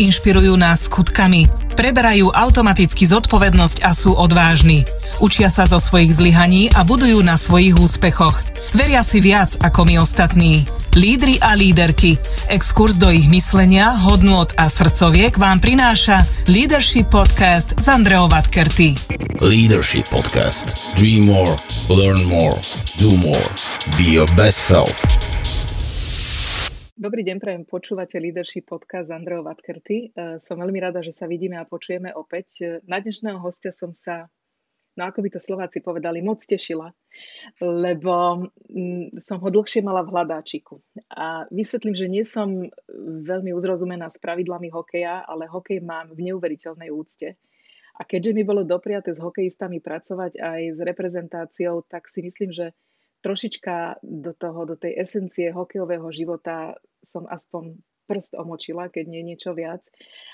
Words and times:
inšpirujú 0.00 0.56
nás 0.56 0.88
skutkami. 0.88 1.48
Preberajú 1.72 2.28
automaticky 2.32 3.08
zodpovednosť 3.08 3.84
a 3.84 3.96
sú 3.96 4.12
odvážni. 4.12 4.84
Učia 5.24 5.48
sa 5.48 5.64
zo 5.64 5.80
svojich 5.80 6.12
zlyhaní 6.12 6.68
a 6.72 6.84
budujú 6.84 7.24
na 7.24 7.40
svojich 7.40 7.76
úspechoch. 7.80 8.36
Veria 8.76 9.00
si 9.04 9.20
viac 9.24 9.56
ako 9.60 9.88
my 9.88 10.00
ostatní. 10.00 10.64
Lídry 10.92 11.40
a 11.40 11.56
líderky. 11.56 12.20
Exkurs 12.52 13.00
do 13.00 13.08
ich 13.08 13.24
myslenia, 13.32 13.96
hodnôt 13.96 14.52
a 14.60 14.68
srdcoviek 14.68 15.40
vám 15.40 15.56
prináša 15.56 16.20
Leadership 16.52 17.08
Podcast 17.08 17.72
z 17.80 17.86
Andreou 17.88 18.28
Vatkerty. 18.28 18.92
Leadership 19.40 20.04
Podcast. 20.12 20.76
Dream 21.00 21.24
more, 21.24 21.56
learn 21.88 22.20
more, 22.28 22.60
do 23.00 23.08
more. 23.24 23.48
Be 23.96 24.20
your 24.20 24.28
best 24.36 24.68
self. 24.68 25.00
Dobrý 27.02 27.26
deň, 27.26 27.42
prajem 27.42 27.64
počúvate 27.66 28.14
Leadership 28.22 28.70
Podcast 28.70 29.10
z 29.10 29.18
Andreou 29.18 29.42
Vatkerty. 29.42 30.14
E, 30.14 30.38
som 30.38 30.54
veľmi 30.54 30.78
rada, 30.78 31.02
že 31.02 31.10
sa 31.10 31.26
vidíme 31.26 31.58
a 31.58 31.66
počujeme 31.66 32.14
opäť. 32.14 32.46
E, 32.62 32.66
na 32.86 33.02
dnešného 33.02 33.42
hostia 33.42 33.74
som 33.74 33.90
sa 33.90 34.30
no 34.94 35.10
ako 35.10 35.26
by 35.26 35.28
to 35.34 35.42
Slováci 35.42 35.82
povedali, 35.82 36.22
moc 36.22 36.46
tešila, 36.46 36.94
lebo 37.58 38.46
som 39.18 39.36
ho 39.42 39.48
dlhšie 39.50 39.82
mala 39.82 40.06
v 40.06 40.14
hľadáčiku. 40.14 40.78
A 41.10 41.42
vysvetlím, 41.50 41.98
že 41.98 42.06
nie 42.06 42.22
som 42.22 42.70
veľmi 43.26 43.50
uzrozumená 43.50 44.06
s 44.06 44.22
pravidlami 44.22 44.70
hokeja, 44.70 45.26
ale 45.26 45.50
hokej 45.50 45.82
mám 45.82 46.14
v 46.14 46.30
neuveriteľnej 46.30 46.94
úcte. 46.94 47.34
A 47.98 48.06
keďže 48.06 48.30
mi 48.30 48.46
bolo 48.46 48.62
dopriate 48.62 49.10
s 49.10 49.18
hokejistami 49.18 49.82
pracovať 49.82 50.38
aj 50.38 50.60
s 50.70 50.78
reprezentáciou, 50.78 51.82
tak 51.82 52.06
si 52.06 52.22
myslím, 52.22 52.54
že 52.54 52.70
trošička 53.22 54.02
do 54.02 54.34
toho, 54.34 54.66
do 54.68 54.76
tej 54.76 54.98
esencie 54.98 55.54
hokejového 55.54 56.10
života 56.10 56.76
som 57.06 57.24
aspoň 57.30 57.78
prst 58.10 58.34
omočila, 58.34 58.90
keď 58.90 59.04
nie 59.08 59.22
niečo 59.22 59.54
viac. 59.54 59.80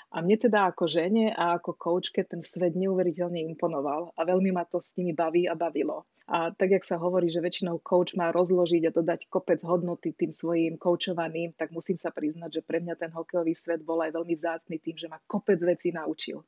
A 0.08 0.24
mne 0.24 0.40
teda 0.40 0.72
ako 0.72 0.88
žene 0.88 1.36
a 1.36 1.60
ako 1.60 1.76
koučke 1.76 2.24
ten 2.24 2.40
svet 2.40 2.72
neuveriteľne 2.72 3.44
imponoval 3.44 4.16
a 4.16 4.20
veľmi 4.24 4.56
ma 4.56 4.64
to 4.64 4.80
s 4.80 4.96
nimi 4.96 5.12
baví 5.12 5.44
a 5.44 5.52
bavilo. 5.52 6.08
A 6.28 6.52
tak, 6.52 6.72
jak 6.72 6.84
sa 6.84 6.96
hovorí, 6.96 7.28
že 7.28 7.44
väčšinou 7.44 7.80
coach 7.80 8.16
má 8.16 8.32
rozložiť 8.32 8.88
a 8.88 8.94
dodať 8.96 9.28
kopec 9.28 9.60
hodnoty 9.64 10.16
tým 10.16 10.32
svojim 10.32 10.76
koučovaným, 10.80 11.56
tak 11.56 11.72
musím 11.72 12.00
sa 12.00 12.08
priznať, 12.08 12.60
že 12.60 12.62
pre 12.64 12.80
mňa 12.80 13.00
ten 13.00 13.12
hokejový 13.12 13.52
svet 13.52 13.84
bol 13.84 14.00
aj 14.00 14.12
veľmi 14.16 14.32
vzácný 14.36 14.76
tým, 14.80 14.96
že 14.96 15.08
ma 15.08 15.20
kopec 15.24 15.60
vecí 15.60 15.92
naučil. 15.92 16.44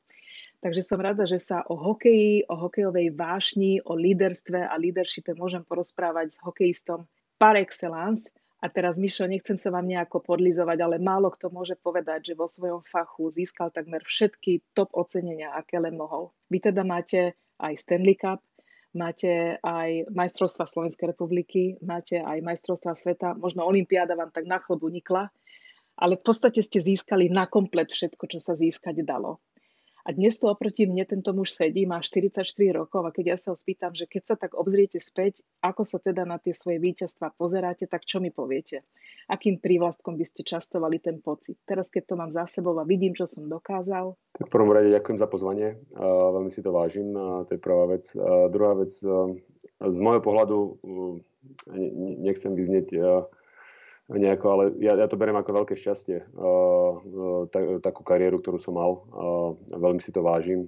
Takže 0.61 0.81
som 0.85 1.01
rada, 1.01 1.25
že 1.25 1.41
sa 1.41 1.65
o 1.65 1.73
hokeji, 1.73 2.45
o 2.45 2.53
hokejovej 2.53 3.17
vášni, 3.17 3.81
o 3.81 3.97
líderstve 3.97 4.61
a 4.61 4.77
leadershipe 4.77 5.33
môžem 5.33 5.65
porozprávať 5.65 6.37
s 6.37 6.41
hokejistom 6.45 7.09
par 7.41 7.57
excellence, 7.57 8.29
a 8.61 8.69
teraz, 8.69 9.01
Mišo, 9.01 9.25
nechcem 9.25 9.57
sa 9.57 9.73
vám 9.73 9.89
nejako 9.89 10.21
podlizovať, 10.21 10.77
ale 10.85 11.01
málo 11.01 11.33
kto 11.33 11.49
môže 11.49 11.73
povedať, 11.81 12.29
že 12.29 12.37
vo 12.37 12.45
svojom 12.45 12.85
fachu 12.85 13.33
získal 13.33 13.73
takmer 13.73 14.05
všetky 14.05 14.61
top 14.77 14.93
ocenenia, 14.93 15.49
aké 15.57 15.81
len 15.81 15.97
mohol. 15.97 16.29
Vy 16.53 16.69
teda 16.69 16.85
máte 16.85 17.33
aj 17.57 17.73
Stanley 17.81 18.13
Cup, 18.13 18.45
máte 18.93 19.57
aj 19.65 20.13
majstrovstva 20.13 20.69
Slovenskej 20.69 21.09
republiky, 21.09 21.81
máte 21.81 22.21
aj 22.21 22.37
majstrovstva 22.45 22.93
sveta, 22.93 23.33
možno 23.33 23.65
Olympiáda 23.65 24.13
vám 24.13 24.29
tak 24.29 24.45
na 24.45 24.61
chlbu 24.61 24.93
nikla, 24.93 25.33
ale 25.97 26.21
v 26.21 26.23
podstate 26.29 26.61
ste 26.61 26.77
získali 26.77 27.33
na 27.33 27.49
komplet 27.49 27.89
všetko, 27.89 28.29
čo 28.29 28.37
sa 28.37 28.53
získať 28.53 29.01
dalo. 29.01 29.41
A 30.01 30.17
dnes 30.17 30.33
tu 30.41 30.49
oproti 30.49 30.89
mne 30.89 31.05
tento 31.05 31.29
muž 31.29 31.53
sedí, 31.53 31.85
má 31.85 32.01
44 32.01 32.41
rokov 32.73 33.05
a 33.05 33.13
keď 33.13 33.25
ja 33.33 33.37
sa 33.37 33.53
ho 33.53 33.57
spýtam, 33.57 33.93
že 33.93 34.09
keď 34.09 34.23
sa 34.25 34.35
tak 34.39 34.57
obzriete 34.57 34.97
späť, 34.97 35.45
ako 35.61 35.85
sa 35.85 36.01
teda 36.01 36.25
na 36.25 36.41
tie 36.41 36.57
svoje 36.57 36.81
víťazstva 36.81 37.37
pozeráte, 37.37 37.85
tak 37.85 38.09
čo 38.09 38.17
mi 38.17 38.33
poviete? 38.33 38.81
Akým 39.29 39.61
prívlastkom 39.61 40.17
by 40.17 40.25
ste 40.25 40.41
častovali 40.41 40.97
ten 40.97 41.21
pocit? 41.21 41.61
Teraz, 41.69 41.93
keď 41.93 42.03
to 42.09 42.15
mám 42.17 42.33
za 42.33 42.49
sebou 42.49 42.73
a 42.81 42.83
vidím, 42.83 43.13
čo 43.13 43.29
som 43.29 43.45
dokázal. 43.45 44.17
Tak 44.33 44.49
v 44.49 44.53
prvom 44.53 44.73
rade 44.73 44.89
ďakujem 44.89 45.21
za 45.21 45.29
pozvanie, 45.29 45.77
veľmi 46.01 46.49
si 46.49 46.65
to 46.65 46.73
vážim, 46.73 47.13
to 47.45 47.53
je 47.53 47.61
prvá 47.61 47.85
vec. 47.93 48.09
Druhá 48.49 48.73
vec, 48.73 48.89
z 49.81 49.97
môjho 50.01 50.21
pohľadu 50.25 50.81
nechcem 52.25 52.57
vyznieť 52.57 52.97
nejako, 54.19 54.45
ale 54.51 54.63
ja, 54.83 54.99
ja 54.99 55.07
to 55.07 55.15
beriem 55.15 55.39
ako 55.39 55.63
veľké 55.63 55.75
šťastie, 55.79 56.27
uh, 56.35 56.99
uh, 56.99 57.41
tak, 57.47 57.79
takú 57.79 58.03
kariéru, 58.03 58.43
ktorú 58.43 58.59
som 58.59 58.75
mal. 58.75 59.07
Uh, 59.11 59.55
veľmi 59.71 60.03
si 60.03 60.11
to 60.11 60.19
vážim. 60.19 60.67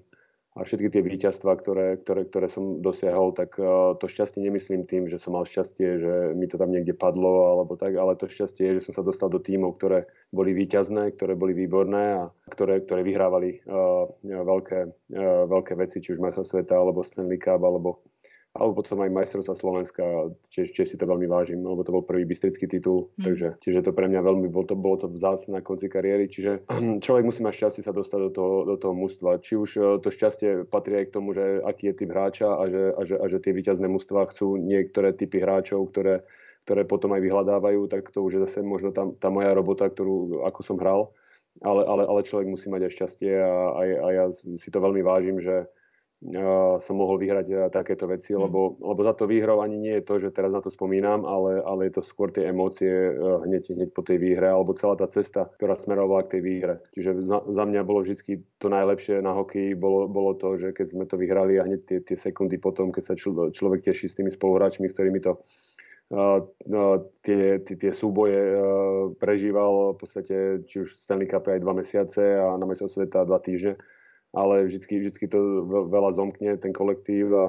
A 0.54 0.62
všetky 0.62 0.94
tie 0.94 1.02
víťazstva, 1.02 1.58
ktoré, 1.66 1.98
ktoré, 2.06 2.30
ktoré 2.30 2.46
som 2.46 2.78
dosiahol, 2.78 3.34
tak 3.34 3.58
uh, 3.58 3.98
to 3.98 4.06
šťastie 4.06 4.38
nemyslím 4.38 4.86
tým, 4.86 5.10
že 5.10 5.18
som 5.18 5.34
mal 5.34 5.50
šťastie, 5.50 5.88
že 5.98 6.14
mi 6.38 6.46
to 6.46 6.62
tam 6.62 6.70
niekde 6.70 6.94
padlo, 6.94 7.58
alebo 7.58 7.74
tak, 7.74 7.98
ale 7.98 8.14
to 8.14 8.30
šťastie 8.30 8.70
je, 8.70 8.74
že 8.78 8.86
som 8.86 8.94
sa 8.94 9.02
dostal 9.02 9.34
do 9.34 9.42
tímov, 9.42 9.82
ktoré 9.82 10.06
boli 10.30 10.54
víťazné, 10.54 11.18
ktoré 11.18 11.34
boli 11.34 11.58
výborné 11.58 12.22
a 12.22 12.24
ktoré, 12.54 12.86
ktoré 12.86 13.02
vyhrávali 13.02 13.66
uh, 13.66 14.06
veľké, 14.22 14.80
uh, 15.18 15.44
veľké 15.50 15.74
veci, 15.74 16.06
či 16.06 16.14
už 16.14 16.22
majstrov 16.22 16.46
sveta, 16.46 16.78
alebo 16.78 17.02
Stanley 17.02 17.42
Cup, 17.42 17.66
alebo 17.66 18.06
alebo 18.54 18.86
potom 18.86 19.02
aj 19.02 19.10
majstrovstva 19.10 19.58
Slovenska, 19.58 20.30
tiež, 20.54 20.78
tiež 20.78 20.94
si 20.94 20.98
to 21.02 21.10
veľmi 21.10 21.26
vážim, 21.26 21.66
lebo 21.66 21.82
to 21.82 21.90
bol 21.90 22.06
prvý 22.06 22.22
bystrický 22.22 22.70
titul, 22.70 23.10
hmm. 23.18 23.26
takže 23.26 23.48
čiže 23.66 23.90
to 23.90 23.92
pre 23.98 24.06
mňa 24.06 24.22
veľmi 24.22 24.46
bolo 24.46 24.66
to, 24.70 24.76
bolo 24.78 24.98
to 25.02 25.08
vzácne 25.10 25.58
na 25.58 25.62
konci 25.66 25.90
kariéry, 25.90 26.30
čiže 26.30 26.62
človek 27.06 27.26
musí 27.26 27.42
mať 27.42 27.54
šťastie 27.58 27.82
sa 27.82 27.98
dostať 27.98 28.20
do 28.30 28.32
toho, 28.32 28.56
do 28.70 28.76
toho 28.78 28.94
mužstva. 28.94 29.42
Či 29.42 29.54
už 29.58 29.70
e, 29.74 29.82
to 30.06 30.14
šťastie 30.14 30.70
patrí 30.70 31.02
aj 31.02 31.06
k 31.10 31.16
tomu, 31.18 31.34
že 31.34 31.66
aký 31.66 31.90
je 31.90 32.06
typ 32.06 32.14
hráča 32.14 32.54
a 32.54 32.64
že, 32.70 32.94
a 32.94 33.02
že, 33.02 33.16
a 33.18 33.26
že 33.26 33.42
tie 33.42 33.58
víťazné 33.58 33.90
mužstva 33.90 34.30
chcú 34.30 34.62
niektoré 34.62 35.18
typy 35.18 35.42
hráčov, 35.42 35.90
ktoré, 35.90 36.22
ktoré 36.70 36.86
potom 36.86 37.10
aj 37.18 37.26
vyhľadávajú, 37.26 37.90
tak 37.90 38.14
to 38.14 38.22
už 38.22 38.38
je 38.38 38.42
zase 38.46 38.62
možno 38.62 38.94
tá, 38.94 39.10
tá 39.18 39.34
moja 39.34 39.50
robota, 39.58 39.90
ktorú 39.90 40.46
ako 40.46 40.62
som 40.62 40.78
hral, 40.78 41.10
ale, 41.66 41.90
ale, 41.90 42.06
ale 42.06 42.22
človek 42.22 42.46
musí 42.46 42.70
mať 42.70 42.86
aj 42.86 42.92
šťastie 43.02 43.34
a, 43.34 43.54
a, 43.74 43.82
a 43.82 44.08
ja 44.14 44.26
si 44.38 44.70
to 44.70 44.78
veľmi 44.78 45.02
vážim, 45.02 45.42
že, 45.42 45.66
som 46.80 46.96
mohol 46.96 47.20
vyhrať 47.20 47.48
e, 47.52 47.56
takéto 47.68 48.08
veci, 48.08 48.32
mm. 48.32 48.40
lebo, 48.48 48.80
lebo 48.80 49.02
za 49.04 49.12
to 49.12 49.28
výhrou 49.28 49.60
ani 49.60 49.76
nie 49.76 49.94
je 50.00 50.08
to, 50.08 50.16
že 50.24 50.32
teraz 50.32 50.56
na 50.56 50.64
to 50.64 50.72
spomínam, 50.72 51.28
ale, 51.28 51.60
ale 51.60 51.92
je 51.92 52.00
to 52.00 52.04
skôr 52.04 52.32
tie 52.32 52.48
emócie 52.48 52.88
e, 52.88 53.12
hneď, 53.44 53.76
hneď 53.76 53.90
po 53.92 54.08
tej 54.08 54.24
výhre, 54.24 54.48
alebo 54.48 54.72
celá 54.72 54.96
tá 54.96 55.12
cesta, 55.12 55.52
ktorá 55.60 55.76
smerovala 55.76 56.24
k 56.24 56.40
tej 56.40 56.42
výhre. 56.48 56.76
Čiže 56.96 57.28
za, 57.28 57.44
za 57.44 57.64
mňa 57.68 57.82
bolo 57.84 58.08
vždy 58.08 58.40
to 58.56 58.68
najlepšie 58.72 59.20
na 59.20 59.36
hokeji, 59.36 59.76
bolo, 59.76 60.08
bolo 60.08 60.32
to, 60.40 60.56
že 60.56 60.72
keď 60.72 60.88
sme 60.96 61.04
to 61.04 61.20
vyhrali 61.20 61.60
a 61.60 61.68
hneď 61.68 61.82
tie, 61.84 62.00
tie 62.00 62.16
sekundy 62.16 62.56
potom, 62.56 62.96
keď 62.96 63.04
sa 63.04 63.16
čl- 63.20 63.52
človek 63.52 63.84
teší 63.84 64.08
s 64.08 64.16
tými 64.16 64.32
spoluhráčmi, 64.32 64.88
s 64.88 64.96
ktorými 64.96 65.20
to 65.20 65.44
Uh, 66.14 66.46
uh, 66.70 67.00
tie, 67.26 67.64
tie, 67.64 67.74
tie 67.80 67.90
súboje 67.96 68.38
uh, 68.38 69.16
prežíval 69.18 69.96
v 69.96 69.98
podstate 69.98 70.36
či 70.68 70.84
už 70.84 71.00
Stanley 71.00 71.26
Cup 71.26 71.48
aj 71.48 71.64
dva 71.64 71.74
mesiace 71.74 72.38
a 72.38 72.54
na 72.60 72.70
mesiac 72.70 72.92
sveta 72.92 73.24
dva 73.26 73.40
týždne 73.42 73.80
ale 74.34 74.66
vždycky, 74.66 75.00
vždycky 75.00 75.26
to 75.30 75.66
veľa 75.70 76.12
zomkne, 76.18 76.58
ten 76.58 76.74
kolektív 76.74 77.34
a, 77.34 77.46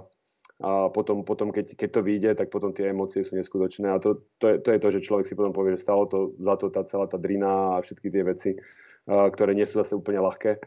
a 0.60 0.70
potom, 0.92 1.24
potom 1.24 1.48
keď, 1.50 1.74
keď 1.74 1.88
to 1.90 2.00
vyjde, 2.04 2.30
tak 2.36 2.52
potom 2.52 2.76
tie 2.76 2.92
emócie 2.92 3.24
sú 3.24 3.34
neskutočné 3.34 3.88
a 3.88 3.98
to, 3.98 4.22
to, 4.38 4.52
je, 4.52 4.56
to 4.60 4.68
je 4.72 4.78
to, 4.78 4.88
že 5.00 5.04
človek 5.08 5.26
si 5.26 5.34
potom 5.34 5.56
povie, 5.56 5.74
že 5.74 5.84
stalo 5.84 6.04
to 6.06 6.36
za 6.38 6.54
to 6.60 6.68
tá 6.68 6.84
celá 6.84 7.08
tá 7.08 7.16
drina 7.16 7.80
a 7.80 7.82
všetky 7.82 8.08
tie 8.12 8.22
veci, 8.22 8.50
a, 9.08 9.32
ktoré 9.32 9.56
nie 9.56 9.64
sú 9.64 9.80
zase 9.80 9.96
úplne 9.96 10.20
ľahké 10.20 10.60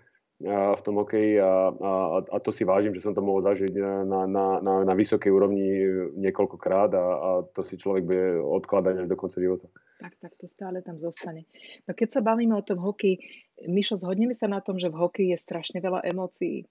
v 0.46 0.82
tom 0.86 1.02
hokeji 1.02 1.42
a, 1.42 1.74
a, 1.74 1.92
a 2.22 2.38
to 2.38 2.54
si 2.54 2.62
vážim, 2.62 2.94
že 2.94 3.02
som 3.02 3.18
to 3.18 3.26
mohol 3.26 3.42
zažiť 3.42 3.74
na, 4.06 4.30
na, 4.30 4.62
na, 4.62 4.74
na 4.86 4.94
vysokej 4.94 5.34
úrovni 5.34 5.66
niekoľkokrát 6.14 6.94
a, 6.94 7.02
a 7.02 7.30
to 7.50 7.66
si 7.66 7.74
človek 7.74 8.06
bude 8.06 8.38
odkladať 8.46 9.02
až 9.02 9.08
do 9.10 9.18
konca 9.18 9.42
života. 9.42 9.66
Tak, 9.98 10.14
tak 10.22 10.38
to 10.38 10.46
stále 10.46 10.86
tam 10.86 11.02
zostane. 11.02 11.50
No 11.90 11.98
keď 11.98 12.10
sa 12.14 12.22
bavíme 12.22 12.54
o 12.54 12.62
tom 12.62 12.78
hokeji, 12.78 13.18
Mišo, 13.66 13.98
zhodneme 13.98 14.38
sa 14.38 14.46
na 14.46 14.62
tom, 14.62 14.78
že 14.78 14.94
v 14.94 15.00
hokeji 15.02 15.30
je 15.34 15.40
strašne 15.42 15.82
veľa 15.82 16.06
emócií. 16.06 16.70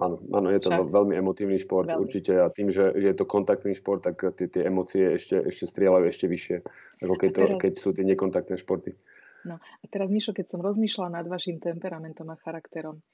Áno, 0.00 0.16
áno, 0.32 0.48
je 0.48 0.60
to 0.64 0.72
Však? 0.72 0.88
veľmi 0.96 1.14
emotívny 1.20 1.60
šport 1.60 1.84
veľmi. 1.84 2.00
určite 2.00 2.32
a 2.40 2.48
tým, 2.48 2.72
že, 2.72 2.96
že 2.96 3.12
je 3.12 3.16
to 3.20 3.28
kontaktný 3.28 3.76
šport, 3.76 4.00
tak 4.00 4.16
tie, 4.32 4.48
tie 4.48 4.64
emócie 4.64 5.20
ešte, 5.20 5.44
ešte 5.44 5.68
strieľajú 5.68 6.04
ešte 6.08 6.24
vyššie, 6.24 6.56
ako 7.04 7.14
keď, 7.20 7.30
to, 7.36 7.42
keď 7.60 7.72
sú 7.76 7.92
tie 7.92 8.08
nekontaktné 8.08 8.56
športy. 8.56 8.96
No 9.44 9.60
a 9.60 9.84
teraz, 9.92 10.08
Mišo, 10.08 10.32
keď 10.32 10.56
som 10.56 10.64
rozmýšľala 10.64 11.20
nad 11.20 11.26
vašim 11.28 11.60
temperamentom 11.60 12.32
a 12.32 12.40
charakterom, 12.40 13.04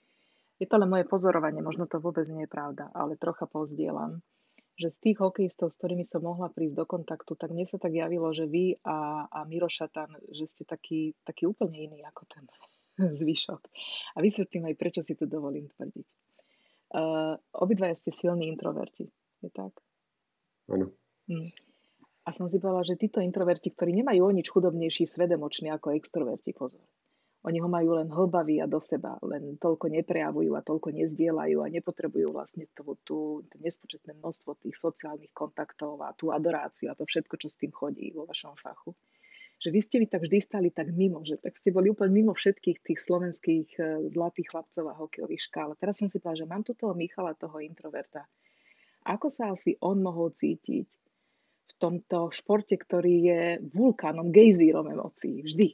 je 0.62 0.66
to 0.70 0.78
len 0.78 0.86
moje 0.86 1.10
pozorovanie, 1.10 1.58
možno 1.58 1.90
to 1.90 1.98
vôbec 1.98 2.24
nie 2.30 2.46
je 2.46 2.54
pravda, 2.54 2.88
ale 2.94 3.18
trocha 3.18 3.50
pozdielam, 3.50 4.22
že 4.76 4.92
z 4.92 4.98
tých 5.00 5.18
hokejistov, 5.24 5.72
s 5.72 5.80
ktorými 5.80 6.04
som 6.04 6.20
mohla 6.20 6.52
prísť 6.52 6.76
do 6.76 6.84
kontaktu, 6.84 7.32
tak 7.32 7.48
mne 7.52 7.64
sa 7.64 7.80
tak 7.80 7.96
javilo, 7.96 8.28
že 8.36 8.44
vy 8.44 8.76
a, 8.84 9.24
a 9.24 9.38
Miro 9.48 9.72
Šatan, 9.72 10.12
že 10.28 10.44
ste 10.44 10.68
taký, 10.68 11.16
taký 11.24 11.48
úplne 11.48 11.88
iný 11.88 12.04
ako 12.04 12.22
ten 12.28 12.44
zvyšok. 13.20 13.62
A 14.14 14.18
vysvetlím 14.20 14.68
aj, 14.68 14.76
prečo 14.76 15.00
si 15.00 15.16
to 15.16 15.24
dovolím 15.24 15.72
tvrdiť. 15.72 16.06
Uh, 16.86 17.34
obidvaja 17.56 17.98
ste 17.98 18.14
silní 18.14 18.46
introverti, 18.52 19.10
je 19.42 19.50
tak? 19.50 19.74
Áno. 20.70 20.94
Hm. 21.26 21.50
A 22.26 22.34
som 22.34 22.50
si 22.50 22.58
povedala, 22.58 22.82
že 22.86 22.98
títo 22.98 23.22
introverti, 23.22 23.70
ktorí 23.70 23.94
nemajú 24.02 24.22
o 24.22 24.34
nič 24.34 24.50
chudobnejší 24.50 25.06
svedemočný 25.06 25.70
ako 25.70 25.94
extroverti, 25.94 26.50
pozor. 26.54 26.82
Oni 27.46 27.62
ho 27.62 27.70
majú 27.70 27.94
len 27.94 28.10
hlbavý 28.10 28.58
a 28.58 28.66
do 28.66 28.82
seba, 28.82 29.22
len 29.22 29.54
toľko 29.62 29.86
neprejavujú 29.86 30.58
a 30.58 30.66
toľko 30.66 30.90
nezdielajú 30.90 31.62
a 31.62 31.70
nepotrebujú 31.70 32.34
vlastne 32.34 32.66
tú, 32.74 32.98
tú, 33.06 33.46
tú 33.46 33.56
nespočetné 33.62 34.18
množstvo 34.18 34.58
tých 34.66 34.74
sociálnych 34.74 35.30
kontaktov 35.30 36.02
a 36.02 36.10
tú 36.10 36.34
adoráciu 36.34 36.90
a 36.90 36.98
to 36.98 37.06
všetko, 37.06 37.38
čo 37.38 37.46
s 37.46 37.62
tým 37.62 37.70
chodí 37.70 38.10
vo 38.10 38.26
vašom 38.26 38.58
fachu. 38.58 38.98
že 39.62 39.70
vy 39.70 39.80
ste 39.80 39.96
mi 40.02 40.10
tak 40.10 40.26
vždy 40.26 40.38
stali 40.42 40.68
tak 40.74 40.90
mimo, 40.90 41.22
že 41.22 41.38
tak 41.38 41.54
ste 41.54 41.70
boli 41.70 41.88
úplne 41.88 42.12
mimo 42.12 42.34
všetkých 42.34 42.82
tých 42.82 42.98
slovenských 42.98 43.68
e, 43.78 44.10
zlatých 44.10 44.52
chlapcov 44.52 44.84
a 44.90 44.98
hokejových 44.98 45.46
škál. 45.48 45.78
Teraz 45.78 46.02
som 46.02 46.10
si 46.10 46.20
povedala, 46.20 46.42
že 46.42 46.50
mám 46.50 46.62
tu 46.66 46.74
toho 46.74 46.92
Michala, 46.92 47.32
toho 47.38 47.62
introverta. 47.62 48.26
Ako 49.06 49.30
sa 49.30 49.54
asi 49.54 49.78
on 49.80 50.02
mohol 50.02 50.34
cítiť 50.34 51.05
v 51.66 51.72
tomto 51.76 52.30
športe, 52.32 52.78
ktorý 52.78 53.14
je 53.26 53.40
vulkánom, 53.74 54.30
gejzírom 54.30 54.86
emócií. 54.88 55.42
Vždy. 55.42 55.68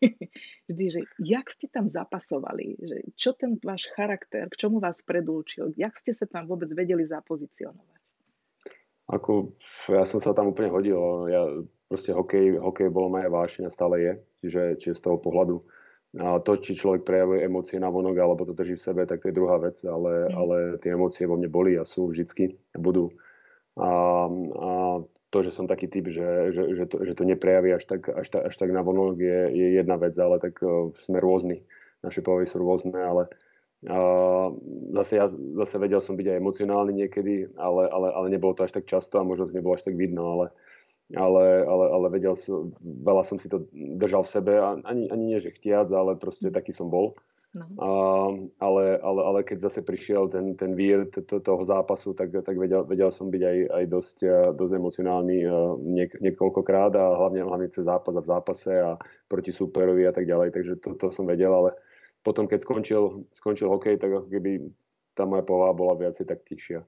Vždy, 0.70 0.84
že 0.88 1.00
jak 1.20 1.46
ste 1.50 1.66
tam 1.68 1.88
zapasovali, 1.88 2.78
že 2.80 2.96
čo 3.16 3.32
ten 3.32 3.56
váš 3.60 3.88
charakter, 3.92 4.48
k 4.52 4.58
čomu 4.60 4.78
vás 4.78 5.00
predúčil, 5.02 5.72
jak 5.76 5.96
ste 5.96 6.12
sa 6.12 6.24
tam 6.24 6.48
vôbec 6.48 6.68
vedeli 6.72 7.04
zapozicionovať. 7.04 8.00
Ako, 9.04 9.52
ja 9.92 10.08
som 10.08 10.16
sa 10.16 10.32
tam 10.32 10.48
úplne 10.48 10.72
hodil. 10.72 10.96
Ja, 11.28 11.44
proste 11.92 12.16
hokej, 12.16 12.56
hokej 12.56 12.88
bolo 12.88 13.12
moja 13.12 13.28
vášeň 13.28 13.68
a 13.68 13.74
stále 13.74 13.96
je. 14.00 14.12
Čiže, 14.44 14.62
čiže 14.80 14.94
z 14.96 15.04
toho 15.04 15.20
pohľadu 15.20 15.60
a 16.14 16.38
to, 16.38 16.54
či 16.54 16.78
človek 16.78 17.02
prejavuje 17.02 17.42
emócie 17.42 17.74
na 17.82 17.90
vonok 17.90 18.14
alebo 18.22 18.46
to 18.46 18.54
drží 18.54 18.78
v 18.78 18.86
sebe, 18.86 19.02
tak 19.02 19.18
to 19.18 19.34
je 19.34 19.38
druhá 19.38 19.58
vec, 19.58 19.82
ale, 19.82 20.30
mm. 20.30 20.34
ale 20.38 20.56
tie 20.78 20.94
emócie 20.94 21.26
vo 21.26 21.34
mne 21.34 21.50
boli 21.50 21.74
a 21.74 21.82
sú 21.82 22.06
vždycky 22.06 22.54
a 22.70 22.78
budú. 22.78 23.10
A, 23.74 23.90
a 24.30 24.70
to, 25.34 25.38
že 25.42 25.50
som 25.50 25.66
taký 25.66 25.90
typ, 25.90 26.06
že, 26.06 26.54
že, 26.54 26.62
že, 26.78 26.84
to, 26.86 27.02
že 27.02 27.18
to 27.18 27.26
neprejaví 27.26 27.74
až 27.74 27.84
tak, 27.90 28.06
až, 28.06 28.26
ta, 28.30 28.38
až 28.46 28.54
tak 28.54 28.70
na 28.70 28.86
vonok 28.86 29.18
je, 29.18 29.40
je 29.50 29.66
jedna 29.74 29.98
vec, 29.98 30.14
ale 30.14 30.38
tak 30.38 30.62
uh, 30.62 30.94
sme 30.94 31.18
rôzni. 31.18 31.66
Naše 32.06 32.22
povedy 32.22 32.46
sú 32.46 32.62
rôzne, 32.62 32.94
ale 32.94 33.26
uh, 33.90 34.54
zase 34.94 35.18
ja 35.18 35.26
zase 35.32 35.76
vedel 35.82 35.98
som 35.98 36.14
byť 36.14 36.26
aj 36.30 36.38
emocionálny 36.38 36.92
niekedy, 36.94 37.50
ale, 37.58 37.90
ale, 37.90 38.14
ale 38.14 38.26
nebolo 38.30 38.54
to 38.54 38.62
až 38.62 38.78
tak 38.78 38.86
často 38.86 39.18
a 39.18 39.26
možno 39.26 39.50
to 39.50 39.58
nebolo 39.58 39.74
až 39.74 39.82
tak 39.82 39.98
vidno, 39.98 40.38
ale 40.38 40.54
ale, 41.12 41.68
ale, 41.68 41.84
ale 41.92 42.06
vedel 42.08 42.32
som, 42.32 42.72
veľa 42.80 43.22
som 43.28 43.36
si 43.36 43.52
to 43.52 43.68
držal 43.74 44.24
v 44.24 44.32
sebe 44.32 44.52
a 44.56 44.80
ani, 44.88 45.12
ani 45.12 45.24
nie, 45.36 45.38
že 45.38 45.52
chtiac, 45.52 45.92
ale 45.92 46.16
proste 46.16 46.48
taký 46.48 46.72
som 46.72 46.88
bol. 46.88 47.12
No. 47.54 47.70
A, 47.78 47.88
ale, 48.58 48.98
ale, 48.98 49.20
ale 49.22 49.40
keď 49.46 49.70
zase 49.70 49.86
prišiel 49.86 50.26
ten, 50.26 50.58
ten 50.58 50.74
vír 50.74 51.06
to, 51.06 51.38
toho 51.38 51.62
zápasu, 51.62 52.10
tak, 52.10 52.34
tak 52.34 52.58
vedel, 52.58 52.82
vedel 52.82 53.14
som 53.14 53.30
byť 53.30 53.42
aj, 53.46 53.58
aj 53.70 53.84
dosť, 53.86 54.16
dosť 54.58 54.72
emocionálny 54.74 55.46
niek, 55.86 56.18
niekoľkokrát 56.18 56.90
a 56.98 57.14
hlavne, 57.14 57.46
hlavne 57.46 57.70
cez 57.70 57.86
zápas 57.86 58.10
a 58.18 58.22
v 58.26 58.30
zápase 58.34 58.74
a 58.74 58.98
proti 59.30 59.54
superovi 59.54 60.02
a 60.02 60.10
tak 60.10 60.26
ďalej. 60.26 60.50
Takže 60.50 60.82
to, 60.82 60.98
to 60.98 61.14
som 61.14 61.30
vedel, 61.30 61.54
ale 61.54 61.78
potom 62.26 62.50
keď 62.50 62.66
skončil, 62.66 63.22
skončil 63.30 63.70
hokej, 63.70 64.02
tak 64.02 64.10
ako 64.10 64.26
keby 64.26 64.74
tá 65.14 65.22
moja 65.22 65.46
povaha 65.46 65.78
bola 65.78 65.94
viacej 65.94 66.26
tak 66.26 66.42
tichšia 66.42 66.82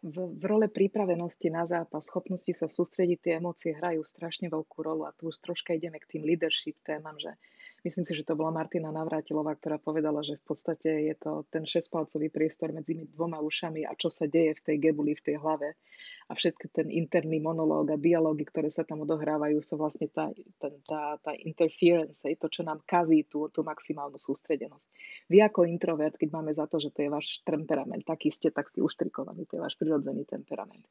v, 0.00 0.16
v 0.32 0.44
role 0.48 0.68
pripravenosti 0.68 1.52
na 1.52 1.68
zápas, 1.68 2.08
schopnosti 2.08 2.48
sa 2.56 2.66
sústrediť, 2.72 3.18
tie 3.20 3.32
emócie 3.36 3.76
hrajú 3.76 4.00
strašne 4.00 4.48
veľkú 4.48 4.80
rolu 4.80 5.04
a 5.04 5.12
tu 5.12 5.28
už 5.28 5.44
troška 5.44 5.76
ideme 5.76 6.00
k 6.00 6.16
tým 6.16 6.22
leadership 6.24 6.80
témam, 6.80 7.20
že 7.20 7.36
Myslím 7.80 8.04
si, 8.04 8.12
že 8.12 8.28
to 8.28 8.36
bola 8.36 8.52
Martina 8.52 8.92
Navrátilová, 8.92 9.56
ktorá 9.56 9.80
povedala, 9.80 10.20
že 10.20 10.36
v 10.36 10.44
podstate 10.52 11.08
je 11.08 11.14
to 11.16 11.48
ten 11.48 11.64
šespalcový 11.64 12.28
priestor 12.28 12.76
medzi 12.76 13.08
dvoma 13.08 13.40
ušami 13.40 13.88
a 13.88 13.96
čo 13.96 14.12
sa 14.12 14.28
deje 14.28 14.52
v 14.60 14.64
tej 14.68 14.76
gebuli, 14.76 15.16
v 15.16 15.24
tej 15.24 15.36
hlave. 15.40 15.80
A 16.28 16.36
všetky 16.36 16.68
ten 16.70 16.92
interný 16.92 17.40
monológ 17.40 17.90
a 17.90 17.98
dialógy, 17.98 18.44
ktoré 18.44 18.68
sa 18.68 18.84
tam 18.84 19.08
odohrávajú, 19.08 19.64
sú 19.64 19.80
vlastne 19.80 20.12
tá, 20.12 20.28
tá, 20.60 20.68
tá, 20.84 21.02
tá 21.24 21.32
interference, 21.40 22.20
to, 22.20 22.46
čo 22.52 22.62
nám 22.68 22.84
kazí 22.84 23.24
tú, 23.24 23.48
tú 23.48 23.64
maximálnu 23.64 24.20
sústredenosť. 24.20 24.84
Vy 25.32 25.40
ako 25.40 25.64
introvert, 25.64 26.20
keď 26.20 26.28
máme 26.36 26.52
za 26.52 26.68
to, 26.68 26.78
že 26.78 26.92
to 26.92 27.02
je 27.02 27.10
váš 27.10 27.40
temperament, 27.48 28.04
taký 28.04 28.28
ste, 28.28 28.52
tak 28.52 28.68
ste 28.68 28.84
uštrikovaní, 28.84 29.48
to 29.48 29.56
je 29.56 29.64
váš 29.64 29.74
prirodzený 29.80 30.28
temperament 30.28 30.84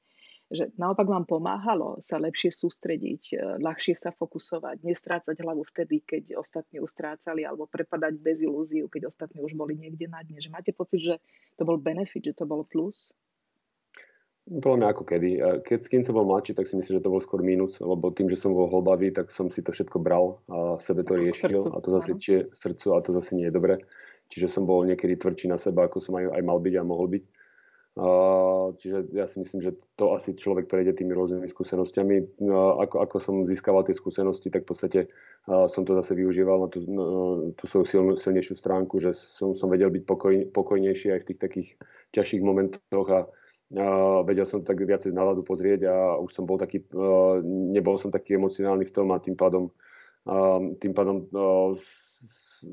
že 0.49 0.73
naopak 0.81 1.05
vám 1.05 1.29
pomáhalo 1.29 2.01
sa 2.01 2.17
lepšie 2.17 2.49
sústrediť, 2.49 3.23
e, 3.33 3.61
ľahšie 3.61 3.93
sa 3.93 4.09
fokusovať, 4.09 4.81
nestrácať 4.81 5.37
hlavu 5.37 5.61
vtedy, 5.69 6.01
keď 6.01 6.41
ostatní 6.41 6.81
ustrácali, 6.81 7.45
alebo 7.45 7.69
prepadať 7.69 8.17
bez 8.17 8.41
ilúziu, 8.41 8.89
keď 8.89 9.13
ostatní 9.13 9.45
už 9.45 9.53
boli 9.53 9.77
niekde 9.77 10.09
na 10.09 10.25
dne. 10.25 10.41
Že 10.41 10.49
máte 10.49 10.71
pocit, 10.73 11.05
že 11.05 11.15
to 11.53 11.69
bol 11.69 11.77
benefit, 11.77 12.25
že 12.25 12.33
to 12.33 12.49
bol 12.49 12.65
plus? 12.65 13.13
Podľa 14.49 14.77
mňa 14.81 14.87
ako 14.89 15.03
kedy. 15.05 15.31
Keď, 15.61 15.79
kým 15.85 16.01
som 16.01 16.17
bol 16.17 16.25
mladší, 16.25 16.57
tak 16.57 16.65
si 16.65 16.73
myslím, 16.73 16.97
že 16.97 17.05
to 17.05 17.13
bol 17.13 17.21
skôr 17.21 17.45
mínus, 17.45 17.77
lebo 17.77 18.09
tým, 18.09 18.33
že 18.33 18.41
som 18.41 18.49
bol 18.49 18.65
hlbavý, 18.65 19.13
tak 19.13 19.29
som 19.29 19.53
si 19.53 19.61
to 19.61 19.69
všetko 19.69 20.01
bral 20.01 20.41
a 20.49 20.81
sebe 20.81 21.05
to 21.05 21.13
riešil 21.13 21.69
a 21.69 21.77
to 21.77 21.89
zase 22.01 22.11
či 22.17 22.49
srdcu 22.49 22.97
a 22.97 23.05
to 23.05 23.13
zase 23.13 23.37
nie 23.37 23.45
je 23.45 23.53
dobre. 23.53 23.77
Čiže 24.33 24.49
som 24.49 24.65
bol 24.65 24.81
niekedy 24.89 25.21
tvrdší 25.21 25.53
na 25.53 25.61
seba, 25.61 25.85
ako 25.85 26.01
som 26.01 26.17
aj, 26.17 26.33
aj 26.33 26.41
mal 26.41 26.57
byť 26.57 26.73
a 26.81 26.81
mohol 26.81 27.13
byť. 27.13 27.23
Čiže 28.79 29.11
ja 29.11 29.25
si 29.27 29.41
myslím, 29.41 29.59
že 29.65 29.71
to 29.99 30.15
asi 30.15 30.31
človek 30.31 30.69
prejde 30.71 30.95
tými 31.01 31.11
rôznymi 31.11 31.49
skúsenostiami. 31.49 32.39
Ako, 32.85 33.01
ako 33.01 33.17
som 33.19 33.35
získaval 33.43 33.83
tie 33.83 33.97
skúsenosti, 33.97 34.47
tak 34.47 34.63
v 34.63 34.69
podstate 34.71 34.99
som 35.67 35.83
to 35.83 35.97
zase 35.99 36.15
využíval 36.15 36.63
na 36.63 36.69
tú, 36.71 36.85
tú 37.57 37.63
svoju 37.65 37.85
silnú, 37.89 38.11
silnejšiu 38.15 38.55
stránku, 38.55 39.01
že 39.01 39.11
som, 39.17 39.57
som 39.57 39.67
vedel 39.67 39.89
byť 39.91 40.03
pokoj, 40.05 40.33
pokojnejší 40.53 41.11
aj 41.11 41.19
v 41.25 41.27
tých 41.33 41.39
takých 41.41 41.69
ťažších 42.15 42.45
momentoch 42.45 43.07
a, 43.09 43.19
a 43.75 43.87
vedel 44.23 44.45
som 44.47 44.63
tak 44.63 44.79
viacej 44.79 45.11
náladu 45.11 45.43
pozrieť 45.43 45.89
a 45.89 45.95
už 46.21 46.31
som 46.31 46.47
bol 46.47 46.55
taký, 46.55 46.85
nebol 47.73 47.99
som 47.99 48.13
taký 48.13 48.37
emocionálny 48.39 48.87
v 48.87 48.95
tom 48.95 49.11
a 49.11 49.19
tým 49.19 49.35
pádom, 49.35 49.73
tým 50.79 50.93
pádom 50.93 51.27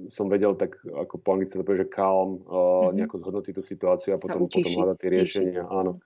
som 0.09 0.27
vedel 0.27 0.55
tak, 0.55 0.79
ako 0.85 1.23
po 1.23 1.37
anglicky 1.37 1.57
to 1.57 1.67
povie, 1.67 1.83
že 1.83 1.93
calm, 1.93 2.43
uh, 2.45 2.91
mm-hmm. 2.91 2.95
nejako 2.99 3.17
zhodnotiť 3.23 3.53
tú 3.57 3.63
situáciu 3.63 4.11
a 4.15 4.23
potom, 4.23 4.47
potom 4.47 4.73
hľadať 4.73 4.97
tie 4.99 5.11
riešenia. 5.11 5.63
Áno. 5.67 6.03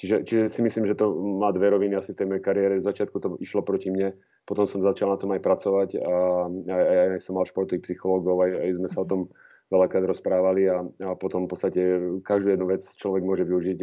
Čiže, 0.00 0.24
čiže 0.24 0.44
si 0.48 0.60
myslím, 0.64 0.88
že 0.88 0.96
to 0.96 1.12
má 1.14 1.52
dve 1.52 1.68
roviny 1.68 1.94
asi 1.94 2.16
v 2.16 2.18
tej 2.18 2.26
mojej 2.26 2.42
kariére. 2.42 2.80
V 2.80 2.88
začiatku 2.88 3.16
to 3.20 3.28
išlo 3.44 3.60
proti 3.60 3.92
mne, 3.92 4.16
potom 4.48 4.64
som 4.64 4.80
začal 4.80 5.12
na 5.12 5.20
tom 5.20 5.30
aj 5.36 5.44
pracovať 5.44 6.00
a 6.00 6.14
aj, 6.48 6.82
aj, 6.82 6.98
aj 7.14 7.20
som 7.20 7.36
mal 7.36 7.44
športových 7.44 7.84
psychológov, 7.84 8.40
aj, 8.40 8.50
aj 8.56 8.70
sme 8.80 8.88
sa 8.88 8.98
o 9.00 9.06
mhm. 9.06 9.10
tom 9.12 9.20
veľakrát 9.72 10.04
rozprávali 10.04 10.68
a, 10.68 10.84
a 10.84 11.16
potom 11.16 11.48
v 11.48 11.50
podstate 11.56 11.80
každú 12.20 12.52
jednu 12.52 12.68
vec 12.68 12.84
človek 12.84 13.24
môže 13.24 13.44
využiť 13.48 13.78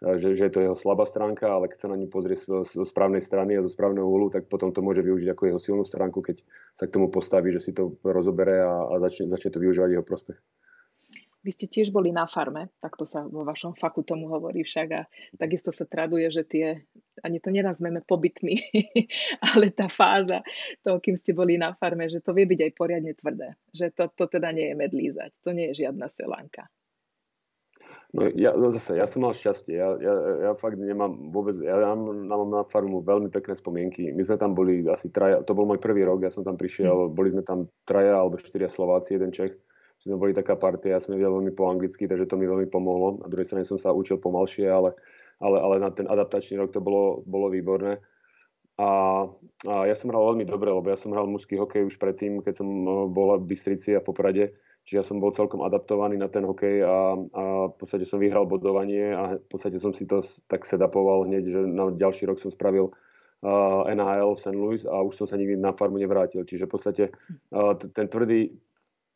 že, 0.00 0.32
že 0.32 0.48
je 0.48 0.52
to 0.52 0.64
jeho 0.64 0.76
slabá 0.76 1.04
stránka, 1.04 1.44
ale 1.44 1.68
keď 1.68 1.78
sa 1.84 1.88
na 1.92 2.00
ňu 2.00 2.08
pozrie 2.08 2.32
zo, 2.36 2.64
správnej 2.64 3.20
strany 3.20 3.60
a 3.60 3.64
zo 3.64 3.68
správneho 3.68 4.08
úhlu, 4.08 4.32
tak 4.32 4.48
potom 4.48 4.72
to 4.72 4.80
môže 4.80 5.04
využiť 5.04 5.28
ako 5.36 5.42
jeho 5.44 5.60
silnú 5.60 5.84
stránku, 5.84 6.24
keď 6.24 6.40
sa 6.72 6.88
k 6.88 6.94
tomu 6.96 7.12
postaví, 7.12 7.52
že 7.52 7.60
si 7.60 7.76
to 7.76 8.00
rozobere 8.00 8.64
a, 8.64 8.88
a 8.88 8.94
začne, 9.04 9.28
začne 9.28 9.52
to 9.52 9.60
využívať 9.60 9.90
jeho 9.92 10.04
prospech. 10.04 10.40
Vy 11.40 11.56
ste 11.56 11.72
tiež 11.72 11.88
boli 11.88 12.12
na 12.12 12.28
farme, 12.28 12.68
takto 12.84 13.08
sa 13.08 13.24
vo 13.24 13.48
vašom 13.48 13.72
faku 13.72 14.04
tomu 14.04 14.28
hovorí 14.28 14.60
však 14.60 14.88
a 14.92 15.08
takisto 15.40 15.72
sa 15.72 15.88
traduje, 15.88 16.28
že 16.28 16.44
tie, 16.44 16.84
ani 17.24 17.40
to 17.40 17.48
nenazmeme 17.48 18.04
pobytmi, 18.04 18.60
ale 19.48 19.72
tá 19.72 19.88
fáza 19.88 20.44
toho, 20.84 21.00
kým 21.00 21.16
ste 21.16 21.32
boli 21.32 21.56
na 21.56 21.72
farme, 21.72 22.12
že 22.12 22.20
to 22.20 22.36
vie 22.36 22.44
byť 22.44 22.60
aj 22.60 22.72
poriadne 22.76 23.12
tvrdé, 23.16 23.56
že 23.72 23.88
to, 23.88 24.12
to 24.12 24.28
teda 24.28 24.52
nie 24.52 24.68
je 24.68 24.76
medlízať, 24.76 25.30
to 25.40 25.56
nie 25.56 25.72
je 25.72 25.88
žiadna 25.88 26.12
selánka. 26.12 26.68
No 28.10 28.26
ja, 28.34 28.50
no 28.58 28.74
zase, 28.74 28.98
ja 28.98 29.06
som 29.06 29.22
mal 29.22 29.30
šťastie. 29.30 29.78
Ja, 29.78 29.94
ja, 30.02 30.14
ja 30.42 30.52
fakt 30.58 30.74
nemám 30.82 31.30
vôbec, 31.30 31.54
ja 31.62 31.78
mám, 31.94 32.10
mám 32.26 32.50
na 32.50 32.62
farmu 32.66 33.06
veľmi 33.06 33.30
pekné 33.30 33.54
spomienky. 33.54 34.10
My 34.10 34.26
sme 34.26 34.34
tam 34.34 34.58
boli 34.58 34.82
asi 34.90 35.14
traja, 35.14 35.46
to 35.46 35.54
bol 35.54 35.62
môj 35.62 35.78
prvý 35.78 36.02
rok, 36.02 36.26
ja 36.26 36.32
som 36.34 36.42
tam 36.42 36.58
prišiel, 36.58 37.06
mm. 37.06 37.14
boli 37.14 37.30
sme 37.30 37.46
tam 37.46 37.70
traja 37.86 38.18
alebo 38.18 38.34
štyria 38.34 38.66
Slováci, 38.66 39.14
jeden 39.14 39.30
Čech. 39.30 39.54
Sme 40.00 40.16
boli 40.18 40.34
taká 40.34 40.56
partia, 40.56 40.96
ja 40.96 41.00
som 41.00 41.14
vedel 41.14 41.30
veľmi 41.30 41.54
po 41.54 41.70
anglicky, 41.70 42.08
takže 42.08 42.26
to 42.26 42.40
mi 42.40 42.50
veľmi 42.50 42.66
pomohlo. 42.72 43.20
Na 43.20 43.28
druhej 43.30 43.46
strane 43.46 43.68
som 43.68 43.76
sa 43.76 43.94
učil 43.94 44.18
pomalšie, 44.18 44.66
ale, 44.66 44.96
ale, 45.38 45.60
ale 45.60 45.76
na 45.78 45.92
ten 45.92 46.08
adaptačný 46.08 46.56
rok 46.56 46.72
to 46.72 46.80
bolo, 46.82 47.20
bolo 47.28 47.52
výborné. 47.52 48.00
A, 48.80 48.88
a 49.68 49.74
ja 49.84 49.92
som 49.92 50.08
hral 50.08 50.34
veľmi 50.34 50.48
dobre, 50.48 50.72
lebo 50.72 50.88
ja 50.88 50.96
som 50.96 51.12
hral 51.12 51.28
mužský 51.28 51.60
hokej 51.60 51.84
už 51.84 52.00
predtým, 52.00 52.40
keď 52.40 52.64
som 52.64 52.68
bola 53.12 53.36
v 53.36 53.52
Bystrici 53.52 53.92
a 53.92 54.00
Poprade 54.00 54.56
Čiže 54.84 54.96
ja 54.96 55.04
som 55.04 55.20
bol 55.22 55.30
celkom 55.30 55.60
adaptovaný 55.62 56.16
na 56.16 56.26
ten 56.26 56.42
hokej 56.42 56.82
a, 56.82 57.14
a 57.14 57.44
v 57.70 57.74
podstate 57.76 58.08
som 58.08 58.18
vyhral 58.18 58.48
bodovanie 58.48 59.12
a 59.12 59.36
v 59.36 59.46
podstate 59.46 59.76
som 59.76 59.92
si 59.92 60.08
to 60.08 60.24
tak 60.48 60.64
sedapoval 60.64 61.28
hneď, 61.28 61.44
že 61.46 61.60
na 61.62 61.92
ďalší 61.92 62.26
rok 62.26 62.40
som 62.40 62.50
spravil 62.50 62.90
uh, 63.44 63.86
NHL 63.86 64.34
v 64.34 64.42
St. 64.42 64.56
Louis 64.56 64.82
a 64.88 65.04
už 65.04 65.14
som 65.14 65.26
sa 65.28 65.36
nikdy 65.36 65.60
na 65.60 65.76
farmu 65.76 66.00
nevrátil. 66.00 66.42
Čiže 66.42 66.66
v 66.66 66.72
podstate 66.72 67.04
uh, 67.52 67.76
ten 67.76 68.08
tvrdý, 68.08 68.56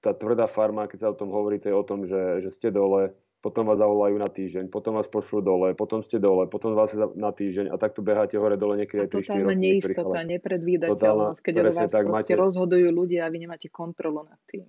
tá 0.04 0.12
tvrdá 0.12 0.46
farma, 0.46 0.84
keď 0.84 0.98
sa 1.00 1.08
o 1.10 1.18
tom 1.18 1.32
hovorí, 1.32 1.56
to 1.58 1.72
je 1.72 1.76
o 1.76 1.84
tom, 1.84 2.04
že, 2.04 2.44
že 2.44 2.52
ste 2.52 2.68
dole, 2.68 3.16
potom 3.44 3.68
vás 3.68 3.76
zavolajú 3.76 4.16
na 4.16 4.28
týždeň, 4.32 4.72
potom 4.72 4.96
vás 4.96 5.04
pošlú 5.04 5.44
dole, 5.44 5.68
potom 5.76 6.00
ste 6.00 6.16
dole, 6.16 6.48
potom 6.48 6.72
vás 6.72 6.96
na 6.96 7.28
týždeň 7.28 7.68
a 7.68 7.76
takto 7.76 8.00
beháte 8.00 8.40
hore 8.40 8.56
dole 8.56 8.80
niekedy 8.80 9.04
aj 9.04 9.08
3 9.12 9.44
roky. 9.44 9.60
neistota, 9.60 10.20
nepredvídateľnosť, 10.24 11.40
keď 11.44 11.54
o 11.60 11.62
vás 11.68 11.92
tak, 11.92 12.08
máte... 12.08 12.32
rozhodujú 12.32 12.88
ľudia 12.88 13.28
a 13.28 13.32
vy 13.32 13.44
nemáte 13.44 13.68
kontrolu 13.68 14.24
nad 14.24 14.40
tým. 14.48 14.64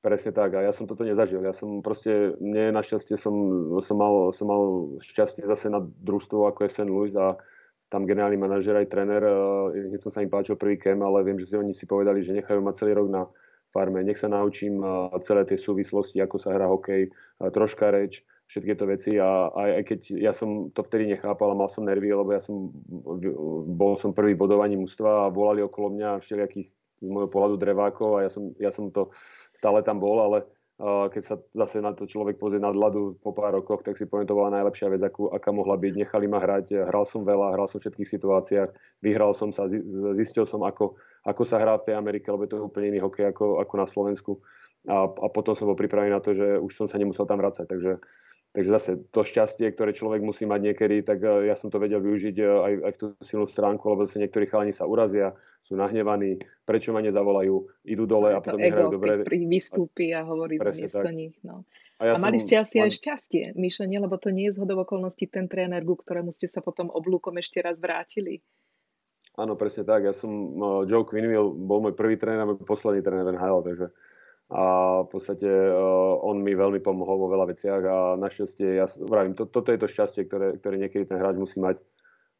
Presne 0.00 0.32
tak 0.32 0.56
a 0.56 0.64
ja 0.64 0.72
som 0.72 0.88
toto 0.88 1.04
nezažil. 1.04 1.44
Ja 1.44 1.52
som 1.52 1.84
proste, 1.84 2.32
mne 2.40 2.72
našťastie 2.72 3.20
som, 3.20 3.34
som, 3.84 3.96
mal, 4.00 4.32
som 4.32 4.48
mal 4.48 4.96
šťastie 5.04 5.44
zase 5.44 5.68
na 5.68 5.84
družstvo 5.84 6.48
ako 6.48 6.64
je 6.64 6.70
St. 6.72 6.88
Louis 6.88 7.12
a 7.12 7.36
tam 7.92 8.06
generálny 8.08 8.38
manažer 8.38 8.72
aj 8.78 8.86
tréner, 8.86 9.20
hneď 9.74 10.00
som 10.00 10.14
sa 10.14 10.22
im 10.22 10.30
páčil 10.30 10.54
prvý 10.54 10.78
kem, 10.78 11.02
ale 11.02 11.26
viem, 11.26 11.36
že 11.42 11.52
si 11.52 11.54
oni 11.58 11.74
si 11.74 11.90
povedali, 11.90 12.22
že 12.22 12.32
nechajú 12.32 12.62
ma 12.62 12.70
celý 12.70 12.94
rok 12.94 13.10
na, 13.10 13.26
farme. 13.70 14.02
Nech 14.02 14.18
sa 14.18 14.28
naučím 14.28 14.82
celé 15.22 15.46
tie 15.46 15.58
súvislosti, 15.58 16.18
ako 16.18 16.36
sa 16.36 16.54
hrá 16.54 16.66
hokej, 16.66 17.10
troška 17.54 17.94
reč, 17.94 18.26
všetky 18.50 18.74
to 18.74 18.84
veci 18.90 19.12
a 19.14 19.46
aj, 19.54 19.86
keď 19.86 20.00
ja 20.18 20.32
som 20.34 20.74
to 20.74 20.82
vtedy 20.82 21.06
nechápal 21.06 21.54
a 21.54 21.58
mal 21.58 21.70
som 21.70 21.86
nervy, 21.86 22.10
lebo 22.10 22.34
ja 22.34 22.42
som 22.42 22.74
bol 23.70 23.94
som 23.94 24.10
prvý 24.10 24.34
bodovaní 24.34 24.74
mústva 24.74 25.26
a 25.26 25.32
volali 25.32 25.62
okolo 25.62 25.94
mňa 25.94 26.18
všelijakých 26.18 26.74
z 27.00 27.08
môjho 27.08 27.32
pohľadu 27.32 27.56
drevákov 27.56 28.20
a 28.20 28.28
ja 28.28 28.30
som, 28.30 28.52
ja 28.60 28.70
som 28.70 28.92
to 28.92 29.10
stále 29.56 29.80
tam 29.80 29.98
bol, 29.98 30.20
ale 30.20 30.44
keď 30.80 31.22
sa 31.22 31.36
zase 31.52 31.84
na 31.84 31.92
to 31.92 32.08
človek 32.08 32.40
pozrie 32.40 32.56
nad 32.56 32.72
ľadu 32.72 33.20
po 33.20 33.36
pár 33.36 33.52
rokoch, 33.52 33.84
tak 33.84 34.00
si 34.00 34.08
poviem, 34.08 34.24
to 34.24 34.32
bola 34.32 34.48
najlepšia 34.48 34.88
vec, 34.88 35.04
akú, 35.04 35.28
aká 35.28 35.52
mohla 35.52 35.76
byť. 35.76 35.92
Nechali 35.92 36.24
ma 36.24 36.40
hrať, 36.40 36.88
hral 36.88 37.04
som 37.04 37.20
veľa, 37.20 37.52
hral 37.52 37.68
som 37.68 37.76
v 37.76 37.84
všetkých 37.84 38.08
situáciách, 38.16 38.70
vyhral 39.04 39.36
som 39.36 39.52
sa, 39.52 39.68
zistil 40.16 40.48
som, 40.48 40.64
ako, 40.64 40.96
ako 41.28 41.42
sa 41.44 41.60
hrá 41.60 41.76
v 41.76 41.84
tej 41.84 41.94
Amerike, 42.00 42.32
lebo 42.32 42.48
to 42.48 42.56
je 42.56 42.64
úplne 42.64 42.96
iný 42.96 43.04
hokej 43.04 43.28
ako, 43.28 43.60
ako 43.60 43.74
na 43.76 43.84
Slovensku. 43.84 44.32
A, 44.88 45.04
a 45.04 45.26
potom 45.28 45.52
som 45.52 45.68
bol 45.68 45.76
pripravený 45.76 46.16
na 46.16 46.24
to, 46.24 46.32
že 46.32 46.56
už 46.56 46.72
som 46.72 46.88
sa 46.88 46.96
nemusel 46.96 47.28
tam 47.28 47.44
vrácať. 47.44 47.68
Takže 47.68 48.00
Takže 48.50 48.70
zase 48.70 48.90
to 49.14 49.22
šťastie, 49.22 49.70
ktoré 49.70 49.94
človek 49.94 50.26
musí 50.26 50.42
mať 50.42 50.74
niekedy, 50.74 51.06
tak 51.06 51.22
e, 51.22 51.46
ja 51.46 51.54
som 51.54 51.70
to 51.70 51.78
vedel 51.78 52.02
využiť 52.02 52.34
e, 52.34 52.42
aj, 52.42 52.72
aj 52.82 52.92
v 52.92 52.98
tú 52.98 53.06
silnú 53.22 53.46
stránku, 53.46 53.86
lebo 53.86 54.02
zase 54.02 54.18
niektorí 54.18 54.50
chalani 54.50 54.74
sa 54.74 54.90
urazia, 54.90 55.38
sú 55.60 55.78
nahnevaní, 55.78 56.40
prečo 56.64 56.90
ma 56.90 57.04
nezavolajú, 57.04 57.86
idú 57.86 58.04
dole 58.08 58.34
a 58.34 58.42
potom 58.42 58.58
nehrajú 58.58 58.90
dobre. 58.90 59.22
Vystúpi 59.46 60.10
a 60.10 60.24
hovorí 60.26 60.58
miesto 60.58 61.04
tak. 61.04 61.14
nich. 61.14 61.36
No. 61.46 61.62
A, 62.00 62.10
ja 62.10 62.12
a 62.16 62.18
mali 62.18 62.40
ste 62.40 62.56
asi 62.56 62.80
aj 62.80 62.96
šťastie, 62.96 63.52
Myšlenie, 63.60 64.00
lebo 64.00 64.16
to 64.16 64.32
nie 64.32 64.48
je 64.48 64.56
zhodov 64.56 64.88
okolností 64.88 65.28
ten 65.28 65.46
tréner, 65.46 65.84
ku 65.84 66.00
ktorému 66.00 66.32
ste 66.32 66.48
sa 66.48 66.64
potom 66.64 66.88
oblúkom 66.88 67.36
ešte 67.36 67.60
raz 67.60 67.76
vrátili. 67.76 68.40
Áno, 69.36 69.54
presne 69.54 69.84
tak. 69.84 70.08
Ja 70.08 70.14
som, 70.16 70.32
uh, 70.58 70.82
Joe 70.88 71.04
Quinville 71.04 71.52
bol 71.54 71.84
môj 71.84 71.94
prvý 71.94 72.16
tréner 72.16 72.42
a 72.44 72.48
môj 72.48 72.64
posledný 72.64 73.04
tréner 73.04 73.28
NHL, 73.28 73.62
takže 73.62 73.86
a 74.50 74.62
v 75.06 75.08
podstate 75.14 75.46
uh, 75.46 76.18
on 76.26 76.42
mi 76.42 76.58
veľmi 76.58 76.82
pomohol 76.82 77.22
vo 77.22 77.30
veľa 77.30 77.54
veciach 77.54 77.82
a 77.86 77.96
našťastie, 78.18 78.82
ja 78.82 78.86
vravím, 79.06 79.38
to, 79.38 79.46
toto 79.46 79.70
je 79.70 79.78
to 79.78 79.86
šťastie, 79.86 80.26
ktoré, 80.26 80.58
ktoré 80.58 80.74
niekedy 80.74 81.06
ten 81.06 81.22
hráč 81.22 81.38
musí 81.38 81.62
mať. 81.62 81.78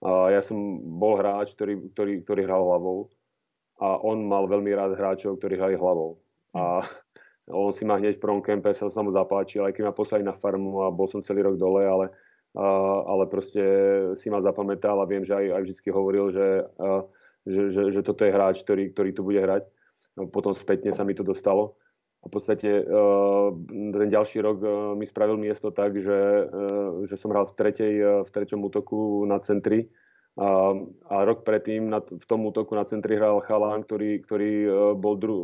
Ja 0.01 0.41
som 0.41 0.57
bol 0.97 1.21
hráč, 1.21 1.53
ktorý, 1.53 1.93
ktorý, 1.93 2.13
ktorý 2.25 2.41
hral 2.49 2.65
hlavou 2.65 3.13
a 3.81 4.01
on 4.01 4.25
mal 4.25 4.49
veľmi 4.49 4.73
rád 4.73 4.97
hráčov, 4.97 5.37
ktorí 5.37 5.61
hrali 5.61 5.77
hlavou. 5.77 6.21
A 6.57 6.81
on 7.53 7.73
si 7.73 7.85
ma 7.85 8.01
hneď 8.01 8.17
v 8.17 8.25
prvom 8.25 8.41
kempe 8.41 8.73
sa, 8.73 8.89
sa 8.89 9.03
zapáčil, 9.05 9.65
aj 9.65 9.77
keď 9.77 9.83
ma 9.89 9.95
poslali 9.97 10.25
na 10.25 10.33
farmu 10.33 10.85
a 10.85 10.93
bol 10.93 11.05
som 11.05 11.21
celý 11.21 11.45
rok 11.45 11.61
dole, 11.61 11.85
ale, 11.85 12.09
uh, 12.57 12.99
ale 13.09 13.29
proste 13.29 13.61
si 14.17 14.33
ma 14.33 14.41
zapamätal 14.41 14.97
a 15.01 15.09
viem, 15.09 15.25
že 15.25 15.37
aj, 15.37 15.47
aj 15.53 15.63
vždy 15.69 15.91
hovoril, 15.93 16.33
že, 16.33 16.65
uh, 16.81 17.05
že, 17.45 17.69
že, 17.69 17.83
že 17.93 18.01
toto 18.01 18.25
je 18.25 18.33
hráč, 18.33 18.65
ktorý, 18.65 18.93
ktorý 18.97 19.11
tu 19.13 19.25
bude 19.25 19.41
hrať. 19.41 19.69
No, 20.17 20.29
potom 20.29 20.57
spätne 20.57 20.97
sa 20.97 21.05
mi 21.05 21.13
to 21.13 21.25
dostalo 21.25 21.80
v 22.21 22.29
podstate 22.29 22.85
uh, 22.85 23.49
ten 23.69 24.09
ďalší 24.13 24.45
rok 24.45 24.59
uh, 24.61 24.93
mi 24.93 25.09
spravil 25.09 25.41
miesto 25.41 25.73
tak, 25.73 25.97
že, 25.97 26.45
uh, 26.45 27.01
že 27.09 27.17
som 27.17 27.33
hral 27.33 27.49
v, 27.49 27.57
tretej, 27.57 27.95
v 28.25 28.31
treťom 28.31 28.61
útoku 28.61 29.25
na 29.25 29.41
centri 29.41 29.89
a, 30.39 30.73
a 31.11 31.17
rok 31.27 31.43
predtým 31.43 31.91
na, 31.91 31.99
v 32.01 32.25
tom 32.25 32.47
útoku 32.47 32.77
na 32.77 32.87
centri 32.87 33.19
hral 33.19 33.43
Chalán, 33.43 33.83
ktorý, 33.83 34.23
ktorý 34.23 34.53
bol 34.95 35.19
dru, 35.19 35.37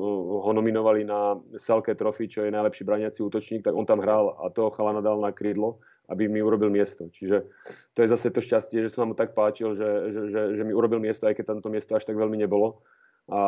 ho 0.47 0.51
nominovali 0.55 1.03
na 1.03 1.37
Selke 1.59 1.93
Trophy, 1.99 2.31
čo 2.31 2.47
je 2.47 2.55
najlepší 2.55 2.87
braniaci 2.87 3.19
útočník, 3.19 3.67
tak 3.67 3.75
on 3.75 3.85
tam 3.85 3.99
hral 3.99 4.39
a 4.39 4.47
toho 4.49 4.71
Chalana 4.71 5.03
dal 5.03 5.19
na 5.19 5.35
krídlo, 5.35 5.83
aby 6.07 6.31
mi 6.31 6.39
urobil 6.39 6.71
miesto. 6.71 7.11
Čiže 7.11 7.51
to 7.99 8.07
je 8.07 8.09
zase 8.09 8.31
to 8.31 8.39
šťastie, 8.39 8.87
že 8.87 8.95
som 8.95 9.11
mu 9.11 9.19
tak 9.19 9.35
páčil, 9.35 9.75
že, 9.75 10.15
že, 10.15 10.21
že, 10.31 10.41
že 10.55 10.63
mi 10.63 10.71
urobil 10.71 11.03
miesto, 11.03 11.27
aj 11.27 11.35
keď 11.35 11.45
tam 11.51 11.59
to 11.61 11.69
miesto 11.69 11.99
až 11.99 12.07
tak 12.07 12.15
veľmi 12.15 12.39
nebolo 12.39 12.79
a, 13.27 13.43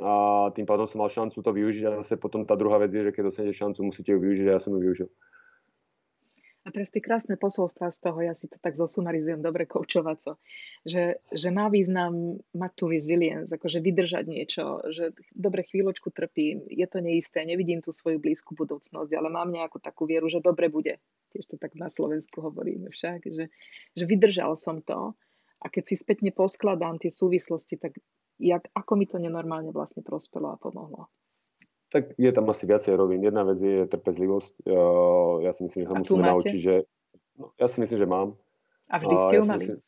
a 0.00 0.12
tým 0.52 0.68
pádom 0.68 0.84
som 0.84 1.00
mal 1.00 1.08
šancu 1.08 1.40
to 1.40 1.50
využiť 1.56 1.82
a 1.88 1.96
zase 2.04 2.20
potom 2.20 2.44
tá 2.44 2.52
druhá 2.52 2.76
vec 2.76 2.92
je, 2.92 3.00
že 3.00 3.12
keď 3.16 3.32
dostanete 3.32 3.56
šancu, 3.56 3.80
musíte 3.88 4.12
ju 4.12 4.20
využiť 4.20 4.46
a 4.48 4.54
ja 4.56 4.60
som 4.60 4.76
ju 4.76 4.80
využil. 4.84 5.08
A 6.60 6.68
teraz 6.68 6.92
tie 6.92 7.00
krásne 7.00 7.40
posolstva 7.40 7.88
z 7.88 7.98
toho, 8.04 8.20
ja 8.20 8.36
si 8.36 8.44
to 8.44 8.60
tak 8.60 8.76
zosumarizujem 8.76 9.40
dobre 9.40 9.64
koučovaco, 9.64 10.36
že, 10.84 11.16
že 11.32 11.48
má 11.48 11.72
význam 11.72 12.36
mať 12.52 12.72
tú 12.76 12.84
resilience, 12.92 13.48
akože 13.48 13.80
vydržať 13.80 14.24
niečo, 14.28 14.84
že 14.92 15.16
dobre 15.32 15.64
chvíľočku 15.64 16.12
trpím, 16.12 16.68
je 16.68 16.84
to 16.84 17.00
neisté, 17.00 17.48
nevidím 17.48 17.80
tú 17.80 17.96
svoju 17.96 18.20
blízku 18.20 18.52
budúcnosť, 18.52 19.08
ale 19.08 19.32
mám 19.32 19.48
nejakú 19.48 19.80
takú 19.80 20.04
vieru, 20.04 20.28
že 20.28 20.44
dobre 20.44 20.68
bude. 20.68 21.00
Tiež 21.32 21.48
to 21.48 21.56
tak 21.56 21.72
na 21.80 21.88
Slovensku 21.88 22.44
hovoríme 22.44 22.92
však, 22.92 23.24
že, 23.32 23.48
že 23.96 24.04
vydržal 24.04 24.60
som 24.60 24.84
to 24.84 25.16
a 25.64 25.66
keď 25.72 25.84
si 25.88 25.94
spätne 25.96 26.28
poskladám 26.28 27.00
tie 27.00 27.08
súvislosti, 27.08 27.80
tak 27.80 27.96
jak, 28.40 28.72
ako 28.72 28.92
mi 28.96 29.04
to 29.04 29.20
nenormálne 29.20 29.68
vlastne 29.70 30.00
prospelo 30.00 30.50
a 30.50 30.56
pomohlo. 30.56 31.12
Tak 31.92 32.16
je 32.16 32.30
tam 32.32 32.46
asi 32.48 32.64
viacej 32.64 32.96
rovín. 32.96 33.20
Jedna 33.20 33.44
vec 33.44 33.58
je 33.60 33.84
trpezlivosť. 33.84 34.64
Ja 35.44 35.52
si 35.52 35.66
myslím, 35.66 35.84
že 35.84 35.92
musíme 35.92 36.22
naučiť, 36.22 36.60
že... 36.62 36.74
No, 37.36 37.52
ja 37.60 37.66
si 37.68 37.82
myslím, 37.82 37.98
že 37.98 38.08
mám. 38.08 38.28
A 38.88 38.96
vždy 39.02 39.14
ste 39.18 39.36
ju 39.36 39.44
mali? 39.44 39.58
Myslím, 39.60 39.78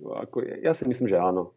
ako, 0.00 0.36
ja 0.62 0.72
si 0.72 0.84
myslím, 0.88 1.10
že 1.10 1.18
áno. 1.20 1.52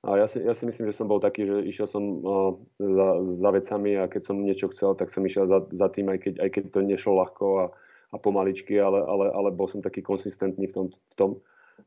A 0.00 0.16
ja 0.16 0.24
si, 0.24 0.40
ja 0.40 0.56
si 0.56 0.64
myslím, 0.64 0.88
že 0.88 0.96
som 0.96 1.08
bol 1.08 1.20
taký, 1.20 1.44
že 1.44 1.60
išiel 1.60 1.84
som 1.84 2.24
uh, 2.24 2.56
za, 2.80 3.08
za 3.36 3.50
vecami 3.52 4.00
a 4.00 4.08
keď 4.08 4.22
som 4.32 4.40
niečo 4.40 4.72
chcel, 4.72 4.96
tak 4.96 5.12
som 5.12 5.20
išiel 5.24 5.44
za, 5.44 5.68
za 5.68 5.88
tým, 5.92 6.08
aj 6.08 6.18
keď, 6.24 6.34
aj 6.40 6.48
keď 6.56 6.62
to 6.72 6.80
nešlo 6.80 7.20
ľahko 7.20 7.44
a, 7.60 7.64
a 8.12 8.16
pomaličky, 8.16 8.80
ale, 8.80 9.04
ale, 9.04 9.28
ale 9.28 9.52
bol 9.52 9.68
som 9.68 9.84
taký 9.84 10.00
konsistentný 10.00 10.68
v 10.68 10.74
tom. 10.76 10.86
V 10.88 11.14
tom 11.16 11.30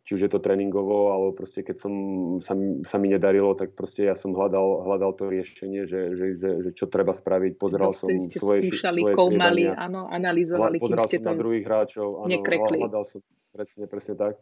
či 0.01 0.17
už 0.17 0.21
je 0.25 0.31
to 0.31 0.41
tréningovo, 0.41 1.13
alebo 1.13 1.37
proste 1.37 1.61
keď 1.61 1.75
som, 1.77 1.93
sa, 2.41 2.57
sa 2.83 2.97
mi 2.97 3.13
nedarilo, 3.13 3.53
tak 3.53 3.77
proste 3.77 4.09
ja 4.09 4.17
som 4.17 4.33
hľadal, 4.33 4.83
hľadal 4.89 5.13
to 5.13 5.29
riešenie, 5.29 5.85
že, 5.85 6.17
že, 6.17 6.25
že, 6.33 6.49
že 6.65 6.69
čo 6.73 6.89
treba 6.89 7.13
spraviť. 7.13 7.61
Pozeral 7.61 7.93
som 7.93 8.09
ste 8.09 8.41
svoje, 8.41 8.69
skúšali, 8.69 9.01
svoje 9.01 9.15
koumali, 9.15 9.63
áno, 9.69 10.09
analyzovali, 10.09 10.77
Pozeral 10.81 11.05
som 11.05 11.21
to 11.21 11.29
na 11.29 11.35
druhých 11.37 11.65
hráčov, 11.65 12.07
áno, 12.25 12.39
hľadal 12.81 13.03
som, 13.05 13.19
presne, 13.53 13.85
presne 13.85 14.13
tak. 14.17 14.33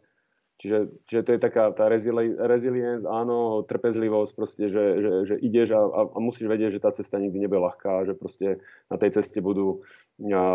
Čiže, 0.62 0.78
čiže 1.10 1.22
to 1.26 1.30
je 1.34 1.40
taká 1.42 1.74
tá 1.74 1.90
resili- 1.90 2.38
resilience, 2.38 3.02
áno, 3.02 3.66
trpezlivosť, 3.66 4.30
proste, 4.30 4.70
že, 4.70 5.02
že, 5.02 5.12
že 5.26 5.34
ideš 5.42 5.74
a, 5.74 5.82
a, 5.82 6.22
musíš 6.22 6.46
vedieť, 6.46 6.78
že 6.78 6.84
tá 6.86 6.94
cesta 6.94 7.18
nikdy 7.18 7.34
nebude 7.34 7.66
ľahká, 7.66 8.06
že 8.06 8.14
proste 8.14 8.62
na 8.86 8.94
tej 8.94 9.18
ceste 9.18 9.42
budú 9.42 9.82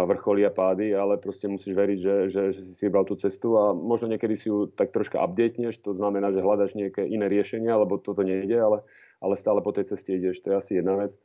vrcholy 0.08 0.48
a 0.48 0.52
pády, 0.56 0.96
ale 0.96 1.20
proste 1.20 1.52
musíš 1.52 1.76
veriť, 1.76 2.00
že, 2.00 2.16
že, 2.32 2.42
že 2.56 2.62
si 2.64 2.72
si 2.72 2.88
vybral 2.88 3.04
tú 3.04 3.20
cestu 3.20 3.60
a 3.60 3.76
možno 3.76 4.08
niekedy 4.08 4.40
si 4.40 4.48
ju 4.48 4.72
tak 4.72 4.96
troška 4.96 5.20
updateneš, 5.20 5.84
to 5.84 5.92
znamená, 5.92 6.32
že 6.32 6.40
hľadaš 6.40 6.80
nejaké 6.80 7.04
iné 7.04 7.28
riešenia, 7.28 7.76
lebo 7.76 8.00
toto 8.00 8.24
nejde, 8.24 8.56
ale, 8.56 8.88
ale 9.20 9.36
stále 9.36 9.60
po 9.60 9.76
tej 9.76 9.92
ceste 9.92 10.16
ideš, 10.16 10.40
to 10.40 10.56
je 10.56 10.56
asi 10.56 10.72
jedna 10.80 10.96
vec. 10.96 11.20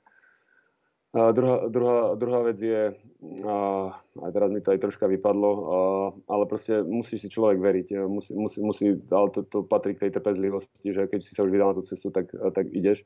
Druhá, 1.13 1.69
druhá, 1.69 2.17
druhá 2.17 2.41
vec 2.41 2.57
je, 2.57 2.97
a, 3.45 3.57
a 4.01 4.27
teraz 4.33 4.49
mi 4.49 4.65
to 4.65 4.73
aj 4.73 4.81
troška 4.81 5.05
vypadlo, 5.05 5.51
a, 5.53 5.79
ale 6.25 6.49
proste 6.49 6.81
musí 6.81 7.21
si 7.21 7.29
človek 7.29 7.61
veriť. 7.61 8.09
Musí, 8.09 8.33
musí, 8.33 8.59
musí 8.65 8.85
ale 9.13 9.29
to, 9.29 9.45
to 9.45 9.61
patrí 9.61 9.93
k 9.93 10.09
tej 10.09 10.17
trpezlivosti, 10.17 10.89
že 10.89 11.05
keď 11.05 11.21
si 11.21 11.37
sa 11.37 11.45
už 11.45 11.53
vydal 11.53 11.77
na 11.77 11.77
tú 11.77 11.85
cestu, 11.85 12.09
tak, 12.09 12.33
tak 12.33 12.73
ideš 12.73 13.05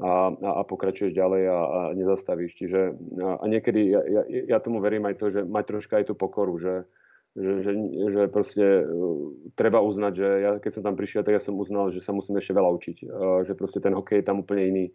a, 0.00 0.32
a, 0.32 0.50
a 0.56 0.62
pokračuješ 0.64 1.12
ďalej 1.12 1.42
a, 1.52 1.58
a 1.60 1.80
nezastavíš. 1.92 2.64
Čiže 2.64 2.80
a, 3.20 3.30
a 3.36 3.44
niekedy 3.44 3.92
ja, 3.92 4.00
ja, 4.08 4.22
ja 4.24 4.58
tomu 4.58 4.80
verím 4.80 5.04
aj 5.04 5.20
to, 5.20 5.28
že 5.28 5.44
mať 5.44 5.64
troška 5.68 6.00
aj 6.00 6.04
tú 6.10 6.14
pokoru, 6.16 6.56
že, 6.56 6.88
že, 7.36 7.60
že, 7.60 7.70
že 8.08 8.22
proste 8.32 8.88
uh, 8.88 9.36
treba 9.52 9.84
uznať, 9.84 10.12
že 10.16 10.28
ja 10.40 10.50
keď 10.64 10.80
som 10.80 10.82
tam 10.82 10.96
prišiel, 10.96 11.22
tak 11.22 11.36
ja 11.36 11.44
som 11.44 11.60
uznal, 11.60 11.92
že 11.92 12.00
sa 12.00 12.16
musím 12.16 12.40
ešte 12.40 12.56
veľa 12.56 12.70
učiť. 12.72 12.96
Uh, 13.04 13.44
že 13.44 13.52
proste 13.52 13.84
ten 13.84 13.92
hokej 13.92 14.24
je 14.24 14.26
tam 14.26 14.40
úplne 14.40 14.64
iný 14.64 14.86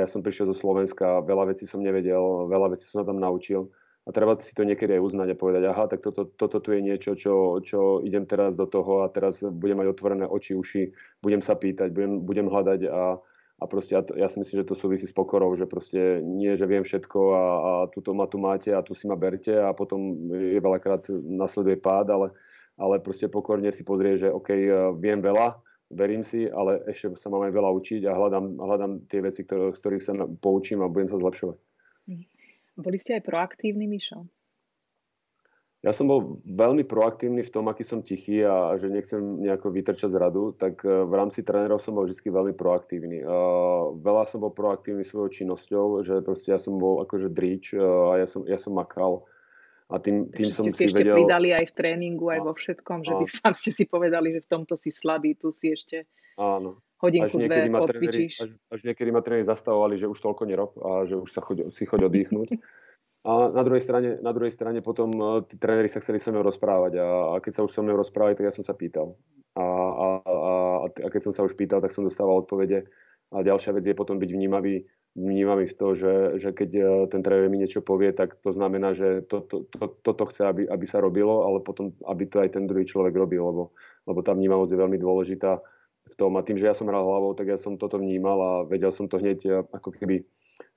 ja 0.00 0.06
som 0.08 0.24
prišiel 0.24 0.48
zo 0.48 0.56
Slovenska, 0.56 1.20
veľa 1.24 1.52
vecí 1.52 1.68
som 1.68 1.84
nevedel, 1.84 2.48
veľa 2.48 2.76
vecí 2.76 2.88
som 2.88 3.04
sa 3.04 3.08
tam 3.08 3.20
naučil. 3.20 3.68
A 4.02 4.10
treba 4.10 4.34
si 4.42 4.50
to 4.50 4.66
niekedy 4.66 4.98
aj 4.98 5.04
uznať 5.06 5.28
a 5.30 5.38
povedať, 5.38 5.62
aha, 5.70 5.86
tak 5.86 6.02
toto, 6.02 6.26
toto 6.26 6.58
tu 6.58 6.74
je 6.74 6.82
niečo, 6.82 7.14
čo, 7.14 7.62
čo 7.62 8.02
idem 8.02 8.26
teraz 8.26 8.58
do 8.58 8.66
toho 8.66 9.06
a 9.06 9.12
teraz 9.12 9.46
budem 9.46 9.78
mať 9.78 9.94
otvorené 9.94 10.26
oči, 10.26 10.58
uši, 10.58 10.90
budem 11.22 11.38
sa 11.38 11.54
pýtať, 11.54 11.94
budem, 11.94 12.18
budem 12.18 12.50
hľadať 12.50 12.90
a, 12.90 13.22
a 13.62 13.64
proste 13.70 13.94
ja, 13.94 14.02
ja 14.18 14.26
si 14.26 14.42
myslím, 14.42 14.66
že 14.66 14.68
to 14.68 14.74
súvisí 14.74 15.06
s 15.06 15.14
pokorou, 15.14 15.54
že 15.54 15.70
proste 15.70 16.18
nie, 16.18 16.58
že 16.58 16.66
viem 16.66 16.82
všetko 16.82 17.18
a, 17.30 17.44
a 17.46 17.72
tuto 17.94 18.10
ma 18.10 18.26
tu 18.26 18.42
máte 18.42 18.74
a 18.74 18.82
tu 18.82 18.90
si 18.90 19.06
ma 19.06 19.14
berte 19.14 19.54
a 19.54 19.70
potom 19.70 20.18
je 20.34 20.58
veľakrát 20.58 21.06
nasleduje 21.22 21.78
pád, 21.78 22.10
ale, 22.10 22.34
ale 22.82 22.98
proste 22.98 23.30
pokorne 23.30 23.70
si 23.70 23.86
pozrie, 23.86 24.18
že 24.18 24.34
OK, 24.34 24.50
viem 24.98 25.22
veľa, 25.22 25.62
verím 25.92 26.24
si, 26.24 26.48
ale 26.48 26.82
ešte 26.88 27.14
sa 27.14 27.28
mám 27.28 27.46
aj 27.46 27.52
veľa 27.52 27.70
učiť 27.76 28.02
a 28.08 28.16
hľadám, 28.16 28.46
hľadám 28.58 28.92
tie 29.06 29.20
veci, 29.20 29.44
ktoré, 29.44 29.72
z 29.76 29.78
ktorých 29.78 30.02
sa 30.02 30.12
poučím 30.40 30.80
a 30.82 30.90
budem 30.90 31.12
sa 31.12 31.20
zlepšovať. 31.20 31.58
Mhm. 32.08 32.24
Boli 32.80 32.96
ste 32.96 33.20
aj 33.20 33.28
proaktívni, 33.28 33.84
Mišo? 33.84 34.24
Ja 35.82 35.90
som 35.90 36.06
bol 36.06 36.38
veľmi 36.46 36.86
proaktívny 36.86 37.42
v 37.42 37.50
tom, 37.50 37.66
aký 37.66 37.82
som 37.82 38.06
tichý 38.06 38.46
a 38.46 38.70
že 38.78 38.86
nechcem 38.86 39.18
nejako 39.42 39.74
vytrčať 39.74 40.14
z 40.14 40.20
radu, 40.22 40.54
tak 40.54 40.78
e, 40.86 40.86
v 40.86 41.10
rámci 41.10 41.42
trénerov 41.42 41.82
som 41.82 41.98
bol 41.98 42.06
vždy 42.06 42.22
veľmi 42.22 42.54
proaktívny. 42.54 43.26
Uh, 43.26 43.90
veľa 43.98 44.30
som 44.30 44.46
bol 44.46 44.54
proaktívny 44.54 45.02
svojou 45.02 45.34
činnosťou, 45.34 46.06
že 46.06 46.22
proste 46.22 46.54
ja 46.54 46.62
som 46.62 46.78
bol 46.78 47.02
akože 47.02 47.34
dríč 47.34 47.74
uh, 47.74 48.14
a 48.14 48.22
ja 48.22 48.30
som, 48.30 48.46
ja 48.46 48.62
som 48.62 48.78
makal 48.78 49.26
a 49.92 49.96
tým, 50.00 50.32
tým 50.32 50.48
som 50.48 50.64
ste 50.64 50.72
si 50.72 50.82
ešte 50.88 51.04
vedel... 51.04 51.20
pridali 51.20 51.52
aj 51.52 51.68
v 51.68 51.72
tréningu, 51.76 52.32
aj 52.32 52.40
vo 52.40 52.52
všetkom, 52.56 53.04
že 53.04 53.12
vy 53.12 53.26
sám 53.28 53.52
ste 53.52 53.70
si 53.70 53.84
povedali, 53.84 54.32
že 54.32 54.40
v 54.40 54.48
tomto 54.48 54.74
si 54.80 54.88
slabý, 54.88 55.36
tu 55.36 55.52
si 55.52 55.68
ešte 55.68 56.08
Áno. 56.40 56.80
hodinku, 56.96 57.28
až 57.28 57.44
dve 57.44 57.68
odcvičíš. 57.68 58.34
Až, 58.40 58.50
až 58.72 58.80
niekedy 58.88 59.12
ma 59.12 59.20
tréneri 59.20 59.44
zastavovali, 59.44 60.00
že 60.00 60.08
už 60.08 60.16
toľko 60.16 60.42
nerob 60.48 60.72
a 60.80 61.04
že 61.04 61.20
už 61.20 61.28
sa 61.28 61.44
choď, 61.44 61.68
si 61.68 61.84
choď 61.84 62.08
oddychnúť. 62.08 62.56
A 63.22 63.54
na 63.54 63.62
druhej 63.62 63.84
strane, 63.84 64.18
na 64.18 64.34
druhej 64.34 64.50
strane 64.50 64.82
potom 64.82 65.14
e, 65.14 65.46
tí 65.46 65.54
tréneri 65.54 65.86
sa 65.86 66.02
chceli 66.02 66.18
so 66.18 66.34
mnou 66.34 66.42
rozprávať 66.42 66.98
a, 66.98 67.06
a 67.30 67.34
keď 67.38 67.52
sa 67.54 67.62
už 67.62 67.70
so 67.70 67.84
mnou 67.84 67.94
rozprávali, 67.94 68.34
tak 68.34 68.50
ja 68.50 68.54
som 68.56 68.66
sa 68.66 68.74
pýtal. 68.74 69.14
A, 69.54 69.62
a, 69.62 70.06
a, 70.26 70.52
a 70.88 71.08
keď 71.12 71.30
som 71.30 71.32
sa 71.36 71.46
už 71.46 71.54
pýtal, 71.54 71.78
tak 71.78 71.94
som 71.94 72.02
dostával 72.02 72.42
odpovede. 72.42 72.88
A 73.30 73.46
ďalšia 73.46 73.76
vec 73.78 73.84
je 73.86 73.94
potom 73.94 74.18
byť 74.18 74.30
vnímavý, 74.32 74.84
vnímavý 75.12 75.68
v 75.68 75.76
to, 75.76 75.88
že, 75.92 76.14
že 76.40 76.50
keď 76.56 76.70
e, 76.72 76.82
ten 77.12 77.20
tréner 77.20 77.52
mi 77.52 77.60
niečo 77.60 77.84
povie, 77.84 78.16
tak 78.16 78.40
to 78.40 78.48
znamená, 78.52 78.96
že 78.96 79.20
to, 79.28 79.44
to, 79.44 79.68
to, 79.68 79.84
toto 80.00 80.24
chce, 80.32 80.48
aby, 80.48 80.62
aby 80.64 80.86
sa 80.88 81.04
robilo, 81.04 81.44
ale 81.44 81.60
potom, 81.60 81.92
aby 82.08 82.24
to 82.24 82.40
aj 82.40 82.56
ten 82.56 82.64
druhý 82.64 82.88
človek 82.88 83.12
robil, 83.12 83.44
lebo, 83.44 83.64
lebo 84.08 84.20
tá 84.24 84.32
vnímavosť 84.32 84.72
je 84.72 84.82
veľmi 84.82 84.98
dôležitá 84.98 85.60
v 86.08 86.14
tom. 86.16 86.32
A 86.40 86.44
tým, 86.44 86.56
že 86.56 86.68
ja 86.68 86.74
som 86.74 86.88
hral 86.88 87.04
hlavou, 87.04 87.36
tak 87.36 87.52
ja 87.52 87.60
som 87.60 87.76
toto 87.76 88.00
vnímal 88.00 88.38
a 88.40 88.52
vedel 88.64 88.88
som 88.88 89.04
to 89.04 89.20
hneď 89.20 89.38
e, 89.44 89.50
ako 89.68 89.92
keby 89.92 90.24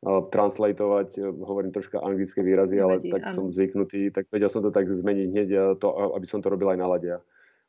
translatovať, 0.04 1.10
e, 1.16 1.22
hovorím 1.24 1.72
troška 1.72 2.04
anglické 2.04 2.44
výrazy, 2.44 2.76
ale 2.76 3.00
tak 3.08 3.32
áno. 3.32 3.36
som 3.36 3.46
zvyknutý, 3.48 4.12
tak 4.12 4.28
vedel 4.36 4.52
som 4.52 4.60
to 4.60 4.72
tak 4.76 4.92
zmeniť 4.92 5.28
hneď, 5.32 5.50
to, 5.80 5.88
aby 6.12 6.28
som 6.28 6.44
to 6.44 6.52
robil 6.52 6.76
aj 6.76 6.80
na 6.80 6.88
lade. 6.92 7.16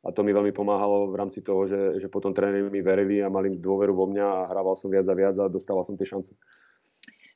A 0.07 0.15
to 0.15 0.23
mi 0.23 0.31
veľmi 0.31 0.55
pomáhalo 0.55 1.11
v 1.11 1.19
rámci 1.19 1.43
toho, 1.43 1.67
že, 1.67 1.99
že 1.99 2.07
potom 2.07 2.31
tréneri 2.31 2.71
mi 2.71 2.79
verili 2.79 3.19
a 3.19 3.27
mali 3.27 3.51
dôveru 3.51 3.91
vo 3.91 4.07
mňa 4.07 4.23
a 4.23 4.47
hrával 4.55 4.79
som 4.79 4.87
viac 4.87 5.03
a 5.03 5.11
viac 5.11 5.35
a 5.35 5.51
dostával 5.51 5.83
som 5.83 5.99
tie 5.99 6.07
šance. 6.07 6.31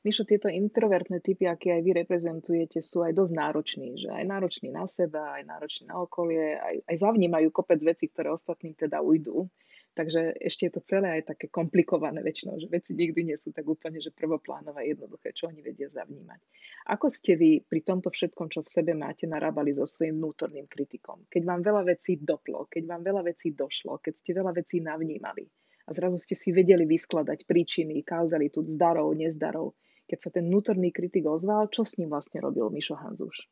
Mišo, 0.02 0.26
tieto 0.26 0.50
introvertné 0.50 1.22
typy, 1.22 1.46
aké 1.46 1.78
aj 1.78 1.82
vy 1.86 1.92
reprezentujete, 2.02 2.82
sú 2.82 3.06
aj 3.06 3.14
dosť 3.14 3.32
nároční. 3.38 4.02
Že 4.02 4.08
aj 4.10 4.24
nároční 4.26 4.68
na 4.74 4.88
seba, 4.90 5.38
aj 5.38 5.46
nároční 5.46 5.84
na 5.92 6.02
okolie, 6.02 6.58
aj, 6.58 6.90
aj 6.90 6.96
zavnímajú 6.96 7.54
kopec 7.54 7.78
vecí, 7.86 8.10
ktoré 8.10 8.34
ostatným 8.34 8.74
teda 8.74 8.98
ujdú. 8.98 9.46
Takže 9.92 10.40
ešte 10.40 10.68
je 10.68 10.72
to 10.72 10.80
celé 10.88 11.20
aj 11.20 11.36
také 11.36 11.52
komplikované 11.52 12.24
väčšinou, 12.24 12.56
že 12.56 12.72
veci 12.72 12.96
nikdy 12.96 13.28
nie 13.28 13.36
sú 13.36 13.52
tak 13.52 13.68
úplne, 13.68 14.00
že 14.00 14.08
prvoplánové, 14.08 14.88
jednoduché, 14.88 15.36
čo 15.36 15.52
oni 15.52 15.60
vedia 15.60 15.92
zavnímať. 15.92 16.40
Ako 16.88 17.12
ste 17.12 17.36
vy 17.36 17.60
pri 17.60 17.84
tomto 17.84 18.08
všetkom, 18.08 18.48
čo 18.48 18.64
v 18.64 18.72
sebe 18.72 18.96
máte, 18.96 19.28
narábali 19.28 19.76
so 19.76 19.84
svojím 19.84 20.16
vnútorným 20.16 20.64
kritikom? 20.64 21.28
Keď 21.28 21.42
vám 21.44 21.60
veľa 21.60 21.82
vecí 21.84 22.16
doplo, 22.16 22.64
keď 22.72 22.88
vám 22.88 23.02
veľa 23.04 23.22
vecí 23.28 23.52
došlo, 23.52 24.00
keď 24.00 24.14
ste 24.16 24.30
veľa 24.32 24.52
vecí 24.56 24.80
navnímali 24.80 25.44
a 25.84 25.90
zrazu 25.92 26.16
ste 26.16 26.40
si 26.40 26.56
vedeli 26.56 26.88
vyskladať 26.88 27.44
príčiny, 27.44 28.00
kauzalitu 28.00 28.64
zdarov, 28.64 29.12
nezdarov, 29.12 29.76
keď 30.08 30.18
sa 30.24 30.30
ten 30.32 30.48
vnútorný 30.48 30.88
kritik 30.88 31.28
ozval, 31.28 31.68
čo 31.68 31.84
s 31.84 32.00
ním 32.00 32.08
vlastne 32.08 32.40
robil 32.40 32.72
Mišo 32.72 32.96
Hanzuš? 32.96 33.44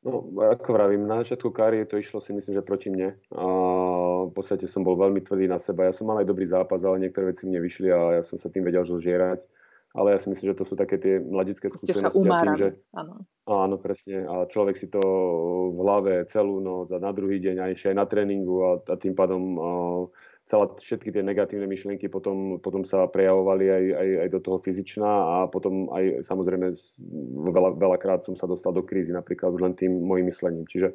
No, 0.00 0.32
ako 0.40 0.72
vravím, 0.72 1.04
na 1.04 1.20
začiatku 1.20 1.52
kariéry 1.52 1.84
to 1.84 2.00
išlo 2.00 2.24
si 2.24 2.32
myslím, 2.32 2.56
že 2.56 2.64
proti 2.64 2.88
mne. 2.88 3.20
A 3.36 3.44
v 4.24 4.32
podstate 4.32 4.64
som 4.64 4.80
bol 4.80 4.96
veľmi 4.96 5.20
tvrdý 5.20 5.44
na 5.44 5.60
seba. 5.60 5.84
Ja 5.84 5.92
som 5.92 6.08
mal 6.08 6.24
aj 6.24 6.28
dobrý 6.32 6.48
zápas, 6.48 6.80
ale 6.80 7.04
niektoré 7.04 7.36
veci 7.36 7.44
mne 7.44 7.60
vyšli 7.60 7.92
a 7.92 8.16
ja 8.16 8.22
som 8.24 8.40
sa 8.40 8.48
tým 8.48 8.64
vedel 8.64 8.80
zožierať. 8.80 9.44
Ale 9.90 10.14
ja 10.14 10.18
si 10.22 10.30
myslím, 10.30 10.54
že 10.54 10.58
to 10.62 10.64
sú 10.64 10.78
také 10.78 10.96
tie 11.02 11.18
mladické 11.20 11.66
skúsenosti. 11.66 12.22
A 12.30 12.40
tým, 12.46 12.54
že, 12.56 12.68
áno. 12.94 13.26
áno, 13.44 13.76
presne. 13.76 14.22
A 14.24 14.46
človek 14.46 14.78
si 14.78 14.86
to 14.86 15.02
v 15.74 15.78
hlave 15.82 16.24
celú 16.30 16.62
noc 16.62 16.94
a 16.94 17.02
na 17.02 17.10
druhý 17.10 17.42
deň 17.42 17.56
a 17.60 17.64
ešte 17.68 17.90
aj 17.92 17.96
na 17.98 18.06
tréningu 18.06 18.56
a, 18.62 18.72
a 18.80 18.94
tým 18.94 19.12
pádom 19.18 19.42
celá, 20.50 20.66
všetky 20.74 21.14
tie 21.14 21.22
negatívne 21.22 21.70
myšlienky 21.70 22.10
potom, 22.10 22.58
potom 22.58 22.82
sa 22.82 23.06
prejavovali 23.06 23.70
aj, 23.70 23.84
aj, 23.94 24.08
aj 24.26 24.28
do 24.34 24.40
toho 24.42 24.58
fyzičná 24.58 25.06
a 25.06 25.36
potom 25.46 25.86
aj 25.94 26.26
samozrejme 26.26 26.74
veľa, 27.54 27.78
veľakrát 27.78 28.26
som 28.26 28.34
sa 28.34 28.50
dostal 28.50 28.74
do 28.74 28.82
krízy 28.82 29.14
napríklad 29.14 29.54
už 29.54 29.62
len 29.62 29.74
tým 29.78 29.94
môjim 29.94 30.26
myslením. 30.26 30.66
Čiže 30.66 30.90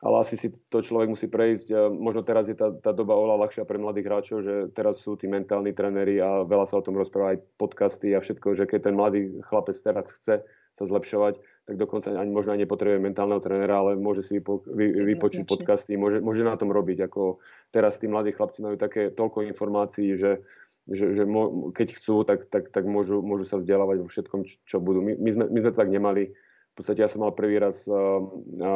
ale 0.00 0.24
asi 0.24 0.40
si 0.40 0.48
to 0.72 0.80
človek 0.80 1.12
musí 1.12 1.28
prejsť. 1.28 1.92
Možno 1.92 2.24
teraz 2.24 2.48
je 2.48 2.56
tá, 2.56 2.72
tá 2.72 2.88
doba 2.88 3.12
oveľa 3.12 3.44
ľahšia 3.44 3.68
pre 3.68 3.76
mladých 3.76 4.08
hráčov, 4.08 4.38
že 4.40 4.54
teraz 4.72 4.96
sú 4.96 5.12
tí 5.20 5.28
mentálni 5.28 5.76
tréneri 5.76 6.16
a 6.24 6.40
veľa 6.40 6.64
sa 6.64 6.80
o 6.80 6.84
tom 6.84 6.96
rozpráva 6.96 7.36
aj 7.36 7.44
podcasty 7.60 8.16
a 8.16 8.24
všetko, 8.24 8.56
že 8.56 8.64
keď 8.64 8.88
ten 8.88 8.96
mladý 8.96 9.28
chlapec 9.44 9.76
teraz 9.76 10.08
chce 10.08 10.40
sa 10.72 10.84
zlepšovať, 10.88 11.36
tak 11.70 11.78
dokonca 11.78 12.10
ani 12.10 12.34
možno 12.34 12.58
aj 12.58 12.66
nepotrebuje 12.66 12.98
mentálneho 12.98 13.38
trénera, 13.38 13.78
ale 13.78 13.94
môže 13.94 14.26
si 14.26 14.42
vypo, 14.42 14.66
vy, 14.66 14.90
vypočuť 15.14 15.46
podcasty, 15.46 15.94
môže, 15.94 16.18
môže 16.18 16.42
na 16.42 16.58
tom 16.58 16.74
robiť. 16.74 17.06
Ako 17.06 17.38
teraz 17.70 18.02
tí 18.02 18.10
mladí 18.10 18.34
chlapci 18.34 18.58
majú 18.58 18.74
také 18.74 19.14
toľko 19.14 19.46
informácií, 19.46 20.18
že, 20.18 20.42
že, 20.90 21.14
že 21.14 21.22
mo, 21.22 21.70
keď 21.70 21.94
chcú, 21.94 22.26
tak, 22.26 22.50
tak, 22.50 22.74
tak 22.74 22.90
môžu, 22.90 23.22
môžu 23.22 23.46
sa 23.46 23.62
vzdelávať 23.62 24.02
vo 24.02 24.10
všetkom, 24.10 24.40
čo 24.66 24.82
budú. 24.82 24.98
My, 24.98 25.14
my, 25.14 25.30
sme, 25.30 25.44
my 25.46 25.58
sme 25.62 25.70
to 25.70 25.78
tak 25.78 25.94
nemali. 25.94 26.34
V 26.34 26.74
podstate 26.74 27.06
ja 27.06 27.10
som 27.10 27.22
mal 27.22 27.38
prvý 27.38 27.62
raz 27.62 27.86
uh, 27.86 28.18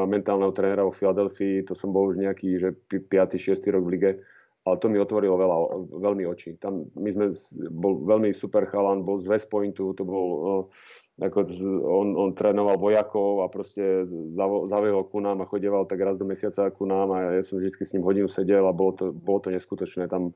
mentálneho 0.06 0.54
trénera 0.54 0.86
vo 0.86 0.94
Filadelfii, 0.94 1.66
to 1.66 1.74
som 1.74 1.90
bol 1.90 2.14
už 2.14 2.22
nejaký, 2.22 2.62
že 2.62 2.78
5. 2.94 3.10
6. 3.10 3.58
rok 3.74 3.82
v 3.82 3.90
lige, 3.90 4.10
ale 4.64 4.76
to 4.80 4.88
mi 4.88 4.96
otvorilo 4.96 5.36
veľa, 5.36 5.56
veľmi 6.00 6.24
očí. 6.24 6.56
Tam 6.56 6.88
my 6.96 7.10
sme, 7.12 7.26
bol 7.68 8.00
veľmi 8.00 8.32
super 8.32 8.64
chalan, 8.64 9.04
bol 9.04 9.20
z 9.20 9.28
West 9.28 9.52
Pointu, 9.52 9.92
to 9.92 10.08
bol 10.08 10.28
ako 11.20 11.46
on, 11.84 12.08
on 12.16 12.30
trénoval 12.34 12.80
vojakov 12.80 13.44
a 13.44 13.52
proste 13.52 14.02
zaviehol 14.66 15.06
ku 15.06 15.20
nám 15.22 15.44
a 15.44 15.48
chodieval 15.48 15.86
tak 15.86 16.02
raz 16.02 16.18
do 16.18 16.26
mesiaca 16.26 16.72
ku 16.74 16.88
nám 16.88 17.12
a 17.14 17.38
ja 17.38 17.42
som 17.44 17.60
vždy 17.60 17.70
s 17.70 17.92
ním 17.94 18.02
hodinu 18.02 18.26
sedel 18.26 18.64
a 18.66 18.74
bolo 18.74 18.96
to, 18.96 19.04
bolo 19.12 19.38
to 19.38 19.54
neskutočné. 19.54 20.10
Tam 20.10 20.34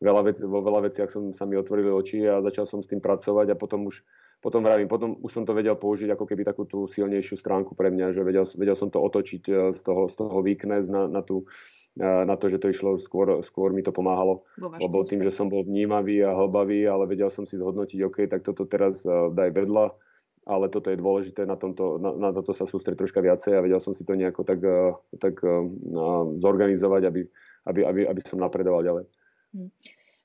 veľa 0.00 0.32
vec, 0.32 0.36
vo 0.40 0.64
veľa 0.64 0.90
veciach 0.90 1.12
som, 1.12 1.30
sa 1.36 1.44
mi 1.46 1.54
otvorili 1.54 1.92
oči 1.92 2.24
a 2.26 2.40
začal 2.42 2.64
som 2.64 2.80
s 2.82 2.90
tým 2.90 2.98
pracovať 2.98 3.54
a 3.54 3.60
potom 3.60 3.86
už 3.86 4.02
potom 4.36 4.60
vravím, 4.60 4.84
potom 4.84 5.16
už 5.24 5.32
som 5.32 5.44
to 5.48 5.56
vedel 5.56 5.80
použiť 5.80 6.12
ako 6.12 6.28
keby 6.28 6.44
takú 6.44 6.68
tú 6.68 6.84
silnejšiu 6.84 7.40
stránku 7.40 7.72
pre 7.72 7.88
mňa, 7.88 8.12
že 8.12 8.20
vedel, 8.20 8.44
vedel 8.44 8.76
som 8.76 8.92
to 8.92 9.00
otočiť 9.00 9.42
e, 9.48 9.52
z 9.72 9.80
toho, 9.80 10.12
z 10.12 10.14
toho 10.14 10.44
na, 10.92 11.08
na, 11.08 11.20
tú, 11.24 11.48
na 12.00 12.36
to, 12.36 12.52
že 12.52 12.60
to 12.60 12.68
išlo 12.68 13.00
skôr, 13.00 13.40
skôr 13.40 13.72
mi 13.72 13.80
to 13.80 13.92
pomáhalo. 13.92 14.44
Lebo 14.60 15.02
tým, 15.02 15.24
že 15.24 15.32
som 15.32 15.48
bol 15.48 15.64
vnímavý 15.64 16.20
a 16.20 16.36
hlbavý, 16.36 16.84
ale 16.84 17.08
vedel 17.08 17.32
som 17.32 17.48
si 17.48 17.56
zhodnotiť, 17.56 17.98
OK, 18.04 18.28
tak 18.28 18.44
toto 18.44 18.68
teraz 18.68 19.02
daj 19.08 19.50
vedľa 19.56 19.96
ale 20.46 20.70
toto 20.70 20.94
je 20.94 21.02
dôležité, 21.02 21.42
na, 21.42 21.58
tomto, 21.58 21.98
na, 21.98 22.14
na 22.14 22.30
toto 22.30 22.54
sa 22.54 22.70
sústrediť 22.70 23.02
troška 23.02 23.18
viacej 23.18 23.58
a 23.58 23.64
vedel 23.66 23.82
som 23.82 23.90
si 23.98 24.06
to 24.06 24.14
nejako 24.14 24.46
tak, 24.46 24.62
tak 25.18 25.42
zorganizovať, 26.38 27.02
aby, 27.02 27.26
aby, 27.66 27.80
aby, 27.82 28.00
aby 28.06 28.20
som 28.22 28.38
napredoval 28.38 28.86
ďalej. 28.86 29.04
Hm. 29.58 29.70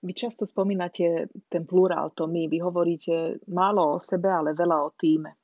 Vy 0.02 0.14
často 0.18 0.50
spomínate 0.50 1.30
ten 1.50 1.66
plurál, 1.66 2.10
to 2.14 2.26
my. 2.26 2.50
Vy 2.50 2.58
hovoríte 2.62 3.42
málo 3.50 3.98
o 3.98 4.02
sebe, 4.02 4.30
ale 4.30 4.58
veľa 4.58 4.78
o 4.82 4.90
týme. 4.98 5.38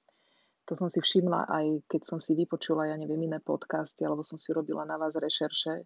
To 0.66 0.74
som 0.74 0.90
si 0.90 0.98
všimla 0.98 1.46
aj 1.46 1.66
keď 1.86 2.02
som 2.06 2.20
si 2.22 2.34
vypočula, 2.34 2.90
ja 2.90 2.98
neviem, 2.98 3.22
iné 3.30 3.38
podcasty, 3.38 4.02
alebo 4.02 4.26
som 4.26 4.42
si 4.42 4.50
robila 4.54 4.82
na 4.86 4.98
vás 4.98 5.14
rešerše, 5.14 5.86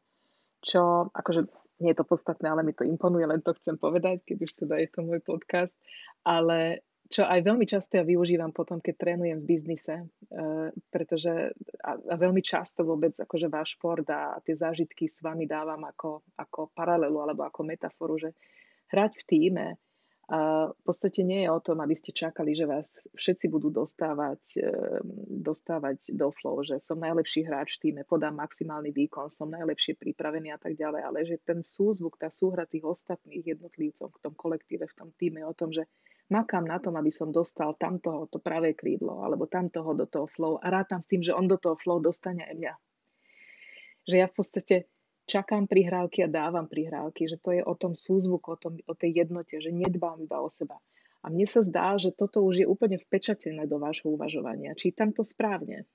čo, 0.61 1.09
akože 1.11 1.49
nie 1.81 1.91
je 1.91 1.99
to 1.99 2.05
podstatné, 2.05 2.45
ale 2.45 2.61
mi 2.61 2.77
to 2.77 2.85
imponuje, 2.85 3.25
len 3.25 3.41
to 3.41 3.57
chcem 3.57 3.75
povedať, 3.75 4.21
keď 4.23 4.37
už 4.45 4.51
teda 4.53 4.75
je 4.77 4.89
to 4.93 4.99
môj 5.01 5.19
podcast, 5.25 5.73
ale 6.21 6.85
čo 7.11 7.27
aj 7.27 7.43
veľmi 7.43 7.67
často 7.67 7.99
ja 7.99 8.07
využívam 8.07 8.55
potom, 8.55 8.79
keď 8.79 8.95
trénujem 8.95 9.43
v 9.43 9.49
biznise, 9.49 10.07
uh, 10.07 10.71
pretože 10.87 11.51
a, 11.83 11.91
a 11.99 12.15
veľmi 12.15 12.39
často 12.39 12.87
vôbec 12.87 13.11
akože 13.19 13.51
váš 13.51 13.75
šport 13.75 14.07
a 14.07 14.39
tie 14.45 14.55
zážitky 14.55 15.11
s 15.11 15.19
vami 15.19 15.43
dávam 15.43 15.83
ako, 15.83 16.23
ako 16.39 16.71
paralelu 16.71 17.19
alebo 17.19 17.43
ako 17.43 17.67
metaforu, 17.67 18.15
že 18.15 18.31
hrať 18.95 19.11
v 19.19 19.27
týme 19.27 19.67
a 20.31 20.71
v 20.71 20.81
podstate 20.87 21.27
nie 21.27 21.43
je 21.43 21.51
o 21.51 21.59
tom, 21.59 21.83
aby 21.83 21.91
ste 21.91 22.15
čakali, 22.15 22.55
že 22.55 22.63
vás 22.63 22.87
všetci 23.19 23.51
budú 23.51 23.67
dostávať, 23.67 24.39
uh, 24.63 25.03
dostávať 25.27 26.15
do 26.15 26.31
flow, 26.31 26.63
že 26.63 26.79
som 26.79 27.03
najlepší 27.03 27.43
hráč 27.43 27.75
v 27.75 27.91
týme, 27.91 28.01
podám 28.07 28.39
maximálny 28.39 28.95
výkon, 28.95 29.27
som 29.27 29.51
najlepšie 29.51 29.99
pripravený 29.99 30.55
a 30.55 30.59
tak 30.63 30.79
ďalej, 30.79 31.01
ale 31.03 31.19
že 31.27 31.43
ten 31.43 31.67
súzvuk, 31.67 32.15
tá 32.15 32.31
súhra 32.31 32.63
tých 32.63 32.87
ostatných 32.87 33.59
jednotlivcov 33.59 34.07
v 34.07 34.21
tom 34.23 34.31
kolektíve, 34.31 34.87
v 34.87 34.95
tom 34.95 35.11
týme 35.19 35.43
je 35.43 35.51
o 35.51 35.57
tom, 35.57 35.69
že 35.75 35.83
makám 36.31 36.63
na 36.63 36.79
tom, 36.79 36.95
aby 36.95 37.11
som 37.11 37.27
dostal 37.27 37.75
tamtoho 37.75 38.31
to 38.31 38.39
pravé 38.39 38.71
krídlo 38.71 39.19
alebo 39.27 39.51
tamtoho 39.51 39.91
do 39.91 40.07
toho 40.07 40.31
flow 40.31 40.55
a 40.63 40.71
rátam 40.71 41.03
s 41.03 41.11
tým, 41.11 41.19
že 41.19 41.35
on 41.35 41.51
do 41.51 41.59
toho 41.59 41.75
flow 41.75 41.99
dostane 41.99 42.47
aj 42.47 42.55
mňa. 42.55 42.73
Že 44.07 44.15
ja 44.15 44.27
v 44.31 44.35
podstate 44.39 44.75
čakám 45.31 45.63
prihrávky 45.71 46.27
a 46.27 46.31
dávam 46.31 46.67
prihrávky, 46.67 47.31
že 47.31 47.39
to 47.39 47.55
je 47.55 47.63
o 47.63 47.71
tom 47.79 47.95
súzvuku, 47.95 48.51
o, 48.51 48.59
tom, 48.59 48.73
o 48.83 48.93
tej 48.93 49.23
jednote, 49.23 49.55
že 49.63 49.71
nedbám 49.71 50.19
iba 50.19 50.43
o 50.43 50.51
seba. 50.51 50.75
A 51.23 51.31
mne 51.31 51.47
sa 51.47 51.63
zdá, 51.63 51.95
že 51.95 52.11
toto 52.11 52.43
už 52.43 52.65
je 52.65 52.67
úplne 52.67 52.99
vpečatené 52.99 53.63
do 53.69 53.79
vášho 53.79 54.11
uvažovania. 54.11 54.75
Čítam 54.75 55.15
to 55.15 55.23
správne. 55.23 55.87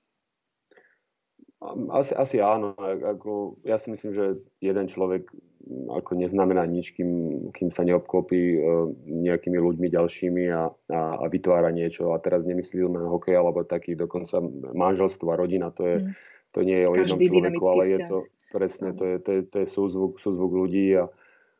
Asi, 1.91 2.15
asi 2.15 2.37
áno. 2.39 2.73
Ako, 2.79 3.61
ja 3.67 3.77
si 3.77 3.91
myslím, 3.91 4.13
že 4.15 4.25
jeden 4.63 4.87
človek 4.87 5.27
ako 5.67 6.15
neznamená 6.15 6.63
nič, 6.63 6.95
kým, 6.95 7.11
kým 7.51 7.67
sa 7.75 7.83
neobklopí 7.83 8.39
e, 8.55 8.59
nejakými 9.03 9.59
ľuďmi 9.59 9.87
ďalšími 9.91 10.43
a, 10.47 10.71
a, 10.71 11.01
a 11.19 11.25
vytvára 11.27 11.75
niečo. 11.75 12.15
A 12.15 12.23
teraz 12.23 12.47
nemyslím 12.47 12.95
len 12.95 13.03
hokej, 13.11 13.35
alebo 13.35 13.67
taký 13.67 13.99
dokonca 13.99 14.39
manželstvo 14.71 15.27
a 15.27 15.35
rodina. 15.35 15.67
To, 15.75 15.83
je, 15.83 15.97
mm. 16.07 16.11
to 16.55 16.59
nie 16.63 16.77
je 16.79 16.87
o 16.87 16.93
jednom 16.95 17.19
človeku, 17.19 17.63
ale 17.67 17.83
je 17.89 17.99
to 18.07 18.17
presne, 18.51 18.93
to 18.95 19.03
je, 19.03 19.15
to 19.19 19.29
je, 19.31 19.41
to 19.47 19.55
je 19.63 19.67
súzvuk, 19.67 20.19
súzvuk 20.19 20.51
ľudí 20.51 20.95
a, 20.95 21.05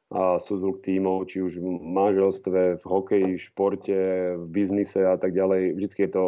a 0.08 0.40
súzvuk 0.40 0.80
tímov, 0.80 1.28
či 1.28 1.44
už 1.44 1.60
v 1.60 1.68
manželstve, 1.84 2.80
v 2.80 2.84
hokeji, 2.88 3.32
v 3.36 3.46
športe, 3.46 4.00
v 4.40 4.46
biznise 4.48 5.04
a 5.04 5.20
tak 5.20 5.36
ďalej. 5.36 5.76
Vždycky 5.76 6.08
je 6.08 6.12
to, 6.12 6.24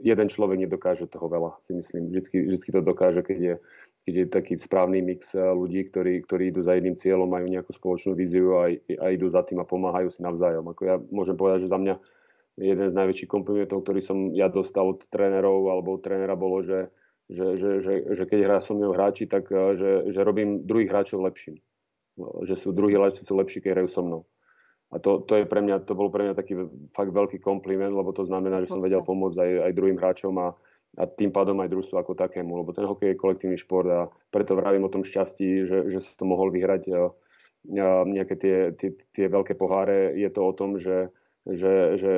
jeden 0.00 0.28
človek 0.32 0.58
nedokáže 0.64 1.04
toho 1.06 1.28
veľa, 1.28 1.60
si 1.60 1.76
myslím. 1.76 2.08
Vždycky, 2.08 2.48
vždycky 2.48 2.70
to 2.72 2.80
dokáže, 2.80 3.20
keď 3.20 3.38
je, 3.38 3.54
keď 4.08 4.14
je 4.16 4.26
taký 4.32 4.54
správny 4.56 5.04
mix 5.04 5.36
ľudí, 5.36 5.84
ktorí, 5.92 6.24
ktorí 6.24 6.54
idú 6.54 6.64
za 6.64 6.78
jedným 6.78 6.96
cieľom, 6.96 7.28
majú 7.28 7.46
nejakú 7.50 7.74
spoločnú 7.74 8.16
víziu 8.16 8.56
a, 8.56 8.72
a 8.72 9.06
idú 9.12 9.28
za 9.28 9.44
tým 9.44 9.60
a 9.60 9.68
pomáhajú 9.68 10.08
si 10.08 10.24
navzájom. 10.24 10.64
Ako 10.72 10.82
ja 10.86 10.96
môžem 11.12 11.36
povedať, 11.36 11.66
že 11.66 11.72
za 11.74 11.78
mňa 11.82 11.94
jeden 12.56 12.88
z 12.88 12.96
najväčších 12.96 13.28
komplimentov, 13.28 13.84
ktorý 13.84 14.00
som 14.00 14.32
ja 14.32 14.48
dostal 14.48 14.96
od 14.96 15.04
trénerov 15.12 15.68
alebo 15.68 16.00
od 16.00 16.00
trénera 16.00 16.32
bolo, 16.32 16.64
že, 16.64 16.88
že, 17.26 17.58
že, 17.58 17.70
že, 17.82 17.92
že 18.14 18.22
keď 18.22 18.38
hrá 18.46 18.58
som 18.62 18.78
mnou 18.78 18.94
hráči, 18.94 19.26
tak 19.26 19.50
že, 19.50 20.06
že 20.10 20.20
robím 20.22 20.62
druhých 20.62 20.90
hráčov 20.90 21.26
lepším. 21.26 21.58
Že 22.18 22.54
sú 22.54 22.68
druhí 22.70 22.94
hráči 22.94 23.26
sú 23.26 23.34
lepší, 23.34 23.58
keď 23.60 23.82
hrajú 23.82 23.88
so 23.90 24.02
mnou. 24.06 24.22
A 24.94 25.02
to, 25.02 25.18
to, 25.26 25.42
je 25.42 25.50
pre 25.50 25.58
mňa, 25.58 25.82
to 25.82 25.98
bol 25.98 26.14
pre 26.14 26.22
mňa 26.22 26.38
taký 26.38 26.54
fakt 26.94 27.10
veľký 27.10 27.42
kompliment, 27.42 27.90
lebo 27.90 28.14
to 28.14 28.22
znamená, 28.22 28.62
že 28.62 28.70
som 28.70 28.78
vedel 28.78 29.02
pomôcť 29.02 29.38
aj, 29.42 29.50
aj 29.66 29.72
druhým 29.74 29.98
hráčom 29.98 30.34
a, 30.38 30.54
a 30.94 31.02
tým 31.10 31.34
pádom 31.34 31.58
aj 31.58 31.74
družstvu 31.74 31.98
ako 31.98 32.14
takému, 32.14 32.62
lebo 32.62 32.70
ten 32.70 32.86
hokej 32.86 33.12
je 33.12 33.18
kolektívny 33.18 33.58
šport 33.58 33.90
a 33.90 34.06
preto 34.30 34.54
vravím 34.54 34.86
o 34.86 34.92
tom 34.92 35.02
šťastí, 35.02 35.66
že, 35.66 35.90
že 35.90 35.98
som 35.98 36.30
mohol 36.30 36.54
vyhrať 36.54 36.86
nejaké 38.06 38.34
tie, 38.38 38.56
tie, 38.78 38.94
tie 39.10 39.26
veľké 39.26 39.58
poháre. 39.58 40.14
Je 40.14 40.30
to 40.30 40.46
o 40.46 40.54
tom, 40.54 40.78
že, 40.78 41.10
že, 41.46 41.94
že 41.94 42.12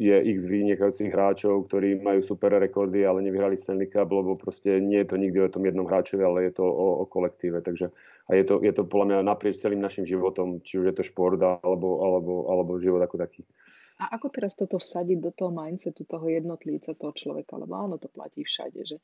je 0.00 0.16
x 0.32 0.48
vynikajúcich 0.48 1.12
hráčov, 1.12 1.68
ktorí 1.68 2.00
majú 2.00 2.24
super 2.24 2.56
rekordy, 2.56 3.04
ale 3.04 3.20
nevyhrali 3.20 3.52
Stanley 3.52 3.92
Cup, 3.92 4.08
lebo 4.08 4.32
proste 4.40 4.80
nie 4.80 5.04
je 5.04 5.08
to 5.12 5.16
nikdy 5.20 5.44
o 5.44 5.52
tom 5.52 5.68
jednom 5.68 5.84
hráčovi, 5.84 6.24
ale 6.24 6.48
je 6.48 6.56
to 6.56 6.64
o, 6.64 6.88
o 7.00 7.04
kolektíve. 7.04 7.60
Takže, 7.60 7.92
a 8.28 8.30
je 8.32 8.44
to, 8.48 8.64
je 8.64 8.72
to 8.72 8.88
podľa 8.88 9.06
mňa 9.12 9.28
naprieč 9.28 9.60
celým 9.60 9.84
našim 9.84 10.08
životom, 10.08 10.64
či 10.64 10.80
už 10.80 10.88
je 10.88 10.96
to 10.96 11.04
šport 11.04 11.36
alebo, 11.36 12.00
alebo, 12.00 12.48
alebo 12.48 12.80
život 12.80 13.04
ako 13.04 13.20
taký. 13.20 13.44
A 14.00 14.16
ako 14.16 14.26
teraz 14.32 14.58
toto 14.58 14.80
vsadiť 14.80 15.18
do 15.22 15.30
toho 15.30 15.54
mindsetu 15.54 16.02
toho 16.02 16.26
jednotlivca, 16.26 16.98
toho 16.98 17.14
človeka? 17.14 17.60
Lebo 17.60 17.78
áno, 17.78 17.94
to 18.00 18.10
platí 18.10 18.42
všade, 18.42 18.80
že 18.82 18.96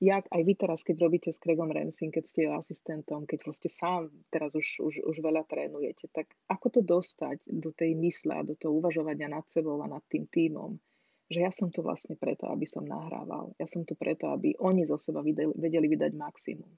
jak 0.00 0.24
aj 0.32 0.42
vy 0.42 0.54
teraz, 0.56 0.80
keď 0.80 0.96
robíte 1.04 1.30
s 1.30 1.38
Craigom 1.38 1.68
Ramsey, 1.68 2.08
keď 2.08 2.24
ste 2.24 2.48
asistentom, 2.48 3.28
keď 3.28 3.38
proste 3.44 3.68
sám 3.68 4.08
teraz 4.32 4.56
už, 4.56 4.80
už, 4.80 4.94
už 5.04 5.16
veľa 5.20 5.44
trénujete, 5.44 6.08
tak 6.08 6.32
ako 6.48 6.66
to 6.72 6.80
dostať 6.80 7.44
do 7.44 7.70
tej 7.76 7.92
mysle 8.00 8.32
a 8.32 8.42
do 8.42 8.56
toho 8.56 8.80
uvažovania 8.80 9.28
nad 9.28 9.44
sebou 9.52 9.76
a 9.84 9.86
nad 9.86 10.00
tým 10.08 10.24
tímom, 10.26 10.80
že 11.28 11.44
ja 11.44 11.52
som 11.52 11.68
tu 11.68 11.84
vlastne 11.84 12.16
preto, 12.16 12.48
aby 12.48 12.64
som 12.64 12.82
nahrával. 12.82 13.52
Ja 13.60 13.68
som 13.68 13.84
tu 13.84 13.94
preto, 13.94 14.32
aby 14.32 14.56
oni 14.56 14.88
zo 14.88 14.96
seba 14.96 15.20
vedeli 15.22 15.86
vydať 15.86 16.12
maximum. 16.16 16.72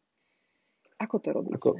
Ako 0.99 1.17
to 1.23 1.31
robíte? 1.31 1.57
Ako, 1.57 1.71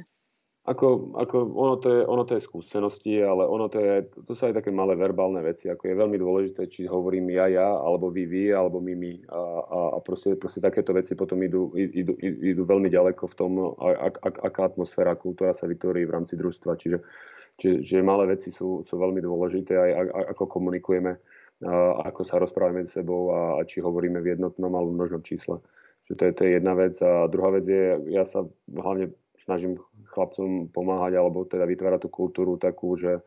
ako, 0.63 1.11
ako 1.19 1.35
ono, 1.59 1.75
to 1.75 1.87
je, 1.91 2.01
ono 2.07 2.23
to 2.23 2.39
je 2.39 2.47
skúsenosti, 2.47 3.19
ale 3.19 3.43
ono 3.43 3.67
to 3.67 3.83
je, 3.83 4.07
to 4.23 4.31
sú 4.31 4.47
aj 4.47 4.63
také 4.63 4.71
malé 4.71 4.95
verbálne 4.95 5.43
veci, 5.43 5.67
ako 5.67 5.91
je 5.91 5.99
veľmi 5.99 6.15
dôležité, 6.15 6.71
či 6.71 6.87
hovorím 6.87 7.35
ja, 7.35 7.51
ja, 7.51 7.67
alebo 7.67 8.07
vy, 8.07 8.23
vy, 8.23 8.55
alebo 8.55 8.79
my, 8.79 8.95
my. 8.95 9.13
A, 9.27 9.39
a, 9.59 9.79
a 9.95 9.97
proste, 9.99 10.39
proste 10.39 10.63
takéto 10.63 10.95
veci 10.95 11.19
potom 11.19 11.43
idú, 11.43 11.75
idú, 11.75 12.15
idú 12.23 12.63
veľmi 12.63 12.87
ďaleko 12.87 13.27
v 13.27 13.35
tom, 13.35 13.51
ak, 13.75 14.23
ak, 14.23 14.35
aká 14.39 14.61
atmosféra, 14.71 15.19
kultúra 15.19 15.51
sa 15.51 15.67
vytvorí 15.67 16.07
v 16.07 16.15
rámci 16.15 16.39
družstva. 16.39 16.79
Čiže, 16.79 17.03
čiže, 17.59 17.99
malé 17.99 18.31
veci 18.31 18.47
sú, 18.47 18.87
sú 18.87 18.95
veľmi 18.95 19.19
dôležité, 19.19 19.75
aj 19.75 20.31
ako 20.31 20.47
komunikujeme, 20.47 21.19
a 21.63 22.07
ako 22.07 22.21
sa 22.23 22.39
rozprávame 22.39 22.87
s 22.87 22.95
sebou 22.95 23.35
a, 23.35 23.59
a 23.59 23.67
či 23.67 23.83
hovoríme 23.83 24.23
v 24.23 24.35
jednotnom 24.35 24.71
alebo 24.71 24.95
množnom 24.95 25.23
čísle. 25.27 25.59
Čiže 26.07 26.15
to 26.15 26.23
je, 26.23 26.31
to 26.31 26.41
je 26.43 26.51
jedna 26.59 26.73
vec. 26.75 26.95
A 27.03 27.27
druhá 27.31 27.51
vec 27.51 27.67
je, 27.67 27.99
ja 28.11 28.23
sa 28.27 28.43
hlavne 28.67 29.15
snažím 29.39 29.79
chlapcom 30.13 30.69
pomáhať 30.69 31.17
alebo 31.17 31.49
teda 31.49 31.65
vytvárať 31.65 32.05
tú 32.05 32.09
kultúru 32.13 32.61
takú, 32.61 32.93
že, 32.93 33.25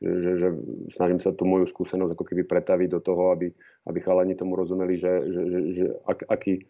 že, 0.00 0.40
že 0.40 0.48
snažím 0.90 1.20
sa 1.20 1.36
tú 1.36 1.44
moju 1.44 1.68
skúsenosť 1.68 2.16
ako 2.16 2.24
keby 2.24 2.42
pretaviť 2.48 2.88
do 2.88 3.00
toho, 3.04 3.36
aby, 3.36 3.52
aby 3.86 3.98
chalani 4.00 4.32
tomu 4.32 4.56
rozumeli, 4.56 4.96
že, 4.96 5.28
že, 5.28 5.40
že, 5.46 5.58
že 5.76 5.84
ak, 6.08 6.24
aký, 6.32 6.64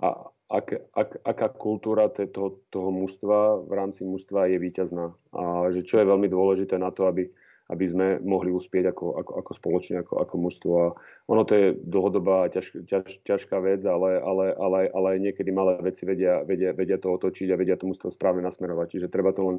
a, 0.00 0.32
ak, 0.48 0.66
ak, 0.96 1.10
aká 1.22 1.48
kultúra 1.52 2.08
toho, 2.08 2.64
toho 2.72 2.90
mužstva 2.90 3.68
v 3.68 3.72
rámci 3.72 4.04
mužstva 4.04 4.48
je 4.52 4.58
víťazná. 4.60 5.12
A 5.32 5.68
že 5.70 5.84
čo 5.84 6.00
je 6.00 6.08
veľmi 6.08 6.26
dôležité 6.32 6.80
na 6.80 6.88
to, 6.88 7.04
aby, 7.08 7.28
aby 7.72 7.84
sme 7.88 8.06
mohli 8.20 8.52
uspieť 8.52 8.92
ako, 8.92 9.16
ako, 9.16 9.32
ako 9.40 9.52
spoločne, 9.56 9.94
ako, 10.04 10.14
ako 10.20 10.34
mužstvo. 10.36 10.72
A 10.76 10.86
ono 11.32 11.42
to 11.48 11.52
je 11.56 11.66
dlhodobá 11.80 12.52
ťaž, 12.52 12.84
ťaž, 12.84 13.24
ťažká 13.24 13.56
vec, 13.64 13.80
ale, 13.88 14.20
ale, 14.20 14.52
ale, 14.52 14.80
ale 14.92 15.08
niekedy 15.16 15.48
malé 15.48 15.80
veci 15.80 16.04
vedia, 16.04 16.44
vedia, 16.44 16.76
vedia 16.76 17.00
to 17.00 17.16
otočiť 17.16 17.48
a 17.48 17.56
vedia 17.56 17.80
to 17.80 17.88
mužstvo 17.88 18.12
správne 18.12 18.44
nasmerovať. 18.44 18.86
Čiže 18.92 19.08
treba 19.08 19.32
to 19.32 19.42
len 19.48 19.56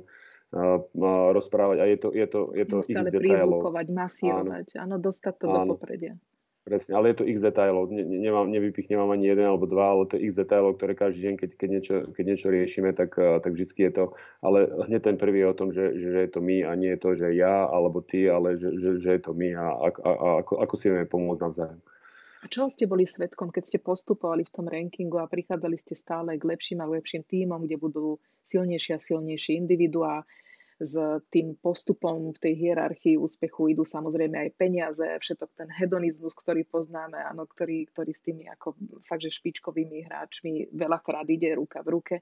uh, 0.54 0.78
rozprávať 1.34 1.78
a 1.82 1.86
je 1.90 1.98
to, 1.98 2.10
je 2.14 2.28
to, 2.30 2.40
je 2.54 2.66
to 2.70 2.78
x 2.86 3.04
detailov. 3.10 3.66
masírovať, 3.90 4.78
áno, 4.78 4.84
áno 4.86 4.96
dostať 5.02 5.34
to 5.42 5.46
áno. 5.50 5.56
do 5.58 5.62
popredia. 5.74 6.14
Presne, 6.64 6.96
ale 6.96 7.12
je 7.12 7.20
to 7.20 7.28
x 7.28 7.44
detailov. 7.44 7.92
Ne, 7.92 8.32
nevypichnem 8.32 8.96
vám 8.96 9.12
ani 9.12 9.28
jeden 9.28 9.44
alebo 9.44 9.68
dva, 9.68 10.00
ale 10.00 10.08
to 10.08 10.16
je 10.16 10.32
x 10.32 10.40
detailov, 10.40 10.80
ktoré 10.80 10.96
každý 10.96 11.28
deň, 11.28 11.36
keď, 11.36 11.50
keď, 11.60 11.70
niečo, 11.70 11.96
keď 12.16 12.24
niečo 12.24 12.48
riešime, 12.48 12.90
tak, 12.96 13.20
tak 13.20 13.52
vždy 13.52 13.92
je 13.92 13.92
to. 13.92 14.06
Ale 14.40 14.72
hneď 14.88 15.12
ten 15.12 15.18
prvý 15.20 15.44
je 15.44 15.52
o 15.52 15.60
tom, 15.60 15.70
že, 15.76 16.00
že 16.00 16.24
je 16.24 16.30
to 16.32 16.40
my 16.40 16.64
a 16.64 16.72
nie 16.80 16.96
je 16.96 17.00
to, 17.04 17.10
že 17.20 17.36
ja 17.36 17.68
alebo 17.68 18.00
ty, 18.00 18.32
ale 18.32 18.56
že, 18.56 18.80
že, 18.80 18.96
že 18.96 19.20
je 19.20 19.22
to 19.28 19.36
my 19.36 19.52
a, 19.60 19.68
a, 19.76 19.88
a, 19.92 20.28
ako, 20.40 20.64
ako 20.64 20.74
si 20.80 20.88
vieme 20.88 21.04
pomôcť 21.04 21.44
navzájom. 21.44 21.80
A 22.44 22.52
čo 22.52 22.68
ste 22.68 22.88
boli 22.88 23.08
svetkom, 23.08 23.56
keď 23.56 23.64
ste 23.68 23.80
postupovali 23.80 24.48
v 24.48 24.52
tom 24.52 24.68
rankingu 24.68 25.20
a 25.20 25.32
prichádzali 25.32 25.80
ste 25.80 25.96
stále 25.96 26.36
k 26.40 26.44
lepším 26.44 26.84
a 26.84 26.88
lepším 26.88 27.24
týmom, 27.24 27.64
kde 27.64 27.80
budú 27.80 28.20
silnejšie 28.52 28.96
a 28.96 29.04
silnejšie 29.04 29.60
individuá, 29.60 30.28
s 30.84 30.96
tým 31.32 31.56
postupom 31.58 32.36
v 32.36 32.40
tej 32.40 32.54
hierarchii 32.60 33.16
úspechu 33.16 33.72
idú 33.72 33.88
samozrejme 33.88 34.36
aj 34.36 34.50
peniaze, 34.60 35.04
všetok 35.04 35.50
ten 35.56 35.70
hedonizmus, 35.72 36.36
ktorý 36.36 36.68
poznáme, 36.68 37.18
áno, 37.18 37.48
ktorý, 37.48 37.88
ktorý 37.90 38.12
s 38.12 38.22
tými 38.22 38.46
ako 38.52 38.76
fakt, 39.02 39.24
že 39.24 39.32
špičkovými 39.32 40.06
hráčmi 40.06 40.76
veľakrát 40.76 41.28
ide 41.32 41.56
ruka 41.56 41.82
v 41.82 41.90
ruke. 41.96 42.16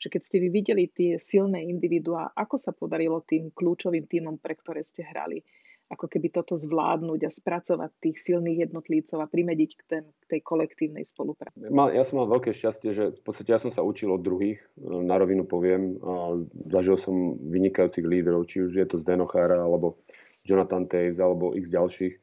Že 0.00 0.08
keď 0.12 0.22
ste 0.24 0.36
vy 0.40 0.48
videli 0.48 0.84
tie 0.88 1.20
silné 1.20 1.64
individuá, 1.68 2.32
ako 2.32 2.56
sa 2.56 2.72
podarilo 2.72 3.24
tým 3.24 3.52
kľúčovým 3.52 4.08
týmom, 4.08 4.36
pre 4.40 4.56
ktoré 4.56 4.80
ste 4.80 5.04
hrali, 5.04 5.44
ako 5.86 6.10
keby 6.10 6.34
toto 6.34 6.58
zvládnuť 6.58 7.20
a 7.22 7.30
spracovať 7.30 7.90
tých 8.02 8.16
silných 8.18 8.66
jednotlivcov 8.66 9.22
a 9.22 9.30
primediť 9.30 9.70
k, 9.78 9.82
ten, 9.86 10.04
k 10.10 10.24
tej 10.34 10.40
kolektívnej 10.42 11.06
spolupráci. 11.06 11.62
Ja 11.70 12.02
som 12.02 12.18
mal 12.18 12.26
veľké 12.26 12.50
šťastie, 12.50 12.90
že 12.90 13.04
v 13.14 13.22
podstate 13.22 13.54
ja 13.54 13.62
som 13.62 13.70
sa 13.70 13.86
učil 13.86 14.10
od 14.10 14.18
druhých, 14.18 14.58
na 14.82 15.14
rovinu 15.14 15.46
poviem. 15.46 15.94
A 16.02 16.42
zažil 16.74 16.98
som 16.98 17.38
vynikajúcich 17.38 18.02
lídrov, 18.02 18.50
či 18.50 18.66
už 18.66 18.72
je 18.74 18.86
to 18.86 18.98
Zdeno 18.98 19.30
Chára, 19.30 19.62
alebo 19.62 20.02
Jonathan 20.42 20.90
Taze, 20.90 21.22
alebo 21.22 21.54
x 21.54 21.70
ďalších. 21.70 22.14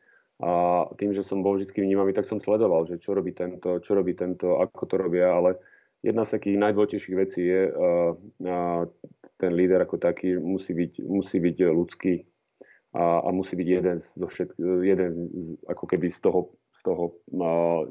A 0.44 0.84
tým, 1.00 1.16
že 1.16 1.24
som 1.24 1.40
bol 1.40 1.56
vždy 1.56 1.72
vnímavý, 1.72 2.12
tak 2.12 2.28
som 2.28 2.44
sledoval, 2.44 2.84
že 2.84 3.00
čo 3.00 3.16
robí 3.16 3.32
tento, 3.32 3.80
čo 3.80 3.96
robí 3.96 4.12
tento, 4.12 4.60
ako 4.60 4.84
to 4.92 4.96
robia, 5.00 5.32
ale 5.32 5.56
jedna 6.04 6.28
z 6.28 6.36
takých 6.36 6.58
najdôležitejších 6.60 7.16
vecí 7.16 7.48
je, 7.48 7.72
uh, 7.72 8.12
uh, 8.44 8.84
ten 9.40 9.52
líder 9.56 9.88
ako 9.88 10.04
taký 10.04 10.36
musí 10.36 10.76
byť, 10.76 11.00
musí 11.08 11.40
byť 11.40 11.58
ľudský, 11.64 12.28
a, 12.94 13.26
a 13.26 13.30
musí 13.34 13.58
byť 13.58 13.68
jeden, 13.68 13.98
zo 13.98 14.28
všetk, 14.30 14.52
jeden 14.86 15.10
z, 15.34 15.58
ako 15.66 15.86
keby 15.90 16.14
z 16.14 16.20
toho, 16.22 16.54
z 16.74 16.82
toho 16.86 17.04
uh, 17.34 17.90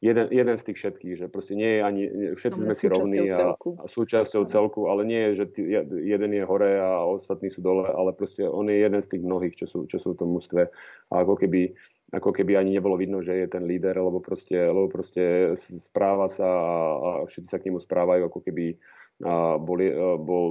jeden, 0.00 0.26
jeden 0.28 0.56
z 0.56 0.62
tých 0.66 0.76
všetkých, 0.76 1.14
že 1.16 1.26
proste 1.32 1.56
nie 1.56 1.78
je 1.78 1.80
ani, 1.80 2.02
všetci 2.36 2.60
sme 2.60 2.74
si 2.76 2.86
rovní 2.86 3.32
a, 3.32 3.56
a 3.56 3.84
súčasťou 3.88 4.44
celku, 4.44 4.92
ale 4.92 5.08
nie 5.08 5.20
je, 5.30 5.32
že 5.40 5.44
tý, 5.56 5.62
jeden 6.04 6.30
je 6.36 6.44
hore 6.44 6.76
a 6.76 7.00
ostatní 7.08 7.48
sú 7.48 7.64
dole, 7.64 7.88
ale 7.88 8.12
proste 8.12 8.44
on 8.44 8.68
je 8.68 8.76
jeden 8.76 9.00
z 9.00 9.08
tých 9.16 9.22
mnohých, 9.24 9.54
čo 9.56 9.66
sú, 9.66 9.78
čo 9.88 9.96
sú 9.96 10.12
v 10.12 10.20
tom 10.20 10.36
mústve. 10.36 10.68
A 11.08 11.24
ako 11.24 11.40
keby, 11.40 11.72
ako 12.12 12.30
keby 12.34 12.60
ani 12.60 12.76
nebolo 12.76 13.00
vidno, 13.00 13.24
že 13.24 13.40
je 13.40 13.48
ten 13.48 13.64
líder, 13.64 13.96
lebo 13.96 14.20
proste, 14.20 14.58
lebo 14.58 14.92
proste 14.92 15.56
správa 15.80 16.28
sa 16.28 16.44
a, 16.44 16.72
a 17.00 17.10
všetci 17.24 17.48
sa 17.48 17.56
k 17.56 17.72
nemu 17.72 17.80
správajú, 17.80 18.28
ako 18.28 18.40
keby 18.44 18.76
a 19.24 19.56
bol, 19.56 19.80
bol 20.20 20.44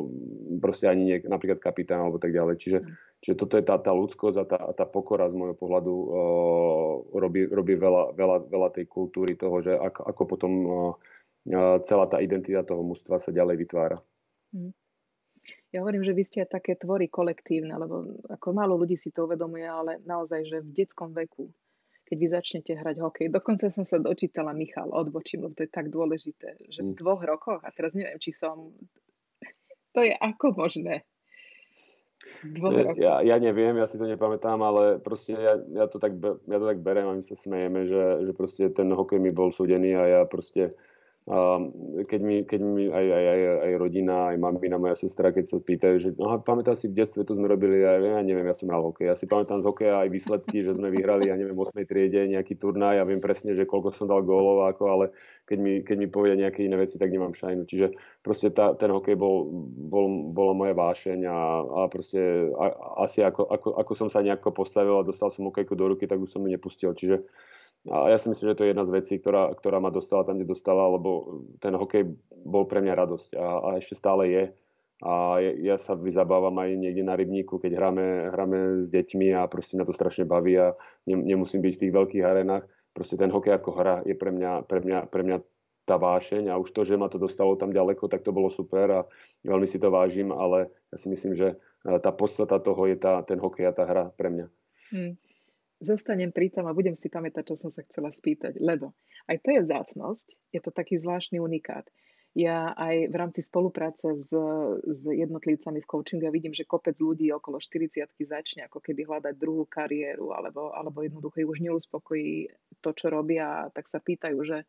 proste 0.57 0.89
ani 0.89 1.03
nie, 1.05 1.17
napríklad 1.21 1.61
kapitán 1.61 2.01
alebo 2.01 2.17
tak 2.17 2.33
ďalej. 2.33 2.55
Čiže, 2.57 2.79
mm 2.81 3.05
Čiže 3.25 3.41
toto 3.41 3.57
je 3.57 3.65
tá, 3.65 3.81
tá 3.81 3.89
ľudskosť 3.89 4.37
a 4.37 4.45
tá, 4.45 4.59
tá 4.77 4.85
pokora 4.85 5.25
z 5.25 5.33
môjho 5.33 5.57
pohľadu 5.57 5.93
uh, 5.97 6.93
robí, 7.17 7.49
robí 7.49 7.73
veľa, 7.73 8.13
veľa, 8.13 8.37
veľa 8.53 8.69
tej 8.69 8.85
kultúry 8.85 9.33
toho, 9.33 9.65
že 9.65 9.73
ako, 9.73 10.01
ako 10.13 10.23
potom 10.29 10.51
uh, 10.61 10.93
celá 11.81 12.05
tá 12.05 12.21
identita 12.21 12.61
toho 12.61 12.85
mužstva 12.85 13.17
sa 13.17 13.33
ďalej 13.33 13.65
vytvára. 13.65 13.97
Hm. 14.53 14.69
Ja 15.73 15.81
hovorím, 15.81 16.05
že 16.05 16.13
vy 16.13 16.21
ste 16.21 16.45
aj 16.45 16.53
také 16.53 16.77
tvory 16.77 17.09
kolektívne, 17.09 17.73
lebo 17.73 18.21
ako 18.29 18.47
málo 18.53 18.77
ľudí 18.77 18.93
si 18.93 19.09
to 19.09 19.25
uvedomuje, 19.25 19.65
ale 19.65 19.97
naozaj, 20.05 20.45
že 20.45 20.57
v 20.61 20.69
detskom 20.77 21.09
veku, 21.09 21.49
keď 22.05 22.17
vy 22.21 22.27
začnete 22.29 22.71
hrať 22.77 23.01
hokej, 23.01 23.27
dokonca 23.33 23.73
som 23.73 23.83
sa 23.83 23.97
dočítala, 23.97 24.53
Michal, 24.53 24.93
odbočím, 24.93 25.49
lebo 25.49 25.57
to 25.57 25.65
je 25.65 25.71
tak 25.73 25.89
dôležité, 25.89 26.61
že 26.69 26.85
v 26.85 26.93
dvoch 26.93 27.25
rokoch, 27.25 27.65
a 27.65 27.69
teraz 27.73 27.97
neviem, 27.97 28.21
či 28.21 28.31
som, 28.31 28.71
to 29.97 29.99
je 30.05 30.13
ako 30.13 30.53
možné, 30.53 31.03
ja, 32.97 33.21
ja 33.21 33.35
neviem, 33.37 33.75
ja 33.77 33.85
si 33.85 33.99
to 33.99 34.07
nepamätám, 34.07 34.57
ale 34.63 34.97
proste 34.97 35.35
ja, 35.35 35.59
ja, 35.75 35.85
to, 35.85 36.01
tak, 36.01 36.15
ja 36.23 36.57
to 36.57 36.65
tak 36.65 36.79
berem 36.81 37.05
a 37.05 37.13
my 37.13 37.21
sa 37.21 37.37
smejeme, 37.37 37.85
že, 37.85 38.25
že 38.25 38.31
proste 38.33 38.71
ten 38.71 38.89
hokej 38.89 39.19
mi 39.21 39.29
bol 39.29 39.53
súdený 39.53 39.93
a 39.93 40.03
ja 40.07 40.21
proste 40.25 40.73
keď 42.05 42.21
mi, 42.21 42.45
keď 42.45 42.59
mi 42.61 42.85
aj, 42.85 43.01
aj, 43.01 43.25
aj, 43.25 43.41
aj 43.65 43.73
rodina, 43.81 44.29
aj 44.29 44.37
mamina, 44.37 44.77
moja 44.77 44.93
sestra, 44.93 45.33
keď 45.33 45.45
sa 45.49 45.57
pýtajú, 45.57 45.95
že 45.97 46.09
no, 46.21 46.29
pamätáš 46.37 46.85
si 46.85 46.87
v 46.93 47.01
detstve, 47.01 47.25
to 47.25 47.33
sme 47.33 47.49
robili, 47.49 47.81
ja, 47.81 47.97
ja 47.97 48.21
neviem, 48.21 48.45
ja 48.45 48.53
som 48.53 48.69
hral 48.69 48.85
hokej. 48.85 49.09
Ja 49.09 49.17
si 49.17 49.25
pamätám 49.25 49.65
z 49.65 49.65
hokeja 49.65 50.05
aj 50.05 50.13
výsledky, 50.13 50.61
že 50.61 50.77
sme 50.77 50.93
vyhrali, 50.93 51.33
ja 51.33 51.33
neviem, 51.33 51.57
v 51.57 51.65
8. 51.65 51.81
triede 51.89 52.29
nejaký 52.29 52.61
turnaj, 52.61 53.01
ja 53.01 53.03
viem 53.09 53.17
presne, 53.17 53.57
že 53.57 53.65
koľko 53.65 53.89
som 53.97 54.05
dal 54.05 54.21
gólov, 54.21 54.69
ako, 54.69 54.83
ale 54.85 55.05
keď 55.49 55.57
mi, 55.57 55.73
keď 55.81 55.95
mi 55.97 56.07
povedia 56.13 56.37
nejaké 56.45 56.61
iné 56.61 56.77
veci, 56.77 57.01
tak 57.01 57.09
nemám 57.09 57.33
šajnu. 57.33 57.65
Čiže 57.65 57.97
proste 58.21 58.53
tá, 58.53 58.77
ten 58.77 58.93
hokej 58.93 59.17
bol, 59.17 59.49
bol, 59.89 60.29
bola 60.29 60.53
moja 60.53 60.77
vášeň 60.77 61.25
a, 61.25 61.37
a 61.65 61.79
proste 61.89 62.53
a, 62.53 62.65
asi 63.01 63.25
ako, 63.25 63.49
ako, 63.49 63.69
ako, 63.81 63.91
som 63.97 64.09
sa 64.13 64.21
nejako 64.21 64.53
postavil 64.53 65.01
a 65.01 65.07
dostal 65.07 65.33
som 65.33 65.49
hokejku 65.49 65.73
do 65.73 65.89
ruky, 65.89 66.05
tak 66.05 66.21
už 66.21 66.37
som 66.37 66.45
mi 66.45 66.53
nepustil. 66.53 66.93
Čiže 66.93 67.25
a 67.85 68.09
ja 68.09 68.17
si 68.17 68.33
myslím, 68.33 68.49
že 68.49 68.57
to 68.57 68.63
je 68.65 68.71
jedna 68.73 68.81
z 68.81 68.95
vecí, 68.97 69.13
ktorá, 69.21 69.53
ktorá 69.53 69.77
ma 69.77 69.93
dostala 69.93 70.25
tam, 70.25 70.41
kde 70.41 70.49
dostala, 70.49 70.89
lebo 70.89 71.41
ten 71.61 71.77
hokej 71.77 72.17
bol 72.33 72.65
pre 72.65 72.81
mňa 72.81 72.93
radosť 72.97 73.29
a, 73.37 73.47
a 73.61 73.69
ešte 73.77 73.93
stále 73.93 74.23
je. 74.33 74.43
A 75.05 75.37
ja, 75.37 75.75
ja 75.75 75.75
sa 75.77 75.93
vyzabávam 75.93 76.55
aj 76.57 76.81
niekde 76.81 77.05
na 77.05 77.13
rybníku, 77.13 77.61
keď 77.61 77.77
hráme, 77.77 78.33
hráme 78.33 78.59
s 78.81 78.89
deťmi 78.89 79.37
a 79.37 79.45
proste 79.45 79.77
na 79.77 79.85
to 79.85 79.93
strašne 79.93 80.25
baví 80.25 80.57
a 80.57 80.73
ne, 81.05 81.13
nemusím 81.19 81.61
byť 81.61 81.73
v 81.77 81.81
tých 81.85 81.93
veľkých 81.93 82.25
arenách. 82.25 82.65
Proste 82.95 83.19
ten 83.19 83.29
hokej 83.29 83.53
ako 83.53 83.69
hra 83.75 83.95
je 84.07 84.15
pre 84.17 84.33
mňa, 84.33 84.65
pre 84.65 84.79
mňa, 84.81 84.99
pre 85.11 85.21
mňa 85.21 85.37
tá 85.85 86.01
vášeň 86.01 86.49
a 86.49 86.57
už 86.57 86.73
to, 86.73 86.81
že 86.81 86.97
ma 86.97 87.05
to 87.05 87.21
dostalo 87.21 87.53
tam 87.53 87.69
ďaleko, 87.69 88.09
tak 88.09 88.25
to 88.25 88.33
bolo 88.33 88.49
super 88.49 88.89
a 88.89 88.99
veľmi 89.45 89.69
si 89.69 89.77
to 89.77 89.93
vážim, 89.93 90.33
ale 90.33 90.73
ja 90.89 90.97
si 90.97 91.11
myslím, 91.13 91.37
že 91.37 91.53
tá 91.85 92.09
podstata 92.09 92.57
toho 92.57 92.89
je 92.89 92.97
tá, 92.97 93.21
ten 93.21 93.37
hokej 93.37 93.69
a 93.69 93.75
tá 93.75 93.85
hra 93.85 94.09
pre 94.17 94.33
mňa. 94.33 94.47
Hmm 94.89 95.13
zostanem 95.81 96.31
pri 96.31 96.51
tom 96.51 96.67
a 96.67 96.75
budem 96.75 96.95
si 96.95 97.11
pamätať, 97.11 97.51
čo 97.51 97.55
som 97.67 97.69
sa 97.71 97.83
chcela 97.87 98.11
spýtať, 98.11 98.59
lebo 98.63 98.95
aj 99.27 99.37
to 99.43 99.49
je 99.51 99.59
vzácnosť, 99.65 100.27
je 100.55 100.59
to 100.63 100.71
taký 100.71 100.95
zvláštny 100.99 101.41
unikát. 101.41 101.85
Ja 102.35 102.75
aj 102.75 103.07
v 103.07 103.15
rámci 103.15 103.39
spolupráce 103.47 104.11
s, 104.11 104.27
s 104.83 105.01
jednotlivcami 105.07 105.79
v 105.79 105.87
coachingu 105.87 106.27
ja 106.27 106.35
vidím, 106.35 106.51
že 106.51 106.67
kopec 106.67 106.99
ľudí 106.99 107.31
okolo 107.31 107.63
40 107.63 108.11
začne 108.11 108.67
ako 108.67 108.83
keby 108.83 109.07
hľadať 109.07 109.39
druhú 109.39 109.63
kariéru 109.71 110.35
alebo, 110.35 110.75
alebo 110.75 110.99
jednoducho 110.99 111.47
už 111.47 111.63
neuspokojí 111.63 112.51
to, 112.83 112.91
čo 112.91 113.07
robia, 113.07 113.71
tak 113.71 113.87
sa 113.87 114.03
pýtajú, 114.03 114.35
že, 114.43 114.67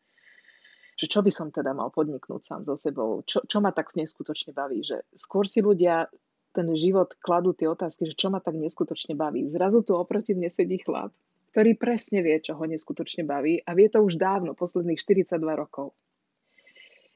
že 0.94 1.06
čo 1.10 1.26
by 1.26 1.30
som 1.34 1.50
teda 1.50 1.74
mal 1.74 1.90
podniknúť 1.90 2.46
sám 2.46 2.62
so 2.62 2.78
sebou, 2.78 3.26
čo, 3.26 3.42
čo 3.42 3.58
ma 3.58 3.74
tak 3.74 3.90
neskutočne 3.98 4.54
baví, 4.54 4.86
že 4.86 5.02
skôr 5.18 5.50
si 5.50 5.58
ľudia 5.58 6.06
ten 6.56 6.72
život 6.72 7.12
kladú 7.20 7.52
tie 7.52 7.68
otázky, 7.68 8.08
že 8.08 8.16
čo 8.16 8.32
ma 8.32 8.40
tak 8.40 8.56
neskutočne 8.56 9.12
baví. 9.12 9.44
Zrazu 9.44 9.84
tu 9.84 9.92
oproti 9.92 10.32
mne 10.32 10.48
sedí 10.48 10.80
chlap, 10.80 11.12
ktorý 11.52 11.76
presne 11.76 12.24
vie, 12.24 12.40
čo 12.40 12.56
ho 12.56 12.64
neskutočne 12.64 13.28
baví 13.28 13.60
a 13.60 13.76
vie 13.76 13.92
to 13.92 14.00
už 14.00 14.16
dávno, 14.16 14.56
posledných 14.56 14.96
42 14.96 15.36
rokov. 15.52 15.92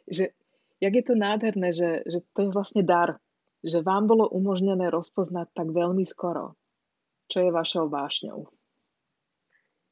Že, 0.04 0.36
jak 0.84 0.92
je 0.92 1.04
to 1.08 1.14
nádherné, 1.16 1.72
že, 1.72 2.04
že 2.04 2.20
to 2.36 2.44
je 2.44 2.50
vlastne 2.52 2.84
dar, 2.84 3.16
že 3.64 3.80
vám 3.80 4.04
bolo 4.04 4.28
umožnené 4.28 4.92
rozpoznať 4.92 5.56
tak 5.56 5.72
veľmi 5.72 6.04
skoro, 6.04 6.60
čo 7.32 7.40
je 7.40 7.48
vašou 7.48 7.88
vášňou. 7.88 8.59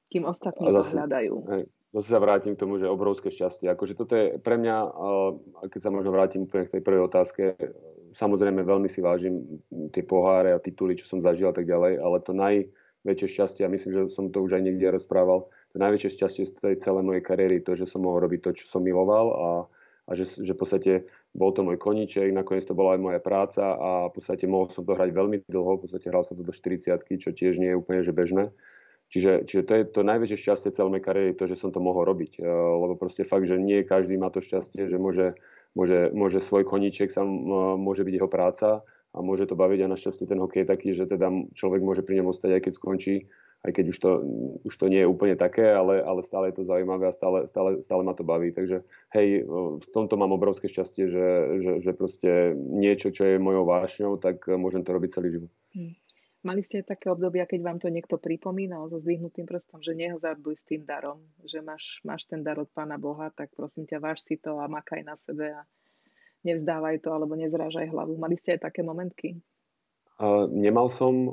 Kým 0.09 0.25
ostatní 0.25 0.65
to 0.73 0.81
hľadajú. 0.81 1.35
Hej, 1.53 1.63
zase 1.93 2.09
sa 2.09 2.21
vrátim 2.21 2.57
k 2.57 2.61
tomu, 2.65 2.81
že 2.81 2.89
obrovské 2.89 3.29
šťastie. 3.29 3.69
Akože 3.69 3.93
toto 3.93 4.17
je 4.17 4.41
pre 4.41 4.57
mňa, 4.57 4.77
keď 5.69 5.81
sa 5.81 5.93
možno 5.93 6.11
vrátim 6.17 6.49
úplne 6.49 6.65
k 6.65 6.81
tej 6.81 6.83
prvej 6.83 7.03
otázke, 7.05 7.43
samozrejme 8.13 8.65
veľmi 8.65 8.89
si 8.89 9.05
vážim 9.05 9.61
tie 9.93 10.01
poháre 10.05 10.57
a 10.57 10.63
tituly, 10.63 10.97
čo 10.97 11.05
som 11.05 11.21
zažil 11.21 11.53
a 11.53 11.55
tak 11.55 11.69
ďalej, 11.69 12.01
ale 12.01 12.25
to 12.25 12.33
najväčšie 12.33 13.29
šťastie, 13.37 13.63
a 13.69 13.73
myslím, 13.73 13.93
že 13.93 14.03
som 14.09 14.33
to 14.33 14.41
už 14.41 14.57
aj 14.57 14.63
niekde 14.65 14.89
rozprával, 14.89 15.53
to 15.73 15.77
najväčšie 15.77 16.17
šťastie 16.17 16.45
z 16.49 16.53
tej 16.57 16.75
celej 16.81 17.05
mojej 17.05 17.25
kariéry, 17.25 17.61
to, 17.61 17.77
že 17.77 17.85
som 17.85 18.05
mohol 18.05 18.25
robiť 18.25 18.41
to, 18.49 18.51
čo 18.57 18.65
som 18.65 18.81
miloval 18.81 19.27
a, 19.37 19.49
a 20.09 20.11
že, 20.17 20.41
že 20.41 20.57
v 20.57 20.61
podstate 20.61 20.93
bol 21.37 21.53
to 21.53 21.61
môj 21.61 21.77
koníček, 21.77 22.33
nakoniec 22.33 22.65
to 22.65 22.73
bola 22.73 22.97
aj 22.97 23.01
moja 23.05 23.21
práca 23.21 23.77
a 23.77 23.91
v 24.09 24.13
podstate 24.17 24.49
mohol 24.49 24.73
som 24.73 24.89
to 24.89 24.97
hrať 24.97 25.13
veľmi 25.13 25.45
dlho, 25.45 25.77
v 25.77 25.83
podstate 25.85 26.09
hral 26.09 26.25
som 26.25 26.41
to 26.41 26.45
do 26.45 26.55
40 26.57 26.97
čo 27.21 27.31
tiež 27.37 27.61
nie 27.61 27.77
je 27.77 27.77
úplne 27.77 28.01
že 28.01 28.17
bežné. 28.17 28.49
Čiže, 29.09 29.49
čiže 29.49 29.63
to 29.65 29.73
je 29.73 29.83
to 29.89 30.01
najväčšie 30.05 30.37
šťastie 30.37 30.71
celej 30.77 30.93
mojej 30.93 31.07
kariéry, 31.09 31.33
to, 31.33 31.49
že 31.49 31.57
som 31.57 31.73
to 31.73 31.81
mohol 31.81 32.05
robiť. 32.05 32.45
Lebo 32.45 32.93
proste 32.97 33.25
fakt, 33.25 33.49
že 33.49 33.57
nie 33.57 33.81
každý 33.81 34.21
má 34.21 34.29
to 34.29 34.45
šťastie, 34.45 34.85
že 34.85 35.01
môže 35.01 35.33
môže, 35.79 36.11
môže 36.15 36.39
svoj 36.41 36.65
koníček, 36.65 37.13
sa, 37.13 37.23
môže 37.25 38.03
byť 38.03 38.15
jeho 38.19 38.31
práca 38.31 38.83
a 39.15 39.19
môže 39.23 39.49
to 39.49 39.59
baviť 39.59 39.85
a 39.85 39.93
našťastie 39.93 40.27
ten 40.29 40.43
hokej 40.43 40.65
je 40.65 40.71
taký, 40.71 40.89
že 40.91 41.09
teda 41.09 41.31
človek 41.55 41.81
môže 41.81 42.03
pri 42.05 42.21
ňom 42.21 42.35
ostať 42.35 42.59
aj 42.59 42.63
keď 42.67 42.73
skončí, 42.75 43.17
aj 43.67 43.71
keď 43.75 43.85
už 43.91 43.99
to, 43.99 44.11
už 44.63 44.75
to 44.75 44.87
nie 44.87 45.03
je 45.03 45.11
úplne 45.11 45.35
také, 45.35 45.67
ale, 45.75 45.99
ale 45.99 46.23
stále 46.23 46.51
je 46.51 46.63
to 46.63 46.69
zaujímavé 46.69 47.11
a 47.11 47.17
stále, 47.17 47.47
stále, 47.51 47.83
stále 47.83 48.03
ma 48.07 48.15
to 48.15 48.23
baví. 48.23 48.55
Takže 48.55 48.87
hej, 49.15 49.49
v 49.83 49.87
tomto 49.91 50.15
mám 50.15 50.31
obrovské 50.31 50.71
šťastie, 50.71 51.11
že, 51.11 51.27
že, 51.59 51.73
že 51.83 51.91
proste 51.97 52.55
niečo, 52.55 53.11
čo 53.11 53.27
je 53.27 53.43
mojou 53.43 53.67
vášňou, 53.67 54.15
tak 54.23 54.47
môžem 54.47 54.87
to 54.87 54.95
robiť 54.95 55.11
celý 55.19 55.29
život. 55.35 55.51
Hmm. 55.75 55.95
Mali 56.47 56.63
ste 56.63 56.81
aj 56.81 56.95
také 56.95 57.11
obdobia, 57.11 57.51
keď 57.51 57.61
vám 57.67 57.79
to 57.83 57.91
niekto 57.91 58.15
pripomínal 58.15 58.87
so 58.87 59.03
zdvihnutým 59.03 59.43
prstom, 59.43 59.83
že 59.83 59.99
nehazarduj 59.99 60.55
s 60.55 60.65
tým 60.71 60.87
darom, 60.87 61.19
že 61.43 61.59
máš, 61.59 61.99
máš 62.07 62.31
ten 62.31 62.47
dar 62.47 62.63
od 62.63 62.71
Pána 62.71 62.95
Boha, 62.95 63.35
tak 63.35 63.51
prosím 63.59 63.91
ťa, 63.91 63.99
váž 63.99 64.23
si 64.23 64.39
to 64.39 64.63
a 64.63 64.71
makaj 64.71 65.03
na 65.03 65.19
sebe 65.19 65.51
a 65.51 65.67
nevzdávaj 66.47 67.03
to 67.03 67.11
alebo 67.11 67.35
nezrážaj 67.35 67.91
hlavu. 67.91 68.15
Mali 68.15 68.39
ste 68.39 68.55
aj 68.55 68.71
také 68.71 68.87
momentky? 68.87 69.43
Nemal 70.51 70.91
som, 70.91 71.31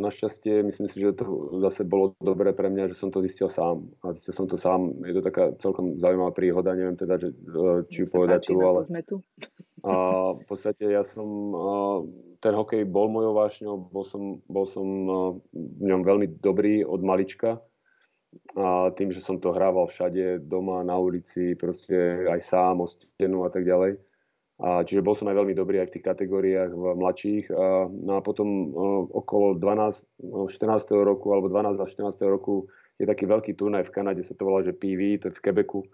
našťastie, 0.00 0.64
myslím 0.64 0.88
si, 0.88 1.04
že 1.04 1.20
to 1.20 1.52
zase 1.60 1.84
bolo 1.84 2.16
dobré 2.16 2.56
pre 2.56 2.72
mňa, 2.72 2.88
že 2.88 2.96
som 2.96 3.12
to 3.12 3.20
zistil 3.20 3.52
sám. 3.52 3.92
A 4.00 4.16
zistil 4.16 4.32
som 4.32 4.48
to 4.48 4.56
sám, 4.56 5.04
je 5.04 5.20
to 5.20 5.22
taká 5.28 5.52
celkom 5.60 6.00
zaujímavá 6.00 6.32
príhoda, 6.32 6.72
neviem 6.72 6.96
teda, 6.96 7.20
že, 7.20 7.28
uh, 7.52 7.84
či 7.92 8.04
ju 8.04 8.06
povedať 8.08 8.48
tu, 8.48 8.56
ale... 8.64 8.88
Sme 8.88 9.04
tu. 9.04 9.20
A 9.80 10.36
v 10.36 10.44
podstate 10.44 10.92
ja 10.92 11.00
som, 11.00 11.24
ten 12.44 12.52
hokej 12.52 12.84
bol 12.84 13.08
mojou 13.08 13.32
vášňou, 13.32 13.88
bol 13.88 14.04
som, 14.04 14.36
bol 14.44 14.68
som 14.68 14.84
v 15.56 15.80
ňom 15.80 16.04
veľmi 16.04 16.36
dobrý 16.36 16.84
od 16.84 17.00
malička. 17.00 17.64
A 18.60 18.92
tým, 18.92 19.08
že 19.08 19.24
som 19.24 19.40
to 19.40 19.56
hrával 19.56 19.88
všade, 19.88 20.44
doma, 20.44 20.84
na 20.84 21.00
ulici, 21.00 21.56
proste 21.56 22.28
aj 22.28 22.44
sám, 22.44 22.84
o 22.84 22.86
stenu 22.86 23.42
a 23.42 23.48
tak 23.48 23.64
ďalej. 23.64 23.96
A 24.60 24.84
čiže 24.84 25.00
bol 25.00 25.16
som 25.16 25.24
aj 25.32 25.40
veľmi 25.40 25.56
dobrý 25.56 25.80
aj 25.80 25.88
v 25.88 25.94
tých 25.96 26.06
kategóriách 26.06 26.70
v 26.76 26.84
mladších. 27.00 27.44
A, 27.48 27.88
no 27.88 28.12
a 28.16 28.20
potom 28.20 28.76
okolo 29.08 29.56
12, 29.56 30.52
14. 30.52 30.52
roku 31.00 31.32
alebo 31.32 31.48
12 31.48 31.80
a 31.80 31.86
14. 31.88 32.12
roku 32.28 32.68
je 33.00 33.08
taký 33.08 33.24
veľký 33.24 33.56
turnaj 33.56 33.88
v 33.88 33.94
Kanade, 33.96 34.20
sa 34.20 34.36
to 34.36 34.44
volá, 34.44 34.60
že 34.60 34.76
PV, 34.76 35.24
to 35.24 35.32
je 35.32 35.36
v 35.36 35.40
Quebecu 35.40 35.88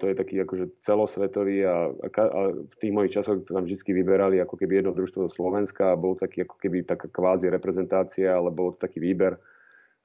to 0.00 0.04
je 0.08 0.14
taký 0.16 0.40
akože 0.40 0.80
celosvetový 0.80 1.68
a, 1.68 1.92
a, 1.92 2.08
a 2.08 2.40
v 2.64 2.74
tých 2.80 2.92
mojich 2.96 3.12
časoch 3.12 3.44
tam 3.44 3.68
vždy 3.68 3.92
vyberali 3.92 4.40
ako 4.40 4.56
keby 4.56 4.80
jedno 4.80 4.96
družstvo 4.96 5.28
zo 5.28 5.30
Slovenska 5.36 5.92
a 5.92 6.00
bol 6.00 6.16
taký 6.16 6.48
ako 6.48 6.56
keby 6.56 6.88
taká 6.88 7.12
kvázi 7.12 7.52
reprezentácia, 7.52 8.32
ale 8.32 8.48
bol 8.48 8.72
to 8.72 8.88
taký 8.88 9.04
výber 9.04 9.36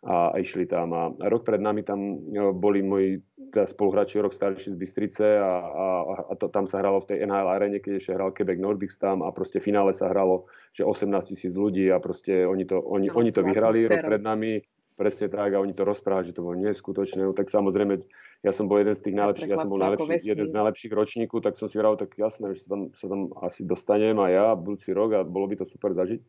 a, 0.05 0.37
išli 0.37 0.69
tam. 0.69 0.93
A, 0.93 1.09
rok 1.27 1.41
pred 1.43 1.57
nami 1.57 1.81
tam 1.81 2.21
boli 2.55 2.85
moji 2.85 3.19
teda 3.49 3.65
spoluhráči 3.65 4.19
rok 4.19 4.35
starší 4.35 4.75
z 4.75 4.77
Bystrice 4.77 5.27
a, 5.39 5.51
a, 5.63 5.87
a 6.29 6.33
to, 6.35 6.51
tam 6.51 6.67
sa 6.69 6.83
hralo 6.83 6.99
v 7.01 7.09
tej 7.13 7.17
NHL 7.25 7.49
arene, 7.49 7.79
keď 7.79 7.93
ešte 7.97 8.11
hral 8.13 8.35
Quebec 8.35 8.59
Nordics 8.59 8.99
tam 8.99 9.23
a 9.23 9.31
proste 9.31 9.63
v 9.63 9.71
finále 9.71 9.95
sa 9.95 10.11
hralo, 10.11 10.49
že 10.75 10.83
18 10.83 11.07
tisíc 11.31 11.53
ľudí 11.55 11.87
a 11.89 11.97
proste 11.97 12.45
oni 12.45 12.67
to, 12.67 12.77
oni, 12.83 13.07
oni 13.09 13.31
to 13.31 13.41
vyhrali 13.41 13.87
rok 13.87 14.03
pred 14.05 14.21
nami 14.21 14.59
presne 14.95 15.27
tak 15.27 15.51
a 15.51 15.59
oni 15.59 15.75
to 15.75 15.83
rozprávali, 15.83 16.31
že 16.31 16.35
to 16.39 16.41
bolo 16.41 16.55
neskutočné. 16.55 17.27
No, 17.27 17.35
tak 17.35 17.51
samozrejme, 17.51 17.99
ja 18.47 18.51
som 18.55 18.71
bol 18.71 18.79
jeden 18.79 18.95
z 18.95 19.11
tých 19.11 19.15
najlepších, 19.19 19.51
ja 19.51 19.59
som 19.59 19.67
bol 19.67 19.83
najlepší, 19.83 20.23
jeden 20.23 20.47
z 20.47 20.55
najlepších 20.55 20.93
ročníkov, 20.95 21.43
tak 21.43 21.59
som 21.59 21.67
si 21.67 21.75
vral, 21.75 21.99
tak 21.99 22.15
jasné, 22.15 22.55
že 22.55 22.63
sa 22.65 22.79
tam, 22.79 22.81
sa 22.95 23.05
tam 23.11 23.21
asi 23.43 23.67
dostanem 23.67 24.15
a 24.23 24.31
ja 24.31 24.45
budúci 24.55 24.95
rok 24.95 25.19
a 25.19 25.19
bolo 25.27 25.51
by 25.51 25.59
to 25.59 25.67
super 25.67 25.91
zažiť. 25.91 26.23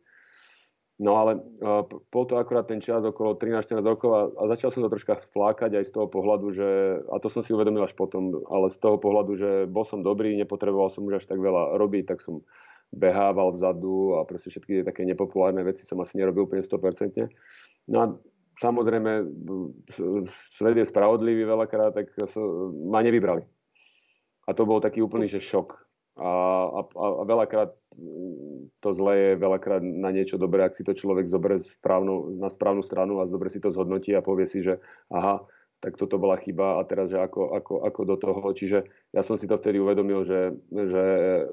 No 0.97 1.13
ale 1.21 1.37
uh, 1.61 1.85
bol 2.09 2.25
to 2.25 2.41
akurát 2.41 2.65
ten 2.65 2.81
čas 2.81 3.05
okolo 3.05 3.37
13-14 3.37 3.85
rokov 3.85 4.09
a, 4.17 4.21
a 4.33 4.43
začal 4.49 4.73
som 4.73 4.81
to 4.81 4.89
troška 4.89 5.21
flákať 5.29 5.77
aj 5.77 5.85
z 5.85 5.91
toho 5.93 6.09
pohľadu, 6.09 6.49
že, 6.49 6.69
a 7.13 7.21
to 7.21 7.29
som 7.29 7.45
si 7.45 7.53
uvedomil 7.53 7.85
až 7.85 7.93
potom, 7.93 8.41
ale 8.49 8.73
z 8.73 8.81
toho 8.81 8.97
pohľadu, 8.97 9.37
že 9.37 9.49
bol 9.69 9.85
som 9.85 10.01
dobrý, 10.01 10.33
nepotreboval 10.33 10.89
som 10.89 11.05
už 11.05 11.21
až 11.21 11.25
tak 11.29 11.37
veľa 11.37 11.77
robiť, 11.77 12.03
tak 12.09 12.25
som 12.25 12.41
behával 12.89 13.53
vzadu 13.53 14.17
a 14.17 14.25
proste 14.25 14.49
všetky 14.49 14.81
také 14.81 15.05
nepopulárne 15.05 15.61
veci 15.61 15.85
som 15.85 16.01
asi 16.01 16.17
nerobil 16.17 16.49
úplne 16.49 16.65
100%. 16.65 17.29
No 17.93 17.97
a 18.01 18.05
samozrejme, 18.57 19.27
svet 20.49 20.81
je 20.81 20.85
spravodlivý 20.87 21.45
veľakrát, 21.45 21.93
tak 21.93 22.09
ma 22.89 23.05
nevybrali. 23.05 23.45
A 24.47 24.55
to 24.55 24.63
bol 24.63 24.79
taký 24.79 25.03
úplný 25.03 25.27
že 25.27 25.43
šok. 25.43 25.77
A, 26.17 26.29
a, 26.73 26.81
a 26.97 27.23
veľakrát 27.27 27.77
to 28.79 28.89
zlé 28.93 29.13
je 29.17 29.31
veľakrát 29.41 29.81
na 29.81 30.13
niečo 30.13 30.37
dobré, 30.37 30.63
ak 30.63 30.77
si 30.77 30.85
to 30.85 30.93
človek 30.93 31.25
zoberie 31.25 31.57
správnu, 31.57 32.37
na 32.37 32.49
správnu 32.49 32.85
stranu 32.85 33.19
a 33.19 33.29
dobre 33.29 33.49
si 33.49 33.57
to 33.57 33.73
zhodnotí 33.73 34.13
a 34.13 34.21
povie 34.21 34.45
si, 34.45 34.61
že 34.61 34.77
aha, 35.09 35.41
tak 35.77 35.97
toto 35.97 36.17
bola 36.17 36.37
chyba 36.41 36.77
a 36.77 36.81
teraz, 36.85 37.13
že 37.13 37.21
ako, 37.21 37.53
ako, 37.53 37.73
ako 37.85 38.01
do 38.05 38.15
toho. 38.17 38.41
Čiže 38.49 38.85
ja 39.13 39.21
som 39.21 39.37
si 39.37 39.45
to 39.45 39.57
vtedy 39.57 39.77
uvedomil, 39.77 40.25
že, 40.25 40.57
že, 40.73 41.05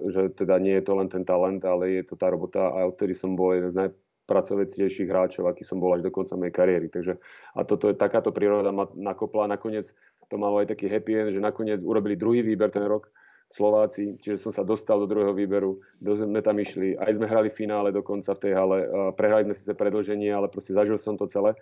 že 0.08 0.22
teda 0.32 0.56
nie 0.60 0.80
je 0.80 0.84
to 0.84 0.92
len 0.96 1.08
ten 1.12 1.24
talent, 1.28 1.60
ale 1.64 2.00
je 2.00 2.04
to 2.08 2.16
tá 2.16 2.32
robota 2.32 2.72
a 2.72 2.88
odtedy 2.88 3.12
som 3.12 3.36
bol 3.36 3.52
jeden 3.52 3.68
z 3.68 3.76
naj, 3.84 3.88
pracovecnejších 4.24 5.08
hráčov, 5.08 5.44
aký 5.44 5.68
som 5.68 5.76
bol 5.76 5.92
až 5.92 6.00
do 6.00 6.08
konca 6.08 6.32
mojej 6.40 6.56
kariéry. 6.56 6.88
Takže, 6.88 7.20
a 7.52 7.60
toto 7.68 7.92
je 7.92 7.96
takáto 7.96 8.32
príroda 8.32 8.72
ma 8.72 8.88
nakopla. 8.96 9.44
Nakoniec 9.44 9.92
to 10.32 10.40
malo 10.40 10.64
aj 10.64 10.72
taký 10.72 10.88
happy 10.88 11.12
end, 11.12 11.36
že 11.36 11.44
nakoniec 11.44 11.84
urobili 11.84 12.16
druhý 12.16 12.40
výber 12.40 12.72
ten 12.72 12.88
rok 12.88 13.12
Slováci, 13.52 14.18
čiže 14.18 14.40
som 14.40 14.50
sa 14.50 14.66
dostal 14.66 14.98
do 14.98 15.06
druhého 15.06 15.36
výberu, 15.36 15.78
do, 16.02 16.18
sme 16.18 16.42
tam 16.42 16.58
išli, 16.58 16.98
aj 16.98 17.20
sme 17.20 17.30
hrali 17.30 17.52
finále 17.52 17.94
dokonca 17.94 18.34
v 18.34 18.42
tej 18.42 18.52
hale, 18.56 18.78
prehrali 19.14 19.46
sme 19.46 19.54
sa 19.54 19.76
predlženie, 19.78 20.32
ale 20.34 20.50
proste 20.50 20.74
zažil 20.74 20.98
som 20.98 21.14
to 21.14 21.30
celé, 21.30 21.54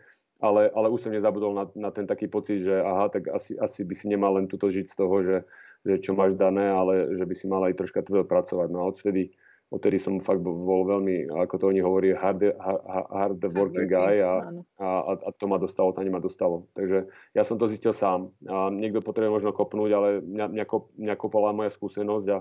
ale, 0.42 0.72
ale 0.74 0.90
už 0.90 1.06
som 1.06 1.14
nezabudol 1.14 1.52
na, 1.54 1.64
na 1.78 1.90
ten 1.94 2.02
taký 2.08 2.26
pocit, 2.26 2.66
že 2.66 2.74
aha, 2.74 3.12
tak 3.12 3.30
asi, 3.30 3.54
asi 3.60 3.86
by 3.86 3.94
si 3.94 4.06
nemal 4.10 4.34
len 4.34 4.50
tuto 4.50 4.72
žiť 4.72 4.86
z 4.90 4.96
toho, 4.98 5.16
že, 5.22 5.36
že 5.86 5.94
čo 6.02 6.18
máš 6.18 6.34
dané, 6.34 6.66
ale 6.66 7.14
že 7.14 7.22
by 7.22 7.34
si 7.36 7.46
mal 7.46 7.62
aj 7.68 7.78
troška 7.78 8.02
tvrdo 8.02 8.26
pracovať. 8.26 8.68
No 8.72 8.82
a 8.82 8.88
odvtedy, 8.90 9.30
odtedy 9.72 9.96
som 9.96 10.20
fakt 10.20 10.44
bol 10.44 10.84
veľmi, 10.84 11.32
ako 11.32 11.54
to 11.56 11.64
oni 11.72 11.80
hovorí, 11.80 12.12
hard, 12.12 12.44
hard 13.08 13.40
working 13.56 13.88
guy 13.88 14.20
a, 14.20 14.44
a, 14.76 15.16
a 15.16 15.28
to 15.32 15.48
ma 15.48 15.56
dostalo, 15.56 15.96
to 15.96 16.04
ma 16.04 16.20
dostalo. 16.20 16.68
Takže 16.76 17.08
ja 17.32 17.42
som 17.42 17.56
to 17.56 17.64
zistil 17.72 17.96
sám. 17.96 18.28
A 18.44 18.68
niekto 18.68 19.00
potrebuje 19.00 19.32
možno 19.32 19.56
kopnúť, 19.56 19.90
ale 19.96 20.08
mňa, 20.20 20.46
mňa, 20.52 20.64
kop, 20.68 20.92
mňa 21.00 21.14
kopala 21.16 21.56
moja 21.56 21.72
skúsenosť 21.72 22.26
a 22.36 22.38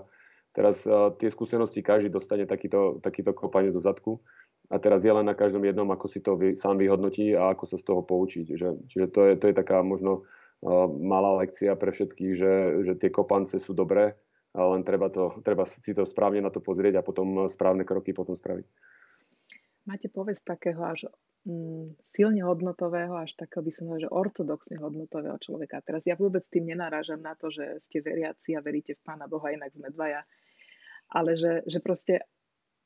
teraz 0.51 0.83
a, 0.83 1.15
tie 1.15 1.31
skúsenosti 1.31 1.79
každý 1.79 2.11
dostane 2.11 2.43
takýto, 2.43 2.99
takýto 2.99 3.31
kopanie 3.31 3.71
do 3.71 3.79
zadku. 3.79 4.19
A 4.67 4.79
teraz 4.79 5.07
je 5.07 5.11
len 5.11 5.23
na 5.23 5.35
každom 5.35 5.63
jednom, 5.63 5.87
ako 5.87 6.07
si 6.11 6.19
to 6.19 6.35
vy, 6.35 6.59
sám 6.59 6.79
vyhodnotí 6.79 7.31
a 7.35 7.55
ako 7.55 7.63
sa 7.63 7.79
z 7.79 7.87
toho 7.87 8.03
poučiť. 8.03 8.59
Že, 8.59 8.69
čiže 8.91 9.07
to 9.07 9.19
je, 9.27 9.33
to 9.39 9.45
je 9.51 9.55
taká 9.55 9.83
možno 9.83 10.23
uh, 10.63 10.87
malá 10.87 11.43
lekcia 11.43 11.75
pre 11.75 11.91
všetkých, 11.91 12.33
že, 12.35 12.53
že 12.87 12.93
tie 12.95 13.11
kopance 13.11 13.55
sú 13.59 13.75
dobré, 13.75 14.15
len 14.51 14.83
treba, 14.83 15.07
to, 15.07 15.39
treba 15.39 15.63
si 15.63 15.95
to 15.95 16.03
správne 16.03 16.43
na 16.43 16.51
to 16.51 16.59
pozrieť 16.59 16.99
a 16.99 17.05
potom 17.05 17.47
správne 17.47 17.87
kroky 17.87 18.11
potom 18.11 18.35
spraviť. 18.35 18.67
Máte 19.87 20.11
povesť 20.11 20.43
takého 20.43 20.83
až 20.83 21.07
mm, 21.47 21.95
silne 22.11 22.43
hodnotového, 22.43 23.15
až 23.15 23.33
takého 23.39 23.63
by 23.63 23.71
som 23.71 23.87
povedal, 23.87 24.05
že 24.05 24.13
ortodoxne 24.13 24.77
hodnotového 24.77 25.39
človeka. 25.39 25.81
Teraz 25.81 26.03
ja 26.03 26.19
vôbec 26.19 26.43
tým 26.45 26.67
nenarážam 26.67 27.23
na 27.23 27.33
to, 27.33 27.49
že 27.49 27.79
ste 27.81 28.03
veriaci 28.03 28.53
a 28.53 28.61
veríte 28.61 28.99
v 28.99 29.03
Pána 29.07 29.25
Boha, 29.25 29.55
inak 29.55 29.71
sme 29.73 29.89
dvaja. 29.89 30.21
Ale 31.11 31.39
že, 31.39 31.63
že 31.65 31.79
proste, 31.79 32.27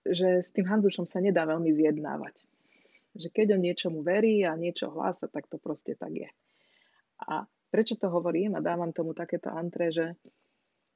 že 0.06 0.46
s 0.46 0.54
tým 0.54 0.70
Hanzušom 0.70 1.10
sa 1.10 1.18
nedá 1.18 1.50
veľmi 1.50 1.74
zjednávať. 1.74 2.36
Že 3.18 3.28
keď 3.34 3.48
on 3.58 3.62
niečomu 3.66 4.00
verí 4.06 4.46
a 4.46 4.54
niečo 4.54 4.94
hlása, 4.94 5.28
tak 5.28 5.50
to 5.50 5.58
proste 5.58 5.98
tak 5.98 6.14
je. 6.14 6.30
A 7.26 7.50
prečo 7.74 8.00
to 8.00 8.08
hovorím 8.08 8.56
a 8.56 8.64
dávam 8.64 8.96
tomu 8.96 9.12
takéto 9.12 9.52
antre, 9.52 9.92
že 9.92 10.16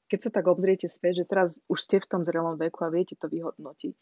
keď 0.09 0.19
sa 0.25 0.31
tak 0.33 0.49
obzriete 0.49 0.89
späť, 0.89 1.23
že 1.23 1.29
teraz 1.29 1.49
už 1.69 1.79
ste 1.79 2.01
v 2.01 2.09
tom 2.09 2.21
zrelom 2.25 2.57
veku 2.57 2.81
a 2.81 2.89
viete 2.89 3.13
to 3.13 3.29
vyhodnotiť, 3.29 3.93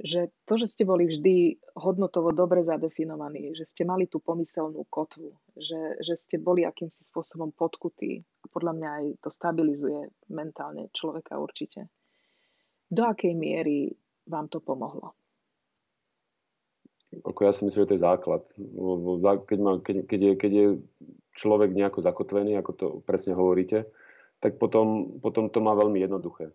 že 0.00 0.32
to, 0.48 0.54
že 0.56 0.70
ste 0.70 0.88
boli 0.88 1.10
vždy 1.10 1.60
hodnotovo 1.76 2.32
dobre 2.32 2.64
zadefinovaní, 2.64 3.52
že 3.52 3.68
ste 3.68 3.84
mali 3.84 4.08
tú 4.08 4.22
pomyselnú 4.22 4.88
kotvu, 4.88 5.36
že, 5.58 6.00
že 6.00 6.14
ste 6.16 6.40
boli 6.40 6.64
akýmsi 6.64 7.04
spôsobom 7.04 7.52
podkutí, 7.52 8.24
podľa 8.48 8.72
mňa 8.78 8.88
aj 8.88 9.06
to 9.20 9.28
stabilizuje 9.28 10.08
mentálne 10.32 10.88
človeka 10.96 11.36
určite. 11.36 11.92
Do 12.88 13.04
akej 13.04 13.36
miery 13.36 13.92
vám 14.24 14.48
to 14.48 14.62
pomohlo? 14.62 15.12
Ako 17.10 17.42
ja 17.42 17.52
si 17.52 17.66
myslím, 17.66 17.84
že 17.84 17.88
to 17.90 17.96
je 17.98 18.06
základ. 18.06 18.42
Keď, 19.50 19.58
má, 19.58 19.82
keď, 19.82 20.06
keď, 20.06 20.20
je, 20.22 20.32
keď 20.38 20.52
je 20.54 20.66
človek 21.34 21.74
nejako 21.74 22.06
zakotvený, 22.06 22.54
ako 22.54 22.72
to 22.72 22.86
presne 23.02 23.34
hovoríte, 23.34 23.90
tak 24.40 24.56
potom, 24.56 25.20
potom 25.20 25.52
to 25.52 25.60
má 25.60 25.76
veľmi 25.76 26.00
jednoduché. 26.00 26.50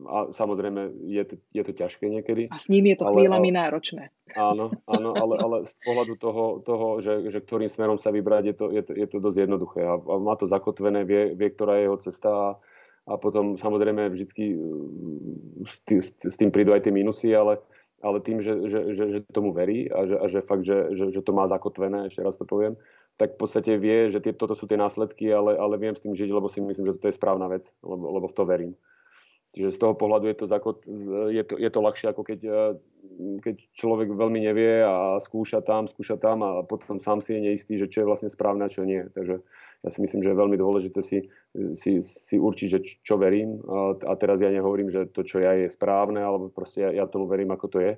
A 0.00 0.32
samozrejme, 0.32 0.96
je 1.12 1.24
to, 1.28 1.34
je 1.52 1.62
to 1.66 1.72
ťažké 1.76 2.08
niekedy. 2.08 2.48
A 2.48 2.56
s 2.56 2.72
ním 2.72 2.88
je 2.94 2.96
to 3.02 3.04
ale, 3.04 3.20
chvíľami 3.20 3.50
ale, 3.52 3.58
náročné. 3.58 4.04
Áno, 4.32 4.72
áno 4.88 5.10
ale, 5.12 5.34
ale 5.36 5.56
z 5.68 5.74
pohľadu 5.82 6.14
toho, 6.16 6.44
toho 6.64 6.86
že, 7.04 7.28
že 7.28 7.38
ktorým 7.42 7.68
smerom 7.68 7.98
sa 8.00 8.08
vybrať, 8.08 8.42
je 8.48 8.54
to, 8.54 8.66
je 8.72 8.82
to, 8.86 8.92
je 8.96 9.06
to 9.06 9.18
dosť 9.20 9.38
jednoduché. 9.44 9.80
A, 9.84 10.00
a 10.00 10.14
má 10.22 10.34
to 10.40 10.48
zakotvené, 10.48 11.04
vie, 11.04 11.36
vie, 11.36 11.48
ktorá 11.52 11.76
je 11.76 11.84
jeho 11.90 11.98
cesta 12.00 12.30
a, 12.32 12.48
a 13.10 13.12
potom 13.20 13.60
samozrejme 13.60 14.08
vždycky 14.08 14.56
s, 15.68 15.76
tý, 15.84 16.00
s 16.00 16.36
tým 16.38 16.48
prídu 16.48 16.72
aj 16.72 16.88
tie 16.88 16.94
minusy, 16.94 17.36
ale, 17.36 17.60
ale 18.00 18.24
tým, 18.24 18.40
že, 18.40 18.56
že, 18.70 18.96
že, 18.96 19.04
že 19.10 19.18
tomu 19.28 19.52
verí 19.52 19.90
a 19.92 20.08
že, 20.08 20.16
a 20.16 20.24
že 20.32 20.40
fakt, 20.40 20.64
že, 20.64 20.96
že, 20.96 21.12
že 21.12 21.20
to 21.20 21.36
má 21.36 21.44
zakotvené, 21.44 22.08
ešte 22.08 22.24
raz 22.24 22.40
to 22.40 22.48
poviem, 22.48 22.78
tak 23.16 23.36
v 23.36 23.38
podstate 23.40 23.76
vie, 23.76 24.08
že 24.08 24.20
tie, 24.20 24.32
toto 24.32 24.54
sú 24.56 24.64
tie 24.64 24.80
následky, 24.80 25.28
ale, 25.28 25.56
ale 25.56 25.76
viem 25.76 25.94
s 25.96 26.02
tým 26.02 26.16
žiť, 26.16 26.30
lebo 26.30 26.48
si 26.48 26.60
myslím, 26.60 26.92
že 26.92 26.96
toto 26.96 27.08
je 27.10 27.18
správna 27.18 27.46
vec, 27.50 27.68
lebo, 27.84 28.16
lebo 28.16 28.26
v 28.28 28.36
to 28.36 28.44
verím. 28.48 28.72
Čiže 29.50 29.74
z 29.74 29.78
toho 29.82 29.94
pohľadu 29.98 30.30
je 30.30 30.36
to, 30.38 30.46
je 31.34 31.42
to, 31.42 31.54
je 31.58 31.70
to 31.74 31.80
ľahšie, 31.82 32.06
ako 32.14 32.22
keď, 32.22 32.40
eh, 32.46 32.72
keď 33.42 33.56
človek 33.74 34.14
veľmi 34.14 34.46
nevie 34.46 34.86
a 34.86 35.18
skúša 35.18 35.58
tam, 35.58 35.90
skúša 35.90 36.22
tam 36.22 36.46
a 36.46 36.62
potom 36.62 37.02
sám 37.02 37.18
si 37.18 37.34
je 37.34 37.42
neistý, 37.42 37.74
že 37.74 37.90
čo 37.90 38.06
je 38.06 38.08
vlastne 38.08 38.30
správne 38.30 38.62
a 38.62 38.70
čo 38.70 38.86
nie. 38.86 39.02
Takže 39.10 39.42
ja 39.82 39.88
si 39.90 39.98
myslím, 40.06 40.22
že 40.22 40.30
je 40.30 40.38
veľmi 40.38 40.54
dôležité 40.54 41.02
si, 41.02 41.26
si, 41.74 41.98
si 41.98 42.36
určiť, 42.38 42.68
že 42.70 42.78
čo 43.02 43.18
verím. 43.18 43.58
A 44.06 44.12
teraz 44.14 44.38
ja 44.38 44.54
nehovorím, 44.54 44.86
že 44.86 45.10
to, 45.10 45.26
čo 45.26 45.42
ja 45.42 45.56
je 45.58 45.66
správne, 45.66 46.22
alebo 46.22 46.46
proste 46.52 46.86
ja, 46.86 47.02
ja 47.02 47.04
tomu 47.10 47.26
verím, 47.26 47.50
ako 47.50 47.66
to 47.66 47.78
je 47.82 47.92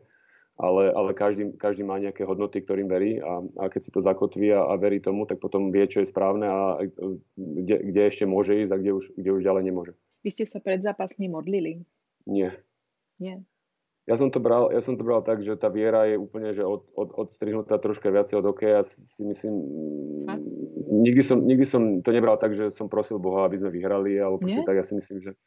ale, 0.63 0.95
ale 0.95 1.11
každý, 1.11 1.59
každý 1.59 1.83
má 1.83 1.99
nejaké 1.99 2.23
hodnoty, 2.23 2.63
ktorým 2.63 2.87
verí 2.87 3.19
a, 3.19 3.43
a 3.59 3.67
keď 3.67 3.81
si 3.83 3.91
to 3.91 3.99
zakotví 3.99 4.55
a, 4.55 4.63
a 4.63 4.79
verí 4.79 5.03
tomu, 5.03 5.27
tak 5.27 5.43
potom 5.43 5.75
vie, 5.75 5.83
čo 5.91 5.99
je 5.99 6.07
správne 6.07 6.47
a 6.47 6.79
kde, 7.35 7.77
kde 7.91 8.03
ešte 8.07 8.25
môže 8.31 8.55
ísť 8.63 8.71
a 8.71 8.79
kde 8.79 8.91
už, 8.95 9.05
kde 9.19 9.31
už 9.35 9.43
ďalej 9.43 9.63
nemôže. 9.67 9.93
Vy 10.23 10.31
ste 10.31 10.47
sa 10.47 10.63
pred 10.63 10.79
zápasmi 10.79 11.27
modlili? 11.27 11.83
Nie. 12.31 12.55
Nie. 13.19 13.43
Ja 14.07 14.19
som, 14.19 14.35
to 14.35 14.43
bral, 14.43 14.71
ja 14.75 14.83
som 14.83 14.99
to 14.99 15.07
bral 15.07 15.23
tak, 15.23 15.47
že 15.47 15.55
tá 15.55 15.71
viera 15.71 16.11
je 16.11 16.19
úplne 16.19 16.51
že 16.51 16.67
od, 16.67 16.91
od, 16.95 17.15
odstrihnutá 17.15 17.79
troška 17.79 18.11
viacej 18.11 18.43
od 18.43 18.47
hokeja. 18.51 18.83
Si 18.83 19.23
myslím, 19.23 19.63
nikdy 20.91 21.23
som, 21.23 21.39
nikdy 21.47 21.63
som 21.63 21.83
to 22.03 22.11
nebral 22.11 22.35
tak, 22.35 22.51
že 22.51 22.75
som 22.75 22.91
prosil 22.91 23.23
Boha, 23.23 23.47
aby 23.47 23.63
sme 23.63 23.71
vyhrali, 23.71 24.19
alebo 24.19 24.43
proste 24.43 24.67
tak. 24.67 24.83
Ja 24.83 24.87
si 24.87 24.99
myslím, 24.99 25.23
že, 25.23 25.39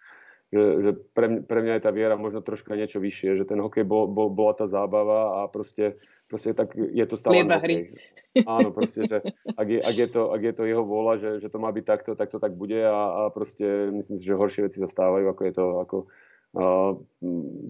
že, 0.54 0.64
že 0.82 0.92
pre, 1.14 1.42
pre 1.42 1.60
mňa 1.66 1.74
je 1.80 1.86
tá 1.86 1.92
viera 1.94 2.16
možno 2.20 2.46
troška 2.46 2.78
niečo 2.78 3.02
vyššie, 3.02 3.38
že 3.38 3.50
ten 3.50 3.58
hokej 3.58 3.82
bol, 3.82 4.06
bol, 4.06 4.30
bola 4.30 4.54
tá 4.54 4.70
zábava 4.70 5.42
a 5.42 5.50
proste, 5.50 5.98
proste 6.30 6.54
tak 6.54 6.78
je 6.78 7.06
to 7.06 7.16
stále 7.18 7.42
hokej. 7.42 7.98
Áno, 8.46 8.70
proste, 8.70 9.08
že 9.08 9.24
ak 9.56 9.68
je, 9.68 9.80
ak 9.80 9.96
je, 9.96 10.08
to, 10.12 10.22
ak 10.30 10.42
je 10.44 10.54
to 10.54 10.64
jeho 10.68 10.84
vôľa, 10.84 11.14
že, 11.18 11.32
že 11.42 11.48
to 11.50 11.58
má 11.58 11.72
byť 11.72 11.86
takto, 11.88 12.12
tak 12.14 12.30
to 12.30 12.38
tak 12.38 12.54
bude 12.54 12.78
a, 12.78 12.94
a 12.94 13.22
proste 13.34 13.90
myslím 13.96 14.16
si, 14.20 14.24
že 14.28 14.38
horšie 14.38 14.68
veci 14.68 14.78
sa 14.84 14.90
stávajú, 14.92 15.26
ako 15.32 15.42
je 15.46 15.54
to, 15.54 15.66
ako, 15.82 15.98
Uh, 16.56 17.04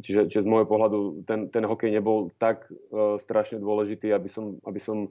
čiže, 0.05 0.29
čiže 0.29 0.45
z 0.45 0.51
môjho 0.53 0.69
pohľadu 0.69 1.25
ten, 1.25 1.49
ten 1.49 1.65
hokej 1.65 1.89
nebol 1.89 2.29
tak 2.37 2.69
uh, 2.69 3.17
strašne 3.17 3.57
dôležitý, 3.57 4.13
aby 4.13 4.29
som, 4.29 4.61
aby 4.61 4.77
som 4.77 5.09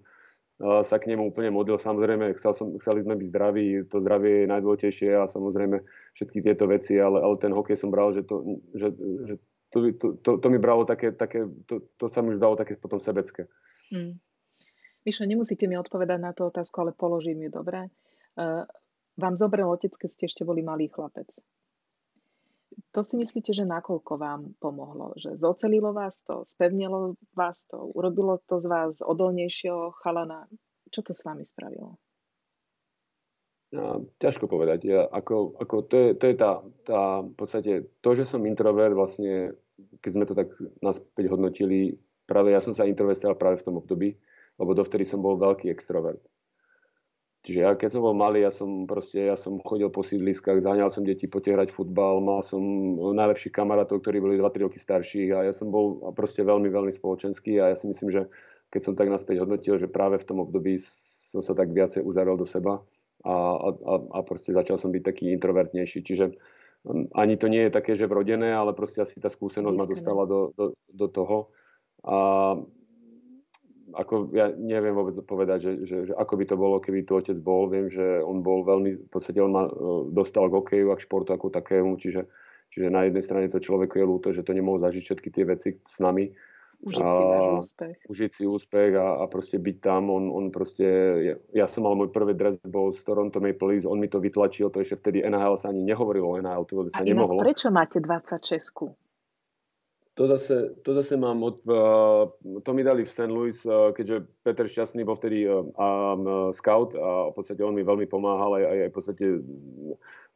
sa 0.60 0.96
k 1.02 1.10
nemu 1.10 1.34
úplne 1.34 1.50
modlil. 1.50 1.82
Samozrejme, 1.82 2.30
chcel 2.38 2.52
som, 2.54 2.66
chceli 2.78 3.02
sme 3.02 3.18
byť 3.18 3.28
zdraví, 3.30 3.66
to 3.90 3.98
zdravie 3.98 4.46
je 4.46 4.50
najdôležitejšie 4.54 5.10
a 5.18 5.26
samozrejme 5.26 5.82
všetky 6.14 6.38
tieto 6.46 6.70
veci, 6.70 6.94
ale, 6.94 7.18
ale 7.18 7.34
ten 7.42 7.50
hokej 7.50 7.74
som 7.74 7.90
bral, 7.90 8.14
že 8.14 8.22
to, 8.22 8.62
že, 8.70 8.94
že 9.26 9.34
to, 9.74 9.78
to, 9.98 10.06
to, 10.22 10.30
to 10.38 10.46
mi 10.46 10.62
bralo 10.62 10.86
také, 10.86 11.10
také 11.10 11.42
to, 11.66 11.82
to 11.98 12.06
sa 12.06 12.22
mi 12.22 12.30
už 12.30 12.38
dalo 12.38 12.54
také 12.54 12.78
potom 12.78 13.02
sebecké. 13.02 13.50
Hmm. 13.90 14.22
Mišo, 15.02 15.26
nemusíte 15.26 15.66
mi 15.66 15.74
odpovedať 15.76 16.18
na 16.22 16.30
tú 16.32 16.48
otázku, 16.48 16.80
ale 16.80 16.96
položím 16.96 17.44
ju 17.44 17.50
dobre. 17.50 17.90
Uh, 18.38 18.64
vám 19.18 19.34
zobral 19.36 19.68
otec, 19.68 19.92
keď 19.94 20.10
ste 20.10 20.24
ešte 20.30 20.42
boli 20.46 20.62
malý 20.62 20.86
chlapec 20.88 21.28
to 22.94 23.00
si 23.02 23.14
myslíte, 23.18 23.50
že 23.54 23.66
nakoľko 23.66 24.12
vám 24.18 24.40
pomohlo? 24.62 25.14
Že 25.18 25.38
zocelilo 25.38 25.94
vás 25.94 26.22
to, 26.22 26.46
spevnilo 26.46 27.18
vás 27.34 27.66
to, 27.66 27.90
urobilo 27.94 28.38
to 28.46 28.62
z 28.62 28.66
vás 28.70 28.92
odolnejšieho 29.02 29.94
chalana? 29.98 30.46
Čo 30.90 31.00
to 31.02 31.12
s 31.14 31.26
vami 31.26 31.42
spravilo? 31.42 31.98
No, 33.74 34.06
ťažko 34.22 34.46
povedať. 34.46 34.87
Ja, 34.87 35.02
ako, 35.10 35.58
ako 35.58 35.76
to, 35.90 35.96
je, 35.98 36.08
to 36.14 36.24
je 36.30 36.34
tá, 36.38 36.62
tá, 36.87 37.26
v 37.26 37.34
podstate, 37.34 37.72
to, 37.98 38.10
že 38.14 38.22
som 38.22 38.46
introvert, 38.46 38.94
vlastne, 38.94 39.58
keď 39.98 40.10
sme 40.14 40.24
to 40.30 40.38
tak 40.38 40.54
naspäť 40.78 41.26
hodnotili, 41.26 41.98
práve 42.30 42.54
ja 42.54 42.62
som 42.62 42.70
sa 42.70 42.87
introvertoval 42.87 43.34
práve 43.34 43.58
v 43.58 43.66
tom 43.66 43.82
období, 43.82 44.14
lebo 44.62 44.70
dovtedy 44.78 45.02
som 45.02 45.18
bol 45.18 45.34
veľký 45.34 45.74
extrovert. 45.74 46.22
Čiže 47.44 47.61
ja 47.61 47.76
keď 47.76 47.88
som 47.92 48.00
bol 48.00 48.16
malý, 48.16 48.40
ja 48.40 48.48
som 48.48 48.88
proste, 48.88 49.20
ja 49.20 49.37
som 49.37 49.61
chodil 49.61 49.92
po 49.92 50.00
sídliskách, 50.00 50.64
zaňal 50.64 50.88
som 50.88 51.04
deti 51.04 51.28
poďte 51.28 51.52
hrať 51.52 51.68
futbal, 51.76 52.24
mal 52.24 52.40
som 52.40 52.64
najlepších 52.96 53.52
kamarátov, 53.52 54.00
ktorí 54.00 54.16
boli 54.16 54.40
2-3 54.40 54.64
roky 54.64 54.80
starších 54.80 55.37
a 55.37 55.44
ja 55.44 55.52
som 55.52 55.68
bol 55.68 56.00
proste 56.16 56.40
veľmi, 56.40 56.72
veľmi 56.72 56.88
spoločenský 56.88 57.61
a 57.61 57.70
ja 57.72 57.76
si 57.76 57.85
myslím, 57.92 58.09
že 58.09 58.22
keď 58.72 58.80
som 58.80 58.96
tak 58.96 59.12
naspäť 59.12 59.44
hodnotil, 59.44 59.76
že 59.76 59.92
práve 59.92 60.16
v 60.16 60.24
tom 60.24 60.40
období 60.40 60.80
som 60.80 61.44
sa 61.44 61.52
tak 61.52 61.68
viacej 61.68 62.00
uzavrel 62.00 62.40
do 62.40 62.48
seba 62.48 62.80
a, 63.28 63.35
a, 63.61 63.94
a 64.09 64.18
proste 64.24 64.57
začal 64.57 64.80
som 64.80 64.88
byť 64.88 65.04
taký 65.04 65.28
introvertnejší. 65.37 66.00
Čiže 66.00 66.33
um, 66.88 67.12
ani 67.12 67.37
to 67.37 67.52
nie 67.52 67.68
je 67.68 67.76
také, 67.76 67.92
že 67.92 68.09
vrodené, 68.09 68.57
ale 68.57 68.72
proste 68.72 69.04
asi 69.04 69.20
tá 69.20 69.28
skúsenosť 69.28 69.76
ma 69.76 69.85
dostala 69.85 70.24
do, 70.24 70.57
do, 70.57 70.72
do 70.88 71.07
toho. 71.12 71.52
A 72.09 72.16
ako 73.94 74.35
ja 74.35 74.50
neviem 74.52 74.92
vôbec 74.92 75.14
povedať, 75.22 75.59
že, 75.62 75.72
že, 75.87 75.96
že 76.11 76.12
ako 76.12 76.35
by 76.37 76.44
to 76.50 76.57
bolo, 76.59 76.76
keby 76.83 77.07
tu 77.07 77.16
otec 77.16 77.38
bol. 77.40 77.70
Viem, 77.70 77.88
že 77.88 78.20
on 78.20 78.42
bol 78.42 78.66
veľmi, 78.66 79.07
v 79.07 79.11
podstate 79.11 79.38
on 79.38 79.52
ma 79.54 79.64
e, 79.66 79.72
dostal 80.11 80.50
k 80.50 80.59
hokeju 80.59 80.90
a 80.90 80.98
k 80.98 81.04
športu 81.07 81.33
ako 81.33 81.54
takému, 81.54 81.96
čiže, 81.96 82.26
čiže 82.74 82.90
na 82.90 83.07
jednej 83.07 83.22
strane 83.22 83.46
to 83.48 83.62
človeku 83.62 83.96
je 83.96 84.07
ľúto, 84.07 84.28
že 84.35 84.42
to 84.42 84.52
nemohol 84.52 84.83
zažiť 84.83 85.02
všetky 85.02 85.29
tie 85.31 85.44
veci 85.46 85.71
s 85.81 85.98
nami, 86.02 86.35
Užiť 86.85 87.00
si 87.00 87.23
váš 87.25 87.46
úspech. 87.64 87.96
Užiť 88.12 88.31
si 88.37 88.44
úspech 88.44 88.92
a, 89.00 89.23
a 89.23 89.25
proste 89.25 89.56
byť 89.56 89.77
tam. 89.81 90.12
On, 90.12 90.29
on 90.29 90.52
proste, 90.52 90.85
ja, 91.25 91.35
ja 91.56 91.66
som 91.71 91.88
mal 91.88 91.96
môj 91.96 92.12
prvý 92.12 92.37
dres 92.37 92.60
bol 92.60 92.92
z 92.92 93.00
Toronto 93.00 93.40
Maple 93.40 93.73
Leafs, 93.73 93.88
on 93.88 93.96
mi 93.96 94.12
to 94.12 94.21
vytlačil, 94.21 94.68
to 94.68 94.85
ešte 94.85 95.00
vtedy 95.00 95.25
NHL 95.25 95.56
sa 95.56 95.73
ani 95.73 95.81
nehovorilo 95.81 96.29
o 96.29 96.37
NHL, 96.37 96.68
to 96.68 96.85
sa 96.92 97.00
a 97.00 97.06
nemohlo. 97.08 97.40
prečo 97.40 97.73
máte 97.73 98.04
26? 98.04 98.92
To 100.15 100.31
zase, 100.31 100.79
to 100.87 100.94
zase 100.94 101.19
mám 101.19 101.42
od... 101.42 101.58
Uh, 101.67 102.31
to 102.62 102.71
mi 102.71 102.87
dali 102.87 103.02
v 103.02 103.10
St. 103.10 103.27
Louis, 103.27 103.58
uh, 103.67 103.90
keďže 103.90 104.23
Peter 104.46 104.71
Šťastný 104.71 105.02
bol 105.02 105.19
vtedy 105.19 105.42
um, 105.50 106.54
scout 106.54 106.94
a 106.94 107.31
v 107.31 107.35
podstate 107.35 107.67
on 107.67 107.75
mi 107.75 107.83
veľmi 107.83 108.06
pomáhal 108.06 108.62
aj, 108.62 108.65
aj, 108.65 108.79
aj 108.79 108.90
v 108.90 108.94
podstate 108.94 109.25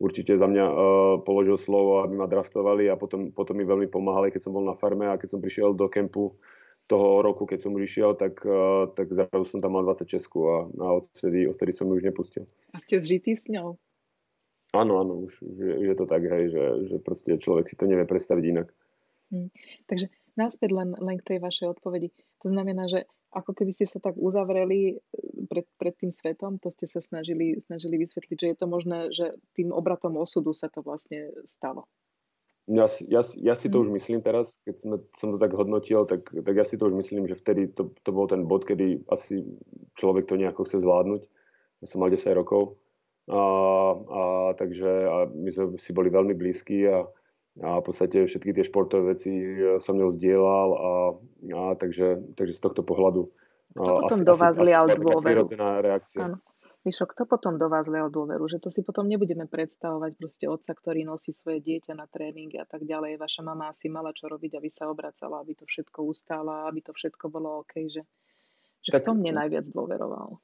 určite 0.02 0.34
za 0.34 0.50
mňa 0.50 0.64
uh, 0.66 0.74
položil 1.22 1.54
slovo, 1.54 2.02
aby 2.02 2.18
ma 2.18 2.26
draftovali 2.26 2.90
a 2.90 2.98
potom, 2.98 3.30
potom 3.30 3.54
mi 3.54 3.62
veľmi 3.62 3.86
pomáhali, 3.86 4.34
keď 4.34 4.50
som 4.50 4.54
bol 4.58 4.66
na 4.66 4.74
farme 4.74 5.06
a 5.06 5.14
keď 5.14 5.38
som 5.38 5.42
prišiel 5.42 5.70
do 5.78 5.86
kempu 5.86 6.34
toho 6.90 7.22
roku, 7.22 7.46
keď 7.46 7.70
som 7.70 7.78
išiel, 7.78 8.18
tak, 8.18 8.42
uh, 8.42 8.90
tak 8.98 9.14
zrazu 9.14 9.46
som 9.46 9.62
tam 9.62 9.78
mal 9.78 9.86
26 9.86 10.26
a, 10.42 10.56
a 10.74 10.86
odtedy, 10.98 11.46
odtedy 11.46 11.70
som 11.70 11.86
ju 11.86 12.02
už 12.02 12.02
nepustil. 12.02 12.50
A 12.74 12.82
ste 12.82 12.98
zžitý 12.98 13.38
s 13.38 13.46
ňou? 13.46 13.78
Áno, 14.74 15.00
áno, 15.00 15.22
už, 15.22 15.38
už 15.38 15.54
je, 15.54 15.74
je 15.86 15.94
to 15.94 16.04
tak, 16.10 16.26
hej, 16.26 16.50
že, 16.50 16.64
že 16.90 16.96
proste 16.98 17.38
človek 17.38 17.70
si 17.70 17.78
to 17.78 17.86
nevie 17.86 18.04
predstaviť 18.04 18.44
inak. 18.44 18.68
Hm. 19.28 19.52
Takže 19.88 20.08
náspäť 20.38 20.70
len, 20.72 20.94
len 20.96 21.16
k 21.20 21.34
tej 21.34 21.38
vašej 21.42 21.78
odpovedi. 21.78 22.14
To 22.44 22.48
znamená, 22.48 22.86
že 22.88 23.04
ako 23.28 23.52
keby 23.52 23.72
ste 23.76 23.84
sa 23.84 24.00
tak 24.00 24.16
uzavreli 24.16 24.96
e, 24.96 25.44
pred, 25.50 25.66
pred 25.76 25.94
tým 26.00 26.08
svetom, 26.08 26.56
to 26.56 26.72
ste 26.72 26.88
sa 26.88 27.04
snažili, 27.04 27.60
snažili 27.68 28.00
vysvetliť, 28.00 28.36
že 28.40 28.48
je 28.54 28.56
to 28.56 28.66
možné, 28.66 28.98
že 29.12 29.36
tým 29.52 29.68
obratom 29.68 30.16
osudu 30.16 30.56
sa 30.56 30.72
to 30.72 30.80
vlastne 30.80 31.28
stalo. 31.44 31.84
Ja, 32.68 32.84
ja, 33.08 33.24
ja 33.24 33.54
si 33.56 33.72
to 33.72 33.80
hm. 33.80 33.82
už 33.84 33.88
myslím 34.00 34.20
teraz, 34.24 34.60
keď 34.64 34.74
sme, 34.80 34.96
som 35.16 35.32
to 35.32 35.38
tak 35.40 35.52
hodnotil, 35.52 36.08
tak, 36.08 36.28
tak 36.28 36.54
ja 36.56 36.64
si 36.64 36.80
to 36.80 36.88
už 36.88 36.96
myslím, 36.96 37.28
že 37.28 37.36
vtedy 37.36 37.68
to, 37.72 37.92
to 38.04 38.10
bol 38.12 38.28
ten 38.28 38.48
bod, 38.48 38.64
kedy 38.64 39.04
asi 39.12 39.44
človek 39.96 40.28
to 40.28 40.40
nejako 40.40 40.64
chce 40.64 40.80
zvládnuť. 40.80 41.22
Ja 41.78 41.86
som 41.86 42.02
mal 42.02 42.10
10 42.10 42.26
rokov, 42.34 42.80
a, 43.28 43.40
a, 43.92 44.22
takže 44.56 44.88
a 44.88 45.16
my 45.28 45.50
sme 45.52 45.64
si 45.76 45.92
boli 45.92 46.08
veľmi 46.08 46.32
blízki 46.32 46.88
a, 46.88 47.04
a 47.58 47.78
v 47.78 47.84
podstate 47.84 48.26
všetky 48.26 48.54
tie 48.54 48.64
športové 48.66 49.18
veci 49.18 49.30
e, 49.34 49.82
som 49.82 49.98
ňou 49.98 50.14
zdieľal 50.14 50.68
a, 50.74 50.92
a 51.54 51.62
takže, 51.74 52.34
takže 52.38 52.54
z 52.54 52.60
tohto 52.62 52.82
pohľadu 52.86 53.30
kto 53.78 53.92
potom 54.02 54.20
asi, 54.20 54.26
do 54.26 54.34
vás 54.34 54.56
lial 54.58 54.86
dôveru? 54.90 55.42
reakcia. 55.84 56.20
Áno. 56.24 56.38
Mišo, 56.86 57.04
kto 57.10 57.26
potom 57.26 57.58
do 57.58 57.66
vás 57.68 57.90
lial 57.90 58.08
dôveru? 58.08 58.48
Že 58.48 58.58
to 58.64 58.68
si 58.70 58.80
potom 58.86 59.04
nebudeme 59.10 59.44
predstavovať 59.44 60.14
proste 60.14 60.46
otca, 60.48 60.72
ktorý 60.72 61.04
nosí 61.04 61.34
svoje 61.34 61.60
dieťa 61.60 61.92
na 61.92 62.06
tréningy 62.08 62.56
a 62.56 62.64
tak 62.64 62.86
ďalej. 62.86 63.18
Vaša 63.18 63.42
mama 63.44 63.68
asi 63.68 63.90
mala 63.90 64.14
čo 64.14 64.30
robiť, 64.30 64.56
aby 64.56 64.70
sa 64.70 64.88
obracala, 64.88 65.42
aby 65.42 65.58
to 65.58 65.66
všetko 65.68 66.00
ustála, 66.06 66.70
aby 66.70 66.80
to 66.80 66.94
všetko 66.94 67.28
bolo 67.28 67.66
OK. 67.66 67.92
Že, 67.92 68.02
že 68.82 68.90
tak, 68.94 69.04
v 69.04 69.06
tom 69.10 69.16
mne 69.20 69.36
najviac 69.36 69.66
dôveroval. 69.68 70.38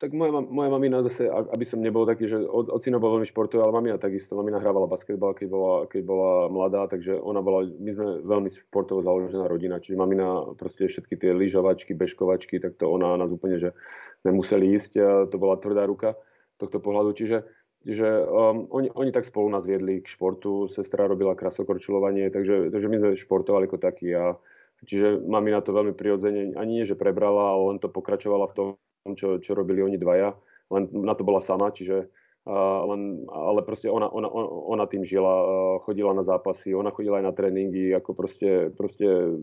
Tak 0.00 0.16
moja, 0.16 0.32
moja 0.32 0.72
mamina 0.72 1.04
zase, 1.04 1.28
aby 1.28 1.60
som 1.68 1.84
nebol 1.84 2.08
taký, 2.08 2.24
že 2.24 2.40
od, 2.40 2.72
ocino 2.72 2.96
bol 2.96 3.20
veľmi 3.20 3.28
športový, 3.28 3.60
ale 3.60 3.76
mamina 3.76 4.00
takisto. 4.00 4.32
Mamina 4.32 4.56
hrávala 4.56 4.88
basketbal, 4.88 5.36
keď 5.36 5.48
bola, 5.52 5.74
keď 5.84 6.02
bola 6.08 6.48
mladá, 6.48 6.88
takže 6.88 7.20
ona 7.20 7.44
bola, 7.44 7.68
my 7.68 7.90
sme 7.92 8.08
veľmi 8.24 8.48
športovo 8.48 9.04
založená 9.04 9.44
rodina, 9.44 9.76
čiže 9.76 10.00
mamina 10.00 10.56
proste 10.56 10.88
všetky 10.88 11.20
tie 11.20 11.36
lyžovačky, 11.36 11.92
bežkovačky, 11.92 12.64
tak 12.64 12.80
to 12.80 12.88
ona 12.88 13.12
nás 13.20 13.28
úplne, 13.28 13.60
že 13.60 13.76
nemuseli 14.24 14.72
ísť, 14.72 14.92
to 15.28 15.36
bola 15.36 15.60
tvrdá 15.60 15.84
ruka 15.84 16.16
tohto 16.56 16.80
pohľadu. 16.80 17.12
Čiže, 17.20 17.44
čiže 17.84 18.24
um, 18.24 18.72
oni, 18.72 18.88
oni 18.96 19.12
tak 19.12 19.28
spolu 19.28 19.52
nás 19.52 19.68
viedli 19.68 20.00
k 20.00 20.08
športu, 20.08 20.64
sestra 20.72 21.12
robila 21.12 21.36
krasokorčulovanie, 21.36 22.32
takže, 22.32 22.72
takže 22.72 22.88
my 22.88 22.96
sme 22.96 23.20
športovali 23.20 23.68
ako 23.68 23.76
takí 23.76 24.16
a 24.16 24.32
čiže 24.80 25.20
mamina 25.28 25.60
to 25.60 25.76
veľmi 25.76 25.92
prirodzene, 25.92 26.56
ani 26.56 26.80
nie, 26.80 26.88
že 26.88 26.96
prebrala, 26.96 27.52
ale 27.52 27.76
len 27.76 27.78
to 27.84 27.92
pokračovala 27.92 28.48
v 28.48 28.56
tom, 28.56 28.68
čo, 29.16 29.40
čo 29.40 29.56
robili 29.56 29.80
oni 29.80 29.96
dvaja, 29.96 30.36
len 30.70 30.88
na 30.92 31.16
to 31.16 31.24
bola 31.24 31.40
sama, 31.42 31.72
čiže 31.72 32.06
uh, 32.46 32.80
len, 32.94 33.24
ale 33.28 33.64
proste 33.64 33.88
ona, 33.88 34.06
ona, 34.06 34.28
ona 34.70 34.84
tým 34.86 35.02
žila, 35.02 35.34
uh, 35.34 35.76
chodila 35.82 36.12
na 36.12 36.22
zápasy, 36.22 36.76
ona 36.76 36.92
chodila 36.92 37.18
aj 37.18 37.26
na 37.26 37.34
tréningy, 37.34 37.96
ako 37.96 38.12
proste, 38.12 38.70
proste 38.76 39.34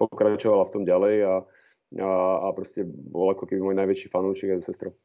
pokračovala 0.00 0.64
v 0.66 0.72
tom 0.72 0.82
ďalej 0.88 1.16
a, 1.22 1.34
a, 2.00 2.10
a 2.44 2.48
proste 2.56 2.82
bol 2.88 3.30
ako 3.30 3.44
keby 3.46 3.60
môj 3.60 3.76
najväčší 3.78 4.08
fanúšik 4.08 4.56
aj 4.56 4.66
sestrou. 4.66 4.96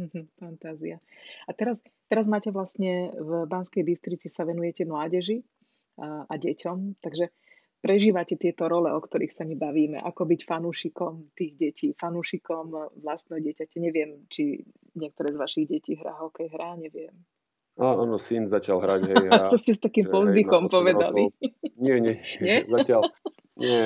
Mm-hmm, 0.00 0.24
fantázia. 0.40 0.96
A 1.44 1.52
teraz, 1.52 1.76
teraz 2.08 2.24
máte 2.24 2.48
vlastne 2.48 3.12
v 3.12 3.44
Banskej 3.44 3.84
Bystrici 3.84 4.32
sa 4.32 4.48
venujete 4.48 4.88
mládeži 4.88 5.44
a, 6.00 6.24
a 6.24 6.34
deťom, 6.40 6.96
takže 7.04 7.28
prežívate 7.82 8.38
tieto 8.38 8.70
role, 8.70 8.94
o 8.94 9.00
ktorých 9.02 9.34
sa 9.34 9.42
my 9.42 9.58
bavíme, 9.58 9.98
ako 9.98 10.22
byť 10.30 10.40
fanúšikom 10.46 11.18
tých 11.34 11.52
detí, 11.58 11.86
fanúšikom 11.98 12.70
vlastného 13.02 13.42
dieťaťa. 13.42 13.76
Neviem, 13.82 14.24
či 14.30 14.62
niektoré 14.94 15.34
z 15.34 15.38
vašich 15.42 15.66
detí 15.66 15.98
hrá 15.98 16.14
hokej, 16.22 16.48
hrá, 16.54 16.78
neviem. 16.78 17.12
Áno, 17.80 18.20
syn 18.20 18.46
začal 18.46 18.78
hrať, 18.78 19.00
hej. 19.10 19.16
Hrá, 19.32 19.48
to 19.48 19.58
ste 19.58 19.72
s 19.74 19.80
takým 19.80 20.06
povzdychom 20.06 20.68
povedali. 20.68 21.32
Rokov. 21.32 21.72
Nie, 21.80 21.98
nie, 21.98 22.14
nie? 22.44 22.62
zatiaľ, 22.78 23.10
nie, 23.58 23.80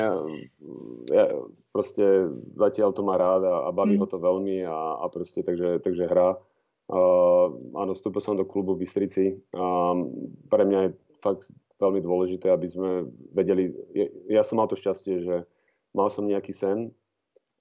ja, 1.11 1.25
proste 1.71 2.05
zatiaľ 2.59 2.91
to 2.93 3.03
má 3.07 3.17
rád 3.17 3.47
a, 3.47 3.55
a 3.67 3.71
baví 3.71 3.97
mm. 3.97 4.03
ho 4.03 4.07
to 4.11 4.19
veľmi 4.19 4.67
a, 4.67 5.01
a 5.01 5.05
proste 5.09 5.41
takže, 5.47 5.81
takže 5.81 6.11
hrá. 6.11 6.37
Uh, 6.87 7.51
áno, 7.75 7.99
vstúpil 7.99 8.23
som 8.23 8.39
do 8.39 8.47
klubu 8.47 8.79
v 8.79 8.87
Bystrici 8.87 9.35
a 9.59 9.91
pre 10.47 10.63
mňa 10.63 10.79
je 10.87 10.91
fakt 11.19 11.51
veľmi 11.77 12.01
dôležité, 12.01 12.49
aby 12.49 12.67
sme 12.69 12.91
vedeli, 13.37 13.73
ja 14.33 14.41
som 14.43 14.61
mal 14.61 14.69
to 14.69 14.79
šťastie, 14.79 15.25
že 15.25 15.37
mal 15.93 16.09
som 16.09 16.25
nejaký 16.25 16.53
sen 16.53 16.93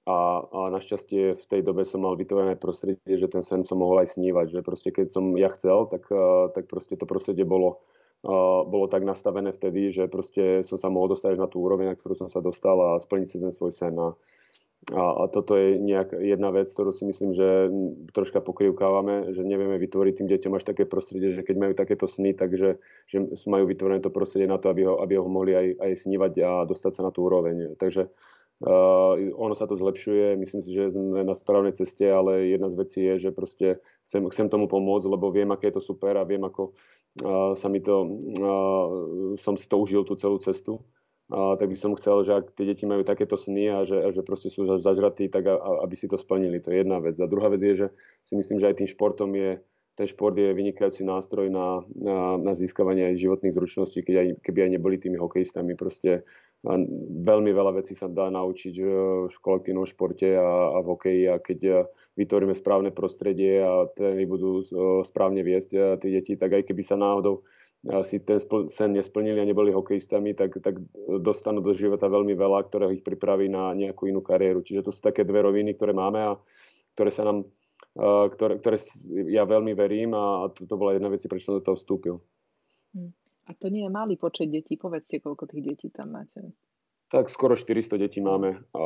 a, 0.06 0.44
a 0.44 0.60
našťastie 0.70 1.34
v 1.34 1.44
tej 1.44 1.60
dobe 1.66 1.82
som 1.82 2.04
mal 2.06 2.14
vytvorené 2.14 2.54
prostredie, 2.56 3.16
že 3.18 3.26
ten 3.26 3.42
sen 3.42 3.66
som 3.66 3.82
mohol 3.82 4.00
aj 4.00 4.16
snívať, 4.16 4.46
že 4.54 4.60
proste 4.62 4.90
keď 4.94 5.12
som 5.12 5.34
ja 5.34 5.50
chcel, 5.52 5.90
tak, 5.90 6.06
tak 6.54 6.70
proste 6.70 6.94
to 6.94 7.04
prostredie 7.04 7.42
bolo, 7.42 7.82
bolo 8.66 8.86
tak 8.86 9.02
nastavené 9.02 9.50
vtedy, 9.50 9.90
že 9.90 10.06
proste 10.06 10.62
som 10.62 10.78
sa 10.78 10.88
mohol 10.88 11.12
dostať 11.12 11.36
na 11.36 11.50
tú 11.50 11.60
úroveň, 11.60 11.92
na 11.92 11.96
ktorú 11.98 12.14
som 12.14 12.28
sa 12.30 12.38
dostal 12.38 12.78
a 12.78 13.02
splniť 13.02 13.28
si 13.28 13.36
ten 13.42 13.52
svoj 13.52 13.74
sen. 13.74 13.94
A, 13.98 14.14
a, 14.94 15.02
a 15.02 15.24
toto 15.26 15.58
je 15.58 15.82
nejak 15.82 16.14
jedna 16.14 16.54
vec, 16.54 16.70
ktorú 16.70 16.94
si 16.94 17.02
myslím, 17.10 17.34
že 17.34 17.66
troška 18.14 18.38
pokrivkávame, 18.38 19.34
že 19.34 19.42
nevieme 19.42 19.82
vytvoriť 19.82 20.14
tým 20.22 20.28
deťom 20.30 20.52
až 20.54 20.62
také 20.62 20.86
prostredie, 20.86 21.34
že 21.34 21.42
keď 21.42 21.56
majú 21.58 21.72
takéto 21.74 22.06
sny, 22.06 22.38
takže 22.38 22.78
že 23.10 23.16
majú 23.50 23.66
vytvorené 23.66 23.98
to 23.98 24.14
prostredie 24.14 24.46
na 24.46 24.62
to, 24.62 24.70
aby 24.70 24.86
ho, 24.86 25.02
aby 25.02 25.18
ho 25.18 25.26
mohli 25.26 25.58
aj, 25.58 25.66
aj 25.82 25.92
snívať 26.06 26.32
a 26.38 26.50
dostať 26.70 26.92
sa 26.94 27.02
na 27.02 27.10
tú 27.10 27.26
úroveň. 27.26 27.74
Takže 27.74 28.06
uh, 28.62 29.12
ono 29.34 29.58
sa 29.58 29.66
to 29.66 29.74
zlepšuje, 29.74 30.38
myslím 30.38 30.62
si, 30.62 30.70
že 30.70 30.94
sme 30.94 31.26
na 31.26 31.34
správnej 31.34 31.74
ceste, 31.74 32.06
ale 32.06 32.54
jedna 32.54 32.70
z 32.70 32.78
vecí 32.78 33.02
je, 33.02 33.26
že 33.26 33.30
proste 33.34 33.82
chcem, 34.06 34.22
chcem 34.30 34.46
tomu 34.46 34.70
pomôcť, 34.70 35.10
lebo 35.10 35.34
viem, 35.34 35.50
aké 35.50 35.74
je 35.74 35.82
to 35.82 35.82
super 35.82 36.14
a 36.14 36.22
viem, 36.22 36.46
ako 36.46 36.78
uh, 37.26 37.58
sa 37.58 37.66
mi 37.66 37.82
to, 37.82 38.22
uh, 38.38 38.86
som 39.34 39.58
si 39.58 39.66
to 39.66 39.82
užil 39.82 40.06
tú 40.06 40.14
celú 40.14 40.38
cestu 40.38 40.78
a, 41.26 41.58
tak 41.58 41.68
by 41.72 41.76
som 41.76 41.98
chcel, 41.98 42.22
že 42.22 42.32
ak 42.38 42.54
tie 42.54 42.70
deti 42.70 42.86
majú 42.86 43.02
takéto 43.02 43.34
sny 43.34 43.64
a 43.70 43.78
že, 43.82 43.98
a 43.98 44.08
že 44.14 44.22
proste 44.22 44.46
sú 44.46 44.62
zažratí, 44.78 45.26
tak 45.26 45.50
a, 45.50 45.58
a, 45.58 45.70
aby 45.82 45.98
si 45.98 46.06
to 46.06 46.14
splnili. 46.14 46.62
To 46.62 46.70
je 46.70 46.86
jedna 46.86 47.02
vec. 47.02 47.18
A 47.18 47.26
druhá 47.26 47.50
vec 47.50 47.62
je, 47.62 47.74
že 47.74 47.86
si 48.22 48.38
myslím, 48.38 48.62
že 48.62 48.70
aj 48.70 48.78
tým 48.78 48.88
športom 48.90 49.34
je, 49.34 49.58
ten 49.96 50.06
šport 50.06 50.36
je 50.36 50.52
vynikajúci 50.52 51.02
nástroj 51.02 51.48
na, 51.48 51.80
na, 51.96 52.36
na 52.36 52.52
získavanie 52.52 53.10
aj 53.10 53.22
životných 53.22 53.56
zručností, 53.56 54.04
keď 54.04 54.14
aj, 54.22 54.28
keby 54.44 54.58
aj 54.68 54.70
neboli 54.76 54.96
tými 55.00 55.16
hokejistami. 55.16 55.72
Proste 55.72 56.22
veľmi 57.26 57.50
veľa 57.52 57.78
vecí 57.78 57.94
sa 57.94 58.10
dá 58.10 58.26
naučiť 58.32 58.74
v 59.30 59.36
kolektívnom 59.38 59.86
športe 59.86 60.34
a, 60.34 60.74
a 60.74 60.78
v 60.82 60.86
hokeji 60.94 61.22
a 61.30 61.36
keď 61.38 61.88
vytvoríme 62.18 62.54
správne 62.56 62.90
prostredie 62.90 63.62
a 63.62 63.86
trény 63.92 64.26
budú 64.26 64.64
správne 65.06 65.46
viesť 65.46 66.00
tie 66.02 66.10
deti, 66.10 66.34
tak 66.34 66.58
aj 66.58 66.62
keby 66.70 66.82
sa 66.82 66.98
náhodou 66.98 67.46
si 68.02 68.18
ten 68.18 68.42
sen 68.66 68.90
nesplnili 68.92 69.38
a 69.38 69.46
neboli 69.46 69.70
hokejistami, 69.70 70.34
tak, 70.34 70.58
tak 70.58 70.82
dostanú 71.22 71.62
do 71.62 71.70
života 71.70 72.10
veľmi 72.10 72.34
veľa, 72.34 72.66
ktoré 72.66 72.84
ich 72.98 73.06
pripraví 73.06 73.46
na 73.46 73.70
nejakú 73.78 74.10
inú 74.10 74.22
kariéru. 74.22 74.62
Čiže 74.66 74.90
to 74.90 74.90
sú 74.90 75.00
také 75.02 75.22
dve 75.22 75.46
roviny, 75.46 75.78
ktoré 75.78 75.94
máme 75.94 76.18
a 76.18 76.32
ktoré 76.98 77.10
sa 77.14 77.22
nám, 77.22 77.46
ktoré, 78.34 78.58
ktoré 78.58 78.76
ja 79.30 79.46
veľmi 79.46 79.72
verím 79.78 80.18
a 80.18 80.50
to, 80.50 80.66
to 80.66 80.74
bola 80.74 80.98
jedna 80.98 81.12
vec, 81.12 81.22
prečo 81.22 81.54
som 81.54 81.58
do 81.60 81.64
toho 81.64 81.78
vstúpil. 81.78 82.16
Hm. 82.96 83.12
A 83.46 83.50
to 83.54 83.70
nie 83.70 83.86
je 83.86 83.90
malý 83.94 84.18
počet 84.18 84.50
detí. 84.50 84.74
Povedzte, 84.74 85.22
koľko 85.22 85.46
tých 85.46 85.62
detí 85.62 85.86
tam 85.94 86.18
máte. 86.18 86.50
Tak 87.06 87.30
skoro 87.30 87.54
400 87.54 88.02
detí 88.02 88.18
máme. 88.18 88.66
A 88.74 88.82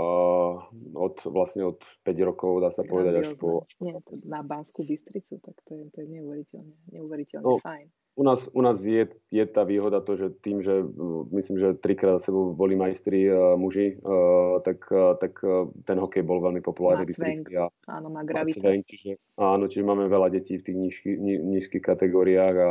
od, 0.93 1.17
vlastne 1.25 1.65
od 1.65 1.81
5 2.05 2.29
rokov, 2.29 2.61
dá 2.61 2.69
sa 2.69 2.85
povedať, 2.85 3.25
až 3.25 3.29
po... 3.41 3.65
Nie, 3.81 3.97
na 4.29 4.45
Banskú 4.45 4.85
Bystricu, 4.85 5.41
tak 5.41 5.57
to 5.65 5.73
je, 5.73 5.89
to 5.89 6.05
je 6.05 6.21
neuveriteľne, 6.21 6.77
neuveriteľne 6.93 7.49
no, 7.49 7.57
fajn 7.65 7.89
u 8.17 8.23
nás, 8.23 8.51
u 8.53 8.61
nás 8.61 8.83
je, 8.83 9.07
je 9.31 9.45
tá 9.47 9.63
výhoda 9.63 10.03
to, 10.03 10.19
že 10.19 10.35
tým, 10.43 10.59
že 10.59 10.83
myslím, 11.31 11.57
že 11.59 11.79
trikrát 11.79 12.19
sebou 12.19 12.53
boli 12.55 12.75
majstri 12.75 13.31
uh, 13.31 13.55
muži, 13.55 13.99
uh, 14.03 14.59
tak, 14.63 14.83
uh, 14.91 15.15
tak 15.17 15.39
uh, 15.43 15.71
ten 15.87 15.97
hokej 15.97 16.27
bol 16.27 16.43
veľmi 16.43 16.61
populárny 16.65 17.07
v 17.07 17.15
Bystrici. 17.15 17.47
Áno, 17.89 18.09
má 18.11 18.27
gravitas. 18.27 18.85
Čiže, 18.87 19.19
áno, 19.41 19.71
čiže 19.71 19.85
máme 19.87 20.11
veľa 20.11 20.29
detí 20.35 20.59
v 20.59 20.65
tých 20.67 20.77
nízky, 20.77 21.11
ní, 21.17 21.39
nízkych 21.39 21.83
kategóriách 21.83 22.57
a, 22.59 22.71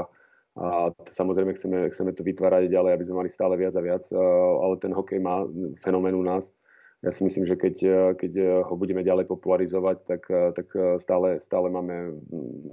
A 0.60 0.92
samozrejme 1.08 1.56
chceme, 1.56 1.88
chceme 1.94 2.12
to 2.12 2.26
vytvárať 2.26 2.68
ďalej, 2.68 2.92
aby 2.92 3.04
sme 3.06 3.20
mali 3.24 3.30
stále 3.32 3.56
viac 3.56 3.72
a 3.80 3.86
viac, 3.86 4.04
ale 4.12 4.76
ten 4.82 4.92
hokej 4.92 5.22
má 5.22 5.48
fenomén 5.80 6.18
u 6.18 6.26
nás. 6.26 6.52
Ja 7.00 7.16
si 7.16 7.24
myslím, 7.24 7.48
že 7.48 7.56
keď, 7.56 7.76
keď 8.20 8.66
ho 8.68 8.76
budeme 8.76 9.00
ďalej 9.00 9.32
popularizovať, 9.32 9.98
tak, 10.04 10.28
tak 10.28 10.68
stále, 11.00 11.40
stále 11.40 11.72
máme 11.72 12.12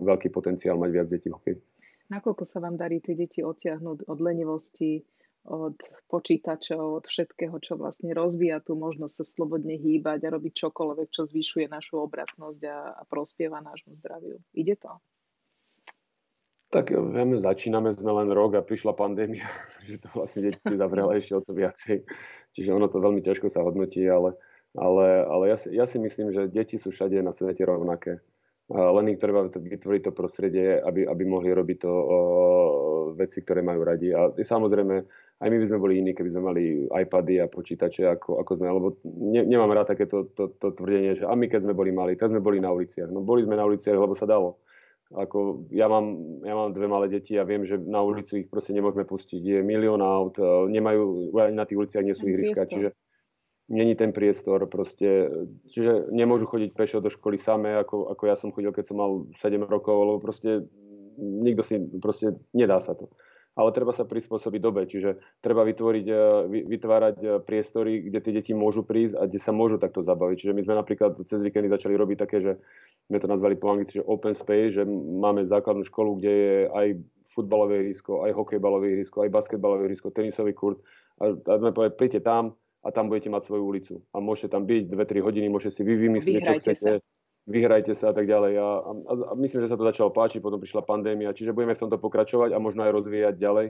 veľký 0.02 0.34
potenciál 0.34 0.82
mať 0.82 0.90
viac 0.90 1.06
detí 1.06 1.30
v 1.30 1.36
hokeji. 1.38 1.56
Nakoľko 2.06 2.44
sa 2.46 2.62
vám 2.62 2.78
darí 2.78 3.02
tie 3.02 3.18
deti 3.18 3.42
odtiahnuť 3.42 4.06
od 4.06 4.18
lenivosti, 4.22 5.02
od 5.46 5.78
počítačov, 6.10 7.02
od 7.02 7.04
všetkého, 7.06 7.54
čo 7.62 7.78
vlastne 7.78 8.10
rozvíja 8.10 8.58
tú 8.62 8.74
možnosť 8.74 9.14
sa 9.14 9.24
slobodne 9.24 9.78
hýbať 9.78 10.26
a 10.26 10.32
robiť 10.34 10.52
čokoľvek, 10.66 11.08
čo 11.10 11.22
zvyšuje 11.26 11.70
našu 11.70 12.02
obratnosť 12.02 12.62
a, 12.66 12.78
a 12.98 13.02
prospieva 13.06 13.62
nášmu 13.62 13.94
zdraviu. 13.94 14.42
Ide 14.54 14.74
to? 14.78 14.98
Tak 16.66 16.90
vieme, 16.90 17.38
začíname, 17.38 17.94
sme 17.94 18.10
len 18.10 18.34
rok 18.34 18.58
a 18.58 18.66
prišla 18.66 18.98
pandémia, 18.98 19.46
že 19.86 20.02
to 20.02 20.10
vlastne 20.12 20.50
deti 20.50 20.74
zavrela 20.74 21.14
ešte 21.14 21.38
o 21.38 21.42
to 21.42 21.54
viacej. 21.54 22.02
Čiže 22.52 22.74
ono 22.74 22.90
to 22.90 22.98
veľmi 22.98 23.22
ťažko 23.22 23.46
sa 23.46 23.62
hodnotí, 23.62 24.02
ale, 24.10 24.34
ale, 24.74 25.22
ale 25.30 25.44
ja, 25.54 25.56
si, 25.56 25.68
ja 25.70 25.86
si 25.86 26.02
myslím, 26.02 26.34
že 26.34 26.50
deti 26.50 26.74
sú 26.74 26.90
všade 26.90 27.22
na 27.22 27.30
svete 27.30 27.62
rovnaké. 27.62 28.18
Len 28.66 29.14
ich 29.14 29.22
treba 29.22 29.46
vytvoriť 29.46 30.10
to 30.10 30.10
prostredie, 30.10 30.82
aby, 30.82 31.06
aby 31.06 31.22
mohli 31.22 31.54
robiť 31.54 31.78
to 31.86 31.92
o, 31.92 32.18
veci, 33.14 33.38
ktoré 33.38 33.62
majú 33.62 33.86
radi. 33.86 34.10
A 34.10 34.34
samozrejme, 34.34 34.94
aj 35.38 35.48
my 35.48 35.56
by 35.62 35.66
sme 35.70 35.78
boli 35.78 36.02
iní, 36.02 36.10
keby 36.10 36.30
sme 36.34 36.42
mali 36.50 36.62
iPady 36.90 37.38
a 37.38 37.46
počítače, 37.46 38.10
ako, 38.18 38.42
ako 38.42 38.52
sme, 38.58 38.66
lebo 38.66 38.88
ne, 39.06 39.46
nemám 39.46 39.70
rád 39.70 39.94
takéto 39.94 40.26
to, 40.34 40.50
to, 40.58 40.74
tvrdenie, 40.74 41.14
že 41.14 41.30
a 41.30 41.38
my 41.38 41.46
keď 41.46 41.62
sme 41.62 41.78
boli 41.78 41.94
mali, 41.94 42.18
tak 42.18 42.34
sme 42.34 42.42
boli 42.42 42.58
na 42.58 42.74
uliciach. 42.74 43.06
No 43.06 43.22
boli 43.22 43.46
sme 43.46 43.54
na 43.54 43.62
uliciach, 43.62 43.94
lebo 43.94 44.18
sa 44.18 44.26
dalo. 44.26 44.58
Ako, 45.14 45.70
ja, 45.70 45.86
mám, 45.86 46.18
ja 46.42 46.58
mám 46.58 46.74
dve 46.74 46.90
malé 46.90 47.06
deti 47.06 47.38
a 47.38 47.46
viem, 47.46 47.62
že 47.62 47.78
na 47.78 48.02
ulicu 48.02 48.42
ich 48.42 48.50
proste 48.50 48.74
nemôžeme 48.74 49.06
pustiť. 49.06 49.38
Je 49.38 49.58
milión 49.62 50.02
aut, 50.02 50.34
e, 50.42 50.42
nemajú, 50.74 51.30
na 51.54 51.62
tých 51.62 51.78
uliciach 51.78 52.02
nie 52.02 52.18
sú 52.18 52.26
ihriska, 52.26 52.66
čiže 52.66 52.90
není 53.68 53.94
ten 53.94 54.12
priestor 54.12 54.66
proste, 54.70 55.30
čiže 55.70 56.10
nemôžu 56.14 56.46
chodiť 56.46 56.70
pešo 56.74 56.98
do 57.02 57.10
školy 57.10 57.38
samé, 57.38 57.74
ako, 57.78 58.14
ako 58.14 58.22
ja 58.26 58.36
som 58.38 58.54
chodil, 58.54 58.70
keď 58.70 58.84
som 58.86 58.96
mal 58.98 59.26
7 59.34 59.58
rokov, 59.66 59.96
lebo 60.06 60.18
proste 60.22 60.66
nikto 61.18 61.62
si, 61.66 61.80
proste 61.98 62.36
nedá 62.54 62.78
sa 62.78 62.94
to 62.94 63.10
ale 63.56 63.72
treba 63.72 63.88
sa 63.96 64.04
prispôsobiť 64.04 64.60
dobe. 64.60 64.84
Čiže 64.84 65.40
treba 65.40 65.64
vytvoriť, 65.64 66.06
e, 66.06 66.16
vytvárať 66.68 67.16
e, 67.24 67.26
priestory, 67.40 68.04
kde 68.04 68.18
tie 68.20 68.32
deti 68.36 68.52
môžu 68.52 68.84
prísť 68.84 69.16
a 69.16 69.24
kde 69.24 69.40
sa 69.40 69.56
môžu 69.56 69.80
takto 69.80 70.04
zabaviť. 70.04 70.44
Čiže 70.44 70.52
my 70.52 70.62
sme 70.62 70.74
napríklad 70.76 71.16
cez 71.24 71.40
víkendy 71.40 71.72
začali 71.72 71.96
robiť 71.96 72.18
také, 72.20 72.44
že 72.44 72.60
sme 73.08 73.16
to 73.16 73.26
nazvali 73.26 73.56
po 73.56 73.72
anglicky, 73.72 74.04
že 74.04 74.04
open 74.04 74.36
space, 74.36 74.76
že 74.76 74.84
máme 74.84 75.48
základnú 75.48 75.88
školu, 75.88 76.20
kde 76.20 76.32
je 76.36 76.56
aj 76.68 76.86
futbalové 77.32 77.80
ihrisko, 77.80 78.28
aj 78.28 78.36
hokejbalové 78.36 78.86
ihrisko, 78.92 79.24
aj 79.24 79.32
basketbalové 79.32 79.88
ihrisko, 79.88 80.12
tenisový 80.12 80.52
kurt. 80.52 80.84
A, 81.24 81.32
a 81.32 81.52
sme 81.56 81.72
povedali, 81.72 81.96
príďte 81.96 82.28
tam 82.28 82.52
a 82.86 82.94
tam 82.94 83.10
budete 83.10 83.34
mať 83.34 83.42
svoju 83.50 83.62
ulicu. 83.66 83.94
A 84.14 84.22
môžete 84.22 84.54
tam 84.54 84.62
byť 84.62 84.94
2-3 84.94 85.26
hodiny, 85.26 85.46
môžete 85.50 85.74
si 85.74 85.82
vy 85.82 85.98
vymyslieť, 85.98 86.42
čo 86.46 86.54
chcete. 86.62 86.78
Sa 86.78 87.02
vyhrajte 87.46 87.94
sa 87.94 88.10
a 88.10 88.14
tak 88.14 88.26
ďalej. 88.26 88.52
A, 88.58 88.68
a, 88.82 89.12
a 89.30 89.32
myslím, 89.38 89.62
že 89.64 89.70
sa 89.70 89.78
to 89.78 89.86
začalo 89.86 90.10
páčiť, 90.10 90.42
potom 90.42 90.58
prišla 90.58 90.82
pandémia, 90.82 91.34
čiže 91.34 91.54
budeme 91.54 91.74
v 91.74 91.82
tomto 91.86 91.98
pokračovať 91.98 92.54
a 92.54 92.58
možno 92.58 92.82
aj 92.86 92.92
rozvíjať 92.94 93.34
ďalej 93.38 93.66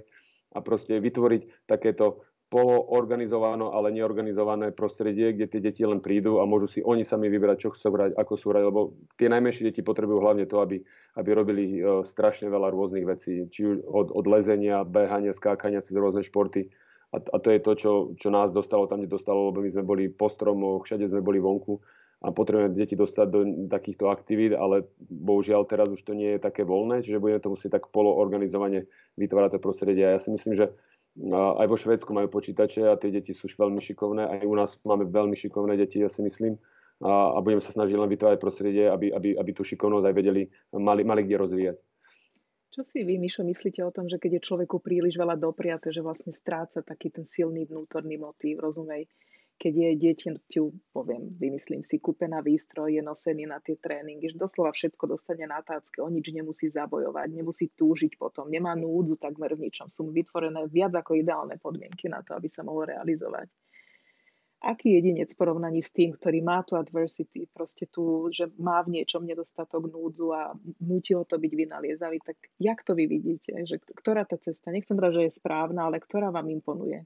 a 0.57 0.59
proste 0.65 0.97
vytvoriť 0.97 1.69
takéto 1.69 2.25
poloorganizované, 2.47 3.67
ale 3.75 3.91
neorganizované 3.91 4.71
prostredie, 4.71 5.35
kde 5.35 5.51
tie 5.51 5.61
deti 5.61 5.83
len 5.83 5.99
prídu 5.99 6.39
a 6.39 6.47
môžu 6.47 6.71
si 6.71 6.79
oni 6.79 7.03
sami 7.03 7.27
vybrať, 7.27 7.57
čo 7.59 7.75
chcú 7.75 7.91
hrať, 7.91 8.15
ako 8.15 8.33
sú 8.39 8.47
hrať, 8.55 8.65
lebo 8.71 8.95
tie 9.19 9.27
najmenšie 9.27 9.67
deti 9.67 9.83
potrebujú 9.83 10.23
hlavne 10.23 10.47
to, 10.47 10.63
aby, 10.63 10.79
aby 11.19 11.29
robili 11.35 11.83
uh, 11.83 12.07
strašne 12.07 12.47
veľa 12.47 12.71
rôznych 12.71 13.03
vecí, 13.03 13.51
či 13.51 13.67
už 13.67 13.77
od, 13.83 14.15
od 14.15 14.25
lezenia, 14.31 14.87
behania, 14.87 15.35
skákania 15.35 15.83
cez 15.83 15.99
rôzne 15.99 16.23
športy. 16.23 16.71
A, 17.17 17.19
a 17.19 17.37
to 17.41 17.49
je 17.49 17.61
to, 17.65 17.73
čo, 17.73 17.93
čo 18.21 18.29
nás 18.29 18.53
dostalo 18.53 18.85
tam, 18.85 19.01
kde 19.01 19.09
dostalo, 19.09 19.49
lebo 19.49 19.65
my 19.65 19.71
sme 19.73 19.85
boli 19.89 20.05
po 20.13 20.29
stromoch, 20.29 20.85
všade 20.85 21.09
sme 21.09 21.25
boli 21.25 21.41
vonku 21.41 21.81
a 22.21 22.33
potrebujeme 22.33 22.77
deti 22.77 22.97
dostať 22.97 23.27
do 23.29 23.41
takýchto 23.73 24.13
aktivít, 24.13 24.53
ale 24.57 24.85
bohužiaľ 25.01 25.65
teraz 25.65 25.89
už 25.89 26.01
to 26.05 26.13
nie 26.13 26.37
je 26.37 26.41
také 26.41 26.65
voľné, 26.65 27.05
čiže 27.05 27.21
budeme 27.21 27.41
to 27.41 27.53
musieť 27.53 27.81
tak 27.81 27.89
poloorganizovane 27.93 28.89
vytvárať 29.17 29.57
to 29.57 29.65
prostredie. 29.65 30.05
A 30.05 30.17
ja 30.17 30.21
si 30.21 30.33
myslím, 30.33 30.57
že 30.57 30.73
aj 31.33 31.67
vo 31.69 31.77
Švedsku 31.81 32.13
majú 32.13 32.29
počítače 32.29 32.93
a 32.93 33.01
tie 33.01 33.09
deti 33.09 33.33
sú 33.33 33.49
veľmi 33.49 33.81
šikovné. 33.81 34.29
Aj 34.29 34.45
u 34.45 34.53
nás 34.53 34.77
máme 34.85 35.09
veľmi 35.09 35.33
šikovné 35.33 35.81
deti, 35.81 36.05
ja 36.05 36.13
si 36.13 36.21
myslím. 36.21 36.61
A, 37.01 37.37
a 37.37 37.39
budeme 37.45 37.61
sa 37.61 37.73
snažiť 37.73 37.97
len 37.97 38.09
vytvárať 38.09 38.41
prostredie, 38.41 38.89
aby, 38.89 39.13
aby, 39.13 39.37
aby 39.37 39.51
tú 39.53 39.65
šikovnosť 39.65 40.05
aj 40.09 40.15
vedeli, 40.17 40.43
mali, 40.77 41.05
mali 41.05 41.25
kde 41.25 41.37
rozvíjať. 41.37 41.77
Čo 42.77 42.85
si 42.85 43.09
vy, 43.09 43.17
Mišo, 43.17 43.41
myslíte 43.41 43.81
o 43.81 43.89
tom, 43.89 44.05
že 44.05 44.21
keď 44.21 44.37
je 44.37 44.47
človeku 44.53 44.85
príliš 44.85 45.17
veľa 45.17 45.41
dopriate, 45.41 45.89
že 45.89 46.05
vlastne 46.05 46.29
stráca 46.29 46.85
taký 46.85 47.09
ten 47.09 47.25
silný 47.25 47.65
vnútorný 47.65 48.21
motív, 48.21 48.61
rozumej? 48.61 49.09
keď 49.57 49.73
je 49.73 49.91
dieťaťu, 49.97 50.93
poviem, 50.93 51.33
vymyslím 51.41 51.81
si, 51.81 51.97
kúpená 51.97 52.45
výstroj, 52.45 52.93
je 52.93 53.01
nosený 53.01 53.49
na 53.49 53.57
tie 53.65 53.81
tréningy, 53.81 54.29
že 54.29 54.37
doslova 54.37 54.77
všetko 54.77 55.09
dostane 55.09 55.49
na 55.49 55.65
tácke, 55.65 56.05
o 56.05 56.09
nič 56.13 56.29
nemusí 56.29 56.69
zabojovať, 56.69 57.29
nemusí 57.33 57.73
túžiť 57.73 58.21
potom, 58.21 58.53
nemá 58.53 58.77
núdzu 58.77 59.17
takmer 59.17 59.57
v 59.57 59.73
ničom. 59.73 59.89
Sú 59.89 60.13
vytvorené 60.13 60.69
viac 60.69 60.93
ako 60.93 61.17
ideálne 61.17 61.57
podmienky 61.57 62.13
na 62.13 62.21
to, 62.21 62.37
aby 62.37 62.53
sa 62.53 62.61
mohol 62.61 62.93
realizovať. 62.93 63.49
Aký 64.65 64.97
jedinec 64.97 65.29
v 65.31 65.39
porovnaní 65.39 65.85
s 65.85 65.93
tým, 65.93 66.17
ktorý 66.17 66.41
má 66.41 66.65
tu 66.65 66.81
adversity, 66.81 67.45
proste 67.53 67.85
tu, 67.87 68.33
že 68.33 68.49
má 68.57 68.81
v 68.81 68.99
niečom 69.01 69.21
nedostatok 69.21 69.85
núdzu 69.85 70.33
a 70.33 70.57
nutí 70.81 71.13
ho 71.13 71.29
to 71.29 71.37
byť 71.37 71.53
vynaliezavý, 71.53 72.19
tak 72.25 72.41
jak 72.57 72.81
to 72.81 72.97
vy 72.97 73.05
vidíte? 73.05 73.53
Že, 73.53 73.85
ktorá 73.93 74.25
tá 74.25 74.41
cesta, 74.41 74.73
nechcem 74.73 74.97
povedať, 74.97 75.15
že 75.21 75.25
je 75.29 75.39
správna, 75.39 75.93
ale 75.93 76.01
ktorá 76.01 76.33
vám 76.33 76.49
imponuje? 76.49 77.05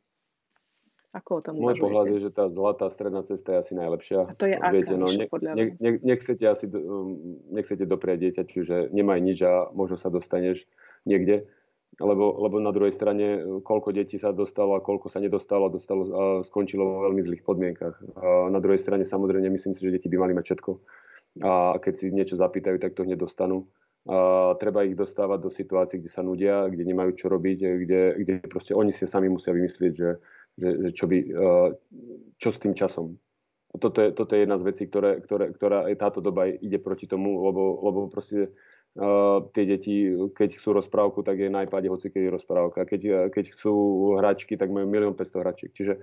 Ako 1.11 1.31
o 1.39 1.43
tom 1.43 1.59
Môj 1.59 1.83
pohľad 1.83 2.07
je, 2.15 2.19
že 2.23 2.31
tá 2.31 2.47
zlatá 2.47 2.87
stredná 2.87 3.27
cesta 3.27 3.59
je 3.59 3.67
asi 3.67 3.73
najlepšia. 3.75 4.31
A 4.31 4.35
to 4.39 4.47
je 4.47 4.55
Viete, 4.55 4.95
no, 4.95 5.11
ne, 5.11 5.27
ne, 5.27 5.65
ne, 5.75 5.91
nechcete 6.07 6.47
asi, 6.47 6.71
um, 6.71 7.19
nechcete 7.51 7.83
dopriať 7.83 8.31
dieťaťu, 8.31 8.59
že 8.63 8.77
nemaj 8.95 9.19
nič 9.19 9.43
a 9.43 9.75
možno 9.75 9.99
sa 9.99 10.07
dostaneš 10.07 10.71
niekde. 11.03 11.51
Lebo, 11.99 12.39
lebo 12.47 12.63
na 12.63 12.71
druhej 12.71 12.95
strane, 12.95 13.43
koľko 13.67 13.91
detí 13.91 14.17
sa 14.17 14.31
dostalo 14.31 14.79
a 14.79 14.85
koľko 14.85 15.11
sa 15.11 15.19
nedostalo 15.19 15.67
dostalo, 15.67 16.03
a 16.07 16.23
skončilo 16.47 16.87
vo 16.87 16.99
veľmi 17.11 17.21
zlých 17.27 17.43
podmienkach. 17.43 17.99
A 18.15 18.47
na 18.49 18.63
druhej 18.63 18.79
strane, 18.79 19.03
samozrejme, 19.03 19.51
myslím 19.51 19.75
si, 19.75 19.83
že 19.85 19.99
deti 19.99 20.07
by 20.07 20.23
mali 20.23 20.33
mať 20.33 20.45
všetko. 20.55 20.71
A 21.45 21.77
keď 21.83 21.93
si 21.99 22.15
niečo 22.15 22.39
zapýtajú, 22.39 22.79
tak 22.79 22.95
to 22.95 23.03
hneď 23.03 23.21
dostanú. 23.21 23.67
A 24.09 24.55
treba 24.57 24.87
ich 24.87 24.97
dostávať 24.97 25.39
do 25.45 25.51
situácií, 25.53 26.01
kde 26.01 26.09
sa 26.09 26.25
nudia, 26.25 26.71
kde 26.71 26.89
nemajú 26.89 27.11
čo 27.21 27.27
robiť, 27.29 27.59
kde, 27.85 28.03
kde 28.23 28.35
proste 28.49 28.73
oni 28.73 28.95
si 28.95 29.05
sami 29.05 29.29
musia 29.29 29.53
vymyslieť, 29.53 29.93
že 29.93 30.11
že, 30.61 30.69
že 30.87 30.89
čo, 30.93 31.05
by, 31.07 31.19
eh, 31.21 31.69
čo 32.37 32.49
s 32.51 32.59
tým 32.59 32.75
časom. 32.77 33.17
Toto 33.71 34.03
je, 34.03 34.11
toto 34.11 34.35
je 34.35 34.43
jedna 34.43 34.59
z 34.59 34.67
vecí, 34.67 34.83
ktoré, 34.91 35.23
ktoré, 35.23 35.55
ktorá 35.55 35.87
táto 35.95 36.19
doba 36.19 36.51
ide 36.51 36.83
proti 36.83 37.07
tomu, 37.07 37.39
lebo, 37.39 37.79
lebo 37.87 38.11
proste 38.11 38.51
tie 39.55 39.65
deti, 39.71 40.11
keď 40.35 40.59
chcú 40.59 40.75
rozprávku, 40.75 41.23
tak 41.23 41.39
je 41.39 41.47
na 41.47 41.63
iPade 41.63 41.87
hoci 41.87 42.11
keď 42.11 42.23
je 42.27 42.35
rozprávka. 42.35 42.81
Keď, 42.83 43.01
eh, 43.07 43.27
keď 43.31 43.45
chcú 43.55 43.75
hračky, 44.19 44.59
tak 44.59 44.75
majú 44.75 44.91
milión 44.91 45.15
500 45.15 45.43
hračiek. 45.47 45.71
Čiže, 45.71 46.03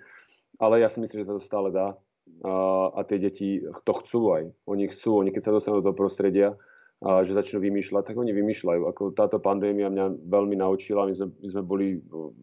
ale 0.59 0.79
ja 0.79 0.87
si 0.87 1.03
myslím, 1.03 1.23
že 1.23 1.27
sa 1.27 1.35
to 1.35 1.43
stále 1.43 1.69
dá. 1.71 1.95
Uh, 2.43 2.91
a 2.91 3.07
tie 3.07 3.23
deti 3.23 3.63
to 3.87 3.93
chcú 4.03 4.35
aj. 4.35 4.43
Oni 4.67 4.91
chcú, 4.91 5.23
oni 5.23 5.31
keď 5.31 5.47
sa 5.47 5.55
dostanú 5.55 5.79
do 5.79 5.95
prostredia, 5.95 6.59
a 6.97 7.21
že 7.23 7.37
začnú 7.37 7.61
vymýšľať, 7.61 8.03
tak 8.03 8.17
oni 8.19 8.35
vymýšľajú. 8.35 8.81
Ako 8.89 9.03
táto 9.15 9.39
pandémia 9.39 9.87
mňa 9.87 10.27
veľmi 10.27 10.59
naučila. 10.59 11.07
My 11.07 11.13
sme, 11.13 11.29
my 11.29 11.49
sme 11.53 11.63
boli 11.63 11.87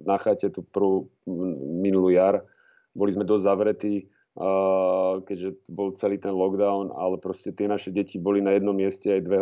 na 0.06 0.16
chate 0.16 0.48
tú 0.48 0.62
prvú 0.62 1.10
minulú 1.84 2.14
jar. 2.14 2.40
Boli 2.94 3.12
sme 3.12 3.26
dosť 3.26 3.44
zavretí, 3.44 3.94
keďže 5.24 5.54
bol 5.70 5.94
celý 5.94 6.18
ten 6.18 6.34
lockdown, 6.34 6.90
ale 6.90 7.22
proste 7.22 7.54
tie 7.54 7.70
naše 7.70 7.94
deti 7.94 8.18
boli 8.18 8.42
na 8.42 8.58
jednom 8.58 8.74
mieste 8.74 9.14
aj 9.14 9.20
dve, 9.22 9.38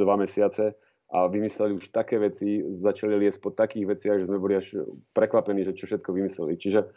dva 0.00 0.16
mesiace 0.16 0.72
a 1.12 1.28
vymysleli 1.28 1.76
už 1.76 1.92
také 1.92 2.16
veci, 2.16 2.64
začali 2.72 3.12
liesť 3.20 3.38
po 3.44 3.52
takých 3.52 3.84
veciach, 3.84 4.16
že 4.16 4.32
sme 4.32 4.40
boli 4.40 4.56
až 4.56 4.80
prekvapení, 5.12 5.60
že 5.60 5.76
čo 5.76 5.84
všetko 5.84 6.08
vymysleli. 6.08 6.56
Čiže 6.56 6.88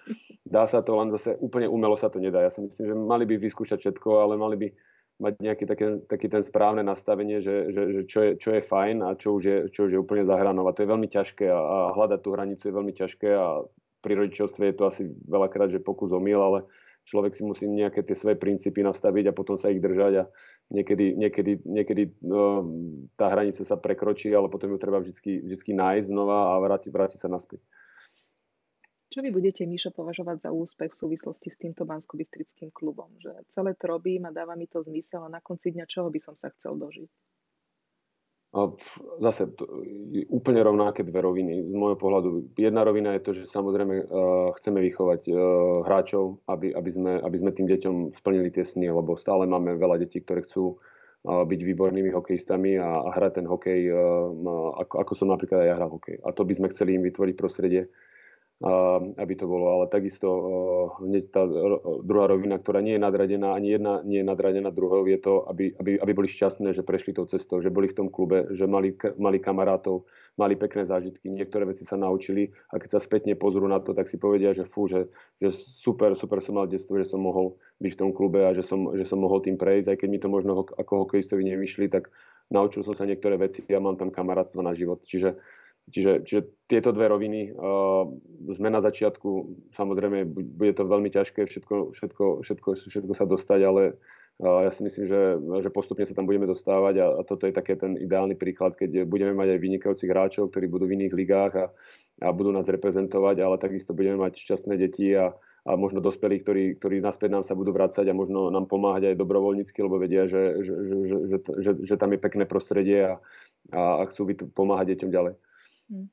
dá 0.47 0.63
sa 0.71 0.79
to, 0.79 0.95
len 0.95 1.11
zase 1.11 1.35
úplne 1.43 1.67
umelo 1.67 1.99
sa 1.99 2.07
to 2.07 2.23
nedá. 2.23 2.39
Ja 2.39 2.47
si 2.47 2.63
myslím, 2.63 2.85
že 2.87 2.95
mali 2.95 3.27
by 3.27 3.43
vyskúšať 3.43 3.83
všetko, 3.83 4.09
ale 4.15 4.39
mali 4.39 4.55
by 4.55 4.67
mať 5.19 5.33
nejaký 5.43 5.63
také, 5.67 5.85
taký 6.07 6.27
ten 6.31 6.43
správne 6.47 6.83
nastavenie, 6.83 7.43
že, 7.43 7.71
že, 7.75 7.91
že 7.91 8.01
čo, 8.07 8.19
je, 8.23 8.31
čo 8.39 8.55
je 8.55 8.63
fajn 8.63 9.03
a 9.03 9.19
čo 9.19 9.35
už 9.35 9.43
je, 9.43 9.57
čo 9.67 9.87
už 9.87 9.91
je 9.95 9.99
úplne 9.99 10.23
zahranou. 10.23 10.63
A 10.63 10.71
to 10.71 10.87
je 10.87 10.91
veľmi 10.95 11.11
ťažké 11.11 11.51
a, 11.51 11.59
a 11.59 11.77
hľadať 11.91 12.19
tú 12.23 12.29
hranicu 12.31 12.63
je 12.63 12.75
veľmi 12.75 12.93
ťažké 12.95 13.29
a 13.35 13.67
pri 13.99 14.13
rodičovstve 14.15 14.63
je 14.71 14.75
to 14.79 14.83
asi 14.87 15.03
veľakrát, 15.27 15.75
že 15.75 15.83
pokus 15.83 16.15
o 16.15 16.23
mil, 16.23 16.39
ale 16.39 16.63
človek 17.05 17.37
si 17.37 17.45
musí 17.45 17.69
nejaké 17.69 18.01
tie 18.01 18.17
svoje 18.17 18.35
princípy 18.35 18.81
nastaviť 18.81 19.29
a 19.29 19.37
potom 19.37 19.55
sa 19.55 19.69
ich 19.69 19.79
držať 19.79 20.13
a 20.19 20.23
niekedy, 20.73 21.13
niekedy, 21.13 21.61
niekedy 21.63 22.03
no, 22.25 22.65
tá 23.13 23.29
hranica 23.29 23.61
sa 23.61 23.77
prekročí, 23.77 24.33
ale 24.33 24.49
potom 24.49 24.73
ju 24.73 24.77
treba 24.81 24.99
vždy, 24.99 25.45
vždy 25.45 25.71
nájsť 25.77 26.09
znova 26.09 26.57
a 26.57 26.59
vrátiť, 26.59 26.89
vrátiť 26.89 27.19
sa 27.21 27.29
naspäť. 27.29 27.61
Čo 29.15 29.23
vy 29.23 29.31
budete, 29.31 29.63
Míšo, 29.63 29.95
považovať 29.95 30.43
za 30.43 30.51
úspech 30.51 30.91
v 30.91 31.01
súvislosti 31.07 31.47
s 31.47 31.55
týmto 31.55 31.87
bansko 31.87 32.19
klubom? 32.75 33.15
Že 33.23 33.47
celé 33.55 33.71
to 33.79 33.87
robím 33.87 34.27
a 34.27 34.35
dáva 34.35 34.59
mi 34.59 34.67
to 34.67 34.83
zmysel 34.83 35.23
a 35.23 35.31
na 35.31 35.39
konci 35.39 35.71
dňa 35.71 35.87
čoho 35.87 36.11
by 36.11 36.19
som 36.19 36.35
sa 36.35 36.51
chcel 36.51 36.75
dožiť? 36.75 37.07
Zase 39.19 39.51
úplne 40.31 40.63
rovnaké 40.63 41.03
dve 41.03 41.19
roviny 41.19 41.67
z 41.67 41.75
môjho 41.75 41.99
pohľadu. 41.99 42.55
Jedna 42.55 42.87
rovina 42.87 43.11
je 43.19 43.23
to, 43.27 43.31
že 43.35 43.51
samozrejme 43.51 44.07
chceme 44.55 44.79
vychovať 44.79 45.27
hráčov, 45.83 46.39
aby, 46.47 46.71
aby, 46.71 46.89
sme, 46.91 47.19
aby 47.19 47.35
sme 47.35 47.51
tým 47.51 47.67
deťom 47.67 47.95
splnili 48.15 48.55
tie 48.55 48.63
sny, 48.63 48.95
lebo 48.95 49.19
stále 49.19 49.43
máme 49.43 49.75
veľa 49.75 49.99
detí, 50.07 50.23
ktoré 50.23 50.47
chcú 50.47 50.79
byť 51.25 51.59
výbornými 51.65 52.13
hokejistami 52.13 52.77
a, 52.77 53.01
a 53.01 53.09
hrať 53.11 53.41
ten 53.41 53.47
hokej, 53.49 53.91
ako, 54.77 54.95
ako 55.03 55.11
som 55.17 55.33
napríklad 55.33 55.65
aj 55.65 55.67
ja 55.67 55.75
hral 55.75 55.91
hokej. 55.91 56.21
A 56.21 56.29
to 56.31 56.45
by 56.45 56.53
sme 56.53 56.71
chceli 56.71 56.95
im 56.95 57.03
vytvoriť 57.03 57.35
prostredie, 57.35 57.89
aby 59.19 59.33
to 59.35 59.45
bolo. 59.51 59.67
Ale 59.75 59.91
takisto 59.91 60.27
hneď 61.03 61.23
tá 61.27 61.43
druhá 62.03 62.31
rovina, 62.31 62.55
ktorá 62.55 62.79
nie 62.79 62.95
je 62.95 63.03
nadradená, 63.03 63.51
ani 63.51 63.75
jedna 63.75 63.99
nie 64.07 64.23
je 64.23 64.27
nadradená 64.27 64.71
druhou, 64.71 65.03
je 65.03 65.19
to, 65.19 65.43
aby, 65.51 65.75
aby, 65.75 65.99
aby 65.99 66.11
boli 66.15 66.31
šťastné, 66.31 66.71
že 66.71 66.87
prešli 66.87 67.11
tou 67.11 67.27
cestou, 67.27 67.59
že 67.59 67.67
boli 67.67 67.91
v 67.91 67.97
tom 67.99 68.07
klube, 68.07 68.47
že 68.55 68.63
mali, 68.63 68.95
mali 69.19 69.43
kamarátov, 69.43 70.07
mali 70.39 70.55
pekné 70.55 70.87
zážitky, 70.87 71.27
niektoré 71.27 71.67
veci 71.67 71.83
sa 71.83 71.99
naučili 71.99 72.47
a 72.71 72.79
keď 72.79 72.95
sa 72.95 72.99
spätne 73.03 73.35
pozrú 73.35 73.67
na 73.67 73.83
to, 73.83 73.91
tak 73.91 74.07
si 74.07 74.15
povedia, 74.15 74.55
že 74.55 74.63
fú, 74.63 74.87
že, 74.87 75.11
že 75.43 75.51
super, 75.51 76.15
super 76.15 76.39
som 76.39 76.55
mal 76.55 76.71
detstvo, 76.71 76.95
že 76.95 77.07
som 77.07 77.19
mohol 77.19 77.59
byť 77.83 77.91
v 77.91 77.99
tom 77.99 78.11
klube 78.15 78.39
a 78.47 78.55
že 78.55 78.63
som, 78.63 78.95
že 78.95 79.03
som 79.03 79.19
mohol 79.19 79.43
tým 79.43 79.59
prejsť, 79.59 79.91
aj 79.91 79.97
keď 79.99 80.09
mi 80.09 80.19
to 80.19 80.31
možno 80.31 80.63
ako 80.63 81.03
hokejistovi 81.03 81.43
nevyšli, 81.43 81.91
tak 81.91 82.07
naučil 82.47 82.87
som 82.87 82.95
sa 82.95 83.03
niektoré 83.03 83.35
veci 83.35 83.67
a 83.67 83.83
mám 83.83 83.99
tam 83.99 84.13
kamarátstva 84.13 84.63
na 84.63 84.71
život. 84.77 85.03
Čiže 85.03 85.35
Čiže, 85.85 86.25
čiže 86.25 86.41
tieto 86.65 86.89
dve 86.89 87.05
roviny, 87.05 87.53
uh, 87.53 88.09
sme 88.49 88.73
na 88.73 88.81
začiatku, 88.81 89.29
samozrejme 89.69 90.25
bude 90.33 90.73
to 90.73 90.81
veľmi 90.81 91.13
ťažké 91.13 91.45
všetko, 91.45 91.93
všetko, 91.93 92.25
všetko, 92.41 92.69
všetko 92.73 93.13
sa 93.13 93.29
dostať, 93.29 93.59
ale 93.61 93.93
uh, 94.41 94.65
ja 94.65 94.73
si 94.73 94.81
myslím, 94.81 95.05
že, 95.05 95.37
že 95.37 95.69
postupne 95.69 96.01
sa 96.09 96.17
tam 96.17 96.25
budeme 96.25 96.49
dostávať 96.49 97.05
a, 97.05 97.07
a 97.13 97.21
toto 97.21 97.45
je 97.45 97.53
také 97.53 97.77
ten 97.77 98.01
ideálny 98.01 98.33
príklad, 98.33 98.73
keď 98.73 99.05
budeme 99.05 99.37
mať 99.37 99.53
aj 99.53 99.59
vynikajúcich 99.61 100.09
hráčov, 100.09 100.49
ktorí 100.49 100.65
budú 100.65 100.89
v 100.89 100.97
iných 100.97 101.13
ligách 101.13 101.53
a, 101.53 101.65
a 102.25 102.33
budú 102.33 102.49
nás 102.49 102.65
reprezentovať, 102.65 103.45
ale 103.45 103.61
takisto 103.61 103.93
budeme 103.93 104.25
mať 104.25 104.41
šťastné 104.41 104.73
deti 104.81 105.13
a, 105.13 105.37
a 105.69 105.71
možno 105.77 106.01
dospelí, 106.01 106.41
ktorí, 106.41 106.81
ktorí 106.81 106.97
naspäť 106.97 107.29
nám 107.29 107.45
sa 107.45 107.53
budú 107.53 107.77
vrácať 107.77 108.09
a 108.09 108.17
možno 108.17 108.49
nám 108.49 108.65
pomáhať 108.65 109.13
aj 109.13 109.21
dobrovoľnícky, 109.21 109.85
lebo 109.85 110.01
vedia, 110.01 110.25
že, 110.25 110.65
že, 110.65 110.73
že, 110.81 110.97
že, 111.29 111.37
že, 111.61 111.71
že, 111.81 111.95
tam 111.97 112.13
je 112.13 112.19
pekné 112.25 112.49
prostredie 112.49 113.05
a, 113.05 113.13
a, 113.69 114.01
a 114.01 114.03
chcú 114.09 114.33
pomáhať 114.49 114.97
deťom 114.97 115.13
ďalej. 115.13 115.33
Hm. 115.89 116.09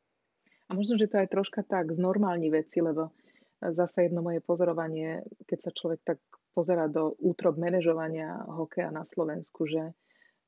A 0.69 0.71
možno, 0.73 0.97
že 0.97 1.09
to 1.09 1.21
aj 1.21 1.29
troška 1.29 1.61
tak 1.65 1.93
znormálni 1.93 2.49
veci, 2.49 2.81
lebo 2.81 3.13
zase 3.61 4.09
jedno 4.09 4.25
moje 4.25 4.43
pozorovanie, 4.43 5.23
keď 5.47 5.59
sa 5.59 5.71
človek 5.71 6.01
tak 6.03 6.19
pozera 6.57 6.91
do 6.91 7.15
útrob 7.23 7.57
manažovania 7.57 8.43
hokeja 8.49 8.91
na 8.91 9.07
Slovensku, 9.07 9.69
že 9.71 9.95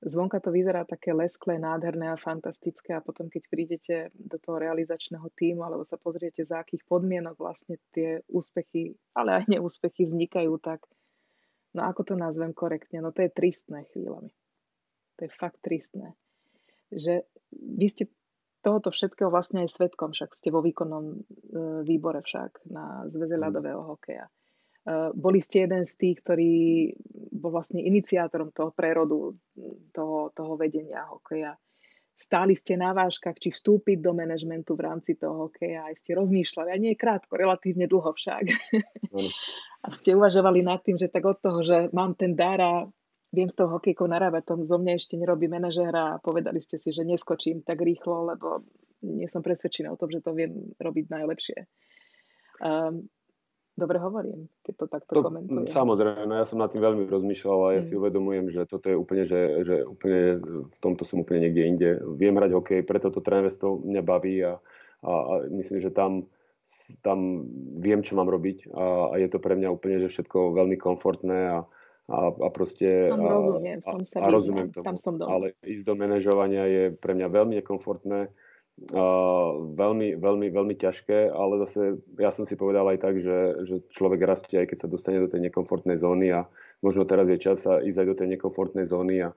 zvonka 0.04 0.42
to 0.42 0.52
vyzerá 0.52 0.84
také 0.84 1.14
lesklé, 1.16 1.56
nádherné 1.56 2.12
a 2.12 2.20
fantastické 2.20 2.92
a 2.92 3.04
potom, 3.04 3.30
keď 3.30 3.42
prídete 3.48 3.96
do 4.12 4.36
toho 4.36 4.60
realizačného 4.60 5.24
týmu 5.32 5.64
alebo 5.64 5.86
sa 5.86 5.96
pozriete, 5.96 6.44
za 6.44 6.60
akých 6.60 6.84
podmienok 6.84 7.38
vlastne 7.38 7.80
tie 7.94 8.20
úspechy, 8.28 8.98
ale 9.16 9.40
aj 9.40 9.44
neúspechy 9.48 10.04
vznikajú, 10.04 10.52
tak 10.60 10.84
no 11.72 11.86
ako 11.86 12.02
to 12.02 12.14
nazvem 12.18 12.52
korektne, 12.52 13.00
no 13.00 13.14
to 13.14 13.24
je 13.24 13.30
tristné 13.32 13.88
chvíľami. 13.94 14.34
To 15.18 15.20
je 15.24 15.30
fakt 15.30 15.62
tristné. 15.62 16.12
Že 16.90 17.22
vy 17.54 17.86
ste 17.86 18.04
tohoto 18.64 18.88
všetkého 18.88 19.28
vlastne 19.28 19.68
aj 19.68 19.76
svetkom, 19.76 20.16
však 20.16 20.32
ste 20.32 20.48
vo 20.48 20.64
výkonnom 20.64 21.04
e, 21.04 21.16
výbore 21.84 22.24
však 22.24 22.64
na 22.72 23.04
Zveze 23.12 23.36
mm. 23.36 23.42
ľadového 23.44 23.82
hokeja. 23.84 24.24
E, 24.24 24.32
boli 25.12 25.44
ste 25.44 25.68
jeden 25.68 25.84
z 25.84 25.92
tých, 26.00 26.24
ktorý 26.24 26.52
bol 27.36 27.52
vlastne 27.52 27.84
iniciátorom 27.84 28.56
toho 28.56 28.72
prerodu, 28.72 29.36
toho, 29.92 30.32
toho 30.32 30.52
vedenia 30.56 31.04
hokeja. 31.12 31.52
Stáli 32.14 32.54
ste 32.54 32.78
na 32.78 32.94
váškach, 32.94 33.36
či 33.42 33.50
vstúpiť 33.50 33.98
do 33.98 34.14
manažmentu 34.14 34.78
v 34.78 34.86
rámci 34.86 35.18
toho 35.18 35.50
hokeja, 35.50 35.90
aj 35.90 35.98
ste 35.98 36.14
rozmýšľali, 36.14 36.70
a 36.70 36.78
nie 36.78 36.94
krátko, 36.94 37.34
relatívne 37.34 37.90
dlho 37.90 38.14
však. 38.14 38.44
A 39.84 39.92
ste 39.92 40.16
uvažovali 40.16 40.64
nad 40.64 40.80
tým, 40.80 40.96
že 40.96 41.12
tak 41.12 41.28
od 41.28 41.44
toho, 41.44 41.60
že 41.60 41.92
mám 41.92 42.16
ten 42.16 42.32
dar 42.32 42.56
a 42.56 42.88
viem 43.34 43.50
s 43.50 43.58
tou 43.58 43.66
hokejkou 43.66 44.06
narábať, 44.06 44.54
tom 44.54 44.60
zo 44.62 44.78
mňa 44.78 44.96
ešte 44.96 45.18
nerobí 45.18 45.50
manažéra 45.50 46.16
a 46.16 46.20
povedali 46.22 46.62
ste 46.62 46.78
si, 46.78 46.94
že 46.94 47.02
neskočím 47.02 47.66
tak 47.66 47.82
rýchlo, 47.82 48.30
lebo 48.30 48.62
nie 49.02 49.26
som 49.28 49.44
presvedčená 49.44 49.92
o 49.92 49.98
tom, 50.00 50.08
že 50.08 50.24
to 50.24 50.32
viem 50.32 50.72
robiť 50.80 51.10
najlepšie. 51.12 51.58
Um, 52.62 53.10
dobre 53.74 53.98
hovorím, 53.98 54.46
keď 54.62 54.74
to 54.78 54.86
takto 54.86 55.12
to, 55.12 55.22
komentujem. 55.26 55.68
Samozrejme, 55.68 56.32
ja 56.32 56.46
som 56.46 56.62
nad 56.62 56.70
tým 56.70 56.80
veľmi 56.80 57.04
rozmýšľal 57.10 57.60
a 57.60 57.74
ja 57.76 57.82
mm. 57.82 57.86
si 57.90 57.92
uvedomujem, 57.98 58.46
že 58.48 58.62
toto 58.70 58.86
je 58.88 58.96
úplne, 58.96 59.26
že, 59.26 59.66
že 59.66 59.82
úplne 59.82 60.40
v 60.70 60.78
tomto 60.78 61.02
som 61.02 61.20
úplne 61.20 61.50
niekde 61.50 61.62
inde. 61.66 61.90
Viem 62.16 62.38
hrať 62.38 62.54
hokej, 62.54 62.80
preto 62.86 63.10
to 63.10 63.20
trénerstvo 63.20 63.82
mňa 63.82 64.02
baví 64.06 64.40
a, 64.46 64.62
a, 65.02 65.10
a 65.10 65.34
myslím, 65.50 65.82
že 65.82 65.90
tam 65.90 66.30
tam 67.04 67.44
viem, 67.76 68.00
čo 68.00 68.16
mám 68.16 68.32
robiť 68.32 68.72
a, 68.72 69.12
a 69.12 69.14
je 69.20 69.28
to 69.28 69.36
pre 69.36 69.52
mňa 69.52 69.68
úplne, 69.68 70.00
že 70.00 70.08
všetko 70.08 70.56
veľmi 70.56 70.80
komfortné 70.80 71.52
a, 71.52 71.68
a, 72.10 72.32
a 72.32 72.48
proste... 72.52 73.08
Tam 73.08 73.24
rozumiem, 73.24 73.78
v 73.80 73.86
tom 73.86 74.02
sa 74.04 74.16
a, 74.20 74.26
a 74.26 74.28
rozumiem 74.28 74.68
tomu, 74.74 74.84
tam 74.84 74.96
som 75.00 75.14
doma. 75.16 75.30
Ale 75.32 75.46
ísť 75.64 75.84
do 75.88 75.94
manažovania 75.96 76.64
je 76.68 76.82
pre 76.92 77.12
mňa 77.16 77.28
veľmi 77.32 77.54
nekomfortné 77.62 78.32
Uh, 78.74 79.70
veľmi, 79.78 80.18
veľmi, 80.18 80.50
veľmi 80.50 80.74
ťažké, 80.74 81.30
ale 81.30 81.62
zase 81.62 81.94
ja 82.18 82.34
som 82.34 82.42
si 82.42 82.58
povedal 82.58 82.82
aj 82.90 83.06
tak, 83.06 83.22
že, 83.22 83.62
že 83.62 83.86
človek 83.94 84.26
rastie, 84.26 84.58
aj 84.58 84.74
keď 84.74 84.78
sa 84.82 84.90
dostane 84.90 85.22
do 85.22 85.30
tej 85.30 85.46
nekomfortnej 85.46 85.94
zóny 85.94 86.34
a 86.34 86.50
možno 86.82 87.06
teraz 87.06 87.30
je 87.30 87.38
čas 87.38 87.62
sa 87.62 87.78
ísť 87.78 88.02
aj 88.02 88.06
do 88.10 88.18
tej 88.18 88.28
nekomfortnej 88.34 88.82
zóny 88.82 89.22
a, 89.22 89.30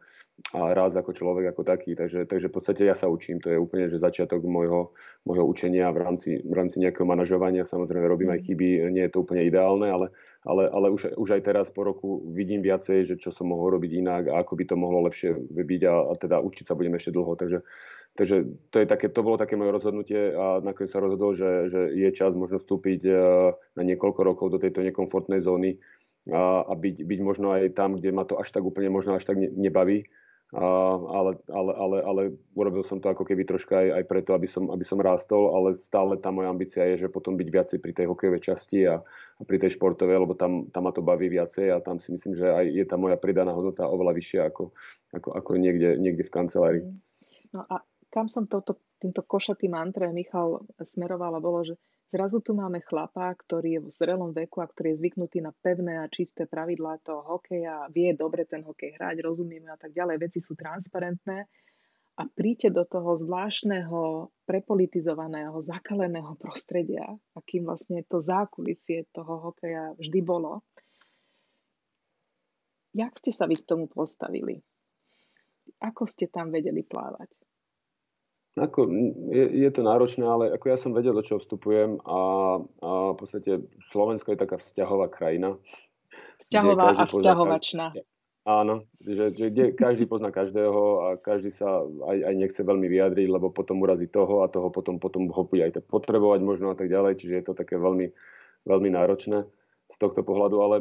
a 0.58 0.74
raz 0.74 0.98
ako 0.98 1.14
človek 1.14 1.54
ako 1.54 1.70
taký. 1.70 1.94
Takže, 1.94 2.26
takže 2.26 2.50
v 2.50 2.54
podstate 2.58 2.90
ja 2.90 2.98
sa 2.98 3.14
učím, 3.14 3.38
to 3.38 3.54
je 3.54 3.62
úplne 3.62 3.86
že 3.86 4.02
začiatok 4.02 4.42
môjho, 4.42 4.98
môjho 5.22 5.46
učenia 5.46 5.94
v 5.94 6.02
rámci, 6.02 6.42
v 6.42 6.54
rámci 6.58 6.82
nejakého 6.82 7.06
manažovania. 7.06 7.62
Samozrejme 7.62 8.10
robím 8.10 8.34
aj 8.34 8.42
mm. 8.42 8.46
chyby, 8.50 8.70
nie 8.90 9.06
je 9.06 9.14
to 9.14 9.22
úplne 9.22 9.46
ideálne, 9.46 9.86
ale, 9.86 10.10
ale, 10.48 10.72
ale 10.72 10.88
už, 10.88 11.20
už 11.20 11.30
aj 11.36 11.42
teraz 11.44 11.68
po 11.68 11.84
roku 11.84 12.24
vidím 12.32 12.64
viacej, 12.64 13.04
že 13.04 13.16
čo 13.20 13.36
som 13.36 13.52
mohol 13.52 13.76
robiť 13.76 13.92
inak 14.00 14.24
a 14.32 14.40
ako 14.40 14.56
by 14.56 14.64
to 14.64 14.76
mohlo 14.80 15.04
lepšie 15.04 15.36
byť 15.52 15.82
a, 15.84 15.96
a 16.08 16.14
teda 16.16 16.40
učiť 16.40 16.64
sa 16.64 16.74
budem 16.80 16.96
ešte 16.96 17.12
dlho. 17.12 17.36
Takže, 17.36 17.60
takže 18.16 18.36
to, 18.72 18.78
je 18.80 18.88
také, 18.88 19.12
to 19.12 19.20
bolo 19.28 19.36
také 19.36 19.60
moje 19.60 19.76
rozhodnutie 19.76 20.32
a 20.32 20.64
nakoniec 20.64 20.88
sa 20.88 21.04
rozhodol, 21.04 21.36
že, 21.36 21.68
že 21.68 21.92
je 21.92 22.10
čas 22.16 22.32
možno 22.40 22.64
vstúpiť 22.64 23.02
e, 23.04 23.12
na 23.76 23.84
niekoľko 23.84 24.22
rokov 24.24 24.48
do 24.56 24.62
tejto 24.64 24.88
nekomfortnej 24.88 25.44
zóny 25.44 25.84
a, 26.32 26.64
a 26.64 26.74
byť, 26.74 27.04
byť 27.04 27.20
možno 27.20 27.52
aj 27.52 27.76
tam, 27.76 28.00
kde 28.00 28.16
ma 28.16 28.24
to 28.24 28.40
až 28.40 28.48
tak 28.48 28.64
úplne 28.64 28.88
možno 28.88 29.20
až 29.20 29.28
tak 29.28 29.36
nebaví. 29.36 30.08
Ale, 30.56 31.36
ale, 31.52 31.72
ale, 31.76 31.98
ale 32.08 32.22
urobil 32.56 32.80
som 32.80 33.04
to 33.04 33.12
ako 33.12 33.28
keby 33.28 33.44
troška 33.44 33.84
aj, 33.84 34.00
aj 34.00 34.04
preto, 34.08 34.32
aby 34.32 34.48
som, 34.48 34.72
aby 34.72 34.80
som 34.88 34.96
rástol, 34.96 35.52
ale 35.52 35.76
stále 35.76 36.16
tá 36.16 36.32
moja 36.32 36.48
ambícia 36.48 36.88
je, 36.88 37.04
že 37.04 37.12
potom 37.12 37.36
byť 37.36 37.48
viacej 37.52 37.78
pri 37.84 37.92
tej 37.92 38.08
hokejovej 38.08 38.48
časti 38.48 38.88
a, 38.88 39.04
a 39.04 39.42
pri 39.44 39.60
tej 39.60 39.76
športovej, 39.76 40.24
lebo 40.24 40.40
tam, 40.40 40.72
tam 40.72 40.88
ma 40.88 40.96
to 40.96 41.04
baví 41.04 41.28
viacej 41.28 41.68
a 41.76 41.84
tam 41.84 42.00
si 42.00 42.16
myslím, 42.16 42.40
že 42.40 42.48
aj 42.48 42.64
je 42.64 42.86
tá 42.88 42.96
moja 42.96 43.20
pridaná 43.20 43.52
hodnota 43.52 43.92
oveľa 43.92 44.16
vyššia 44.16 44.42
ako, 44.48 44.72
ako, 45.20 45.30
ako 45.36 45.50
niekde, 45.60 46.00
niekde 46.00 46.24
v 46.24 46.32
kancelárii. 46.32 46.84
No 47.52 47.68
a 47.68 47.84
kam 48.08 48.32
som 48.32 48.48
toto, 48.48 48.80
týmto 49.04 49.28
košatým 49.28 49.76
mantre 49.76 50.08
Michal 50.16 50.64
smerovala, 50.80 51.44
bolo, 51.44 51.68
že 51.68 51.76
zrazu 52.12 52.40
tu 52.40 52.56
máme 52.56 52.80
chlapa, 52.84 53.32
ktorý 53.36 53.80
je 53.80 53.82
v 53.84 53.90
zrelom 53.92 54.32
veku 54.32 54.64
a 54.64 54.70
ktorý 54.70 54.96
je 54.96 55.00
zvyknutý 55.06 55.44
na 55.44 55.52
pevné 55.52 56.00
a 56.02 56.12
čisté 56.12 56.48
pravidlá 56.48 57.04
toho 57.04 57.24
hokeja, 57.24 57.92
vie 57.92 58.16
dobre 58.16 58.48
ten 58.48 58.64
hokej 58.64 58.96
hrať, 58.96 59.24
rozumieme 59.24 59.72
a 59.72 59.78
tak 59.80 59.92
ďalej, 59.92 60.24
veci 60.24 60.40
sú 60.40 60.56
transparentné 60.56 61.48
a 62.18 62.24
príďte 62.26 62.74
do 62.74 62.82
toho 62.82 63.14
zvláštneho, 63.22 64.34
prepolitizovaného, 64.50 65.54
zakaleného 65.62 66.34
prostredia, 66.42 67.06
akým 67.38 67.70
vlastne 67.70 68.02
to 68.10 68.18
zákulisie 68.18 69.06
toho 69.14 69.54
hokeja 69.54 69.94
vždy 70.02 70.20
bolo. 70.26 70.66
Jak 72.98 73.14
ste 73.22 73.30
sa 73.30 73.46
vy 73.46 73.54
k 73.54 73.70
tomu 73.70 73.86
postavili? 73.86 74.58
Ako 75.78 76.10
ste 76.10 76.26
tam 76.26 76.50
vedeli 76.50 76.82
plávať? 76.82 77.30
Ako, 78.58 78.90
je, 79.30 79.46
je 79.54 79.70
to 79.70 79.86
náročné, 79.86 80.26
ale 80.26 80.50
ako 80.50 80.66
ja 80.66 80.78
som 80.82 80.92
vedel, 80.92 81.14
do 81.14 81.22
čoho 81.22 81.38
vstupujem 81.38 82.02
a, 82.02 82.20
a 82.82 82.90
v 83.14 83.18
podstate 83.18 83.62
Slovensko 83.94 84.34
je 84.34 84.42
taká 84.42 84.58
vzťahová 84.58 85.14
krajina. 85.14 85.62
Vzťahová 86.42 86.98
a 86.98 87.06
vzťahovačná. 87.06 87.94
Áno, 88.48 88.88
že, 89.04 89.36
že 89.36 89.52
kde 89.52 89.76
každý 89.76 90.08
pozná 90.08 90.32
každého 90.32 90.82
a 91.04 91.08
každý 91.20 91.52
sa 91.52 91.84
aj, 91.84 92.18
aj 92.32 92.36
nechce 92.40 92.62
veľmi 92.64 92.88
vyjadriť, 92.88 93.28
lebo 93.28 93.52
potom 93.52 93.84
urazí 93.84 94.08
toho 94.08 94.42
a 94.42 94.48
toho 94.48 94.72
potom, 94.72 95.04
potom 95.04 95.28
ho 95.28 95.44
bude 95.44 95.68
aj 95.68 95.84
potrebovať 95.84 96.40
možno 96.48 96.72
a 96.72 96.76
tak 96.80 96.88
ďalej, 96.88 97.20
čiže 97.20 97.44
je 97.44 97.46
to 97.52 97.54
také 97.54 97.76
veľmi, 97.76 98.08
veľmi 98.64 98.90
náročné 98.90 99.44
z 99.88 99.96
tohto 99.96 100.20
pohľadu, 100.20 100.58
ale 100.60 100.76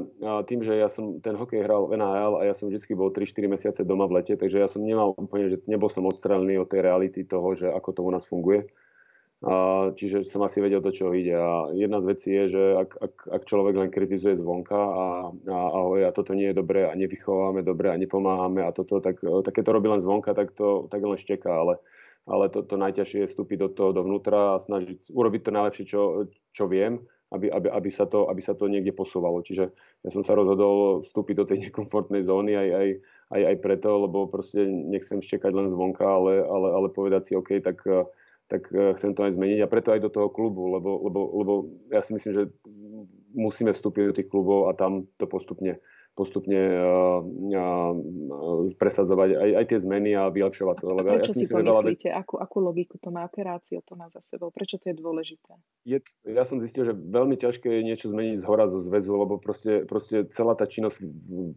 tým, 0.51 0.67
že 0.67 0.75
ja 0.75 0.91
som 0.91 1.23
ten 1.23 1.39
hokej 1.39 1.63
hral 1.63 1.87
v 1.87 1.95
NHL 1.95 2.43
a 2.43 2.51
ja 2.51 2.55
som 2.59 2.67
vždy 2.67 2.91
bol 2.99 3.15
3-4 3.15 3.47
mesiace 3.47 3.81
doma 3.87 4.11
v 4.11 4.19
lete, 4.19 4.35
takže 4.35 4.59
ja 4.59 4.67
som 4.67 4.83
nemal 4.83 5.15
úplne, 5.15 5.55
že 5.55 5.63
nebol 5.71 5.87
som 5.87 6.11
odstrelený 6.11 6.59
od 6.59 6.67
tej 6.67 6.83
reality 6.83 7.23
toho, 7.23 7.55
že 7.55 7.71
ako 7.71 7.91
to 7.95 8.01
u 8.03 8.11
nás 8.11 8.27
funguje. 8.27 8.67
A, 9.47 9.89
čiže 9.93 10.27
som 10.27 10.43
asi 10.43 10.59
vedel, 10.59 10.83
do 10.83 10.91
čoho 10.91 11.15
ide. 11.15 11.37
A 11.39 11.71
jedna 11.71 12.01
z 12.03 12.09
vecí 12.09 12.29
je, 12.35 12.57
že 12.57 12.63
ak, 12.83 12.91
ak, 12.99 13.15
ak 13.31 13.43
človek 13.47 13.75
len 13.79 13.91
kritizuje 13.93 14.33
zvonka 14.33 14.75
a, 14.75 15.05
a, 15.31 15.59
a, 15.71 15.81
a 16.09 16.11
toto 16.11 16.35
nie 16.35 16.51
je 16.51 16.59
dobré 16.59 16.89
a 16.89 16.97
nevychováme 16.97 17.63
dobre 17.63 17.93
a 17.93 18.01
nepomáhame 18.01 18.65
a 18.65 18.75
toto, 18.75 18.99
tak, 18.99 19.23
tak 19.23 19.53
keď 19.55 19.63
to 19.71 19.77
robí 19.77 19.87
len 19.93 20.03
zvonka, 20.03 20.35
tak 20.35 20.57
to 20.57 20.91
tak 20.91 21.05
len 21.05 21.21
šteká. 21.21 21.53
Ale, 21.53 21.79
ale 22.27 22.51
to, 22.51 22.65
to 22.67 22.75
najťažšie 22.75 23.23
je 23.23 23.31
vstúpiť 23.31 23.59
do 23.61 23.69
toho 23.71 23.91
dovnútra 23.95 24.57
a 24.57 24.63
snažiť 24.63 25.15
urobiť 25.15 25.41
to 25.47 25.51
najlepšie, 25.53 25.85
čo, 25.85 26.27
čo 26.51 26.65
viem, 26.67 27.05
aby, 27.35 27.51
aby, 27.51 27.69
aby, 27.71 27.91
sa 27.91 28.07
to, 28.07 28.31
aby 28.31 28.39
sa 28.39 28.55
to 28.55 28.71
niekde 28.71 28.95
posúvalo. 28.95 29.43
Čiže 29.43 29.75
ja 30.07 30.11
som 30.15 30.23
sa 30.23 30.39
rozhodol 30.39 31.03
vstúpiť 31.03 31.35
do 31.35 31.45
tej 31.45 31.59
nekomfortnej 31.69 32.23
zóny 32.23 32.55
aj, 32.55 32.69
aj, 32.71 32.89
aj, 33.35 33.43
aj 33.51 33.57
preto, 33.63 33.91
lebo 34.07 34.31
proste 34.31 34.63
nechcem 34.67 35.19
štekať 35.19 35.51
len 35.51 35.69
zvonka, 35.69 36.07
ale, 36.07 36.47
ale, 36.47 36.69
ale 36.71 36.89
povedať 36.95 37.23
si, 37.29 37.33
OK, 37.35 37.59
tak 37.63 37.83
tak 38.47 38.71
e, 38.71 38.95
chcem 38.95 39.15
to 39.15 39.27
aj 39.27 39.35
zmeniť 39.35 39.59
a 39.63 39.71
preto 39.71 39.91
aj 39.91 40.01
do 40.07 40.11
toho 40.11 40.31
klubu, 40.31 40.71
lebo, 40.79 41.03
lebo, 41.03 41.21
lebo 41.35 41.53
ja 41.91 41.99
si 42.03 42.15
myslím, 42.15 42.33
že 42.33 42.43
musíme 43.35 43.75
vstúpiť 43.75 44.03
do 44.07 44.17
tých 44.17 44.31
klubov 44.31 44.71
a 44.71 44.79
tam 44.79 45.11
to 45.19 45.27
postupne, 45.27 45.77
postupne 46.17 46.57
uh, 46.57 47.21
uh, 47.21 48.65
presadzovať 48.81 49.37
aj, 49.37 49.51
aj 49.61 49.65
tie 49.69 49.79
zmeny 49.85 50.17
a 50.17 50.33
vylepšovať 50.33 50.77
to. 50.81 50.85
A 50.89 51.05
prečo 51.05 51.37
ja 51.37 51.37
si, 51.37 51.45
si 51.45 51.53
to 51.53 51.61
myslíte? 51.61 52.09
Veľa... 52.09 52.25
Akú, 52.25 52.41
akú 52.41 52.59
logiku 52.65 52.97
to 52.97 53.13
má? 53.13 53.29
Aké 53.29 53.45
rácio 53.45 53.85
to 53.85 54.01
má 54.01 54.09
za 54.09 54.25
sebou? 54.25 54.49
Prečo 54.49 54.81
to 54.81 54.89
je 54.89 54.97
dôležité? 54.97 55.53
Je, 55.85 56.01
ja 56.25 56.49
som 56.49 56.57
zistil, 56.65 56.89
že 56.89 56.97
veľmi 56.97 57.37
ťažké 57.37 57.69
je 57.69 57.83
niečo 57.85 58.09
zmeniť 58.09 58.41
z 58.41 58.45
hora 58.49 58.65
zo 58.65 58.81
zväzu, 58.81 59.13
lebo 59.13 59.37
proste, 59.37 59.85
proste 59.85 60.25
celá 60.33 60.57
tá 60.57 60.65
činnosť 60.65 61.05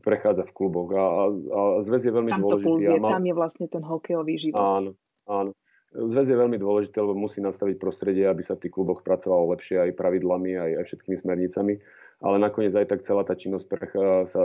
prechádza 0.03 0.43
v 0.43 0.51
kluboch 0.51 0.91
a, 0.91 1.05
a, 1.07 1.24
a 1.24 1.60
zväz 1.80 2.05
je 2.05 2.14
veľmi 2.14 2.36
tam 2.36 2.43
dôležitý. 2.43 2.99
To 2.99 2.99
mal... 2.99 3.16
tam 3.16 3.24
je 3.24 3.34
vlastne 3.39 3.66
ten 3.72 3.84
hokejový 3.88 4.36
život. 4.36 4.60
Áno, 4.60 4.91
áno. 5.24 5.55
Zväz 5.89 6.30
je 6.30 6.38
veľmi 6.38 6.62
dôležité, 6.62 7.01
lebo 7.01 7.18
musí 7.18 7.41
nastaviť 7.41 7.82
prostredie, 7.82 8.30
aby 8.30 8.45
sa 8.45 8.53
v 8.53 8.62
tých 8.62 8.78
kluboch 8.78 9.01
pracovalo 9.01 9.57
lepšie 9.57 9.89
aj 9.89 9.97
pravidlami, 9.97 10.53
aj, 10.53 10.72
aj 10.78 10.86
všetkými 10.86 11.18
smernicami. 11.18 11.82
Ale 12.20 12.36
nakoniec 12.36 12.76
aj 12.76 12.92
tak 12.92 13.08
celá 13.08 13.24
tá 13.24 13.32
činnosť 13.32 13.68
sa, 14.28 14.42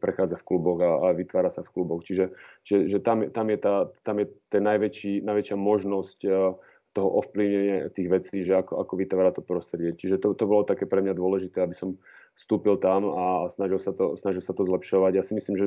prechádza 0.00 0.40
v 0.40 0.46
kluboch 0.46 0.80
a, 0.80 0.92
a 1.04 1.06
vytvára 1.12 1.52
sa 1.52 1.60
v 1.60 1.72
kluboch. 1.72 2.00
Čiže 2.00 2.32
že, 2.64 2.88
že 2.88 2.98
tam, 3.00 3.28
tam, 3.28 3.46
je 3.52 3.58
tá, 3.60 3.92
tam 4.00 4.24
je 4.24 4.26
ten 4.48 4.64
najväčší, 4.64 5.20
najväčšia 5.20 5.56
možnosť 5.60 6.18
eh, 6.24 6.56
toho 6.90 7.08
ovplyvnenia 7.22 7.92
tých 7.94 8.08
vecí, 8.10 8.42
že 8.42 8.58
ako, 8.64 8.82
ako 8.82 8.92
vytvára 8.98 9.30
to 9.30 9.44
prostredie. 9.44 9.94
Čiže 9.94 10.18
to, 10.18 10.34
to 10.34 10.44
bolo 10.48 10.66
také 10.66 10.88
pre 10.88 11.04
mňa 11.04 11.14
dôležité, 11.14 11.62
aby 11.62 11.76
som 11.76 12.00
vstúpil 12.34 12.80
tam 12.82 13.06
a 13.14 13.46
snažil 13.52 13.78
sa 13.78 13.94
to, 13.94 14.18
snažil 14.18 14.42
sa 14.42 14.56
to 14.56 14.66
zlepšovať. 14.66 15.12
Ja 15.14 15.22
si 15.22 15.36
myslím, 15.36 15.56
že 15.60 15.66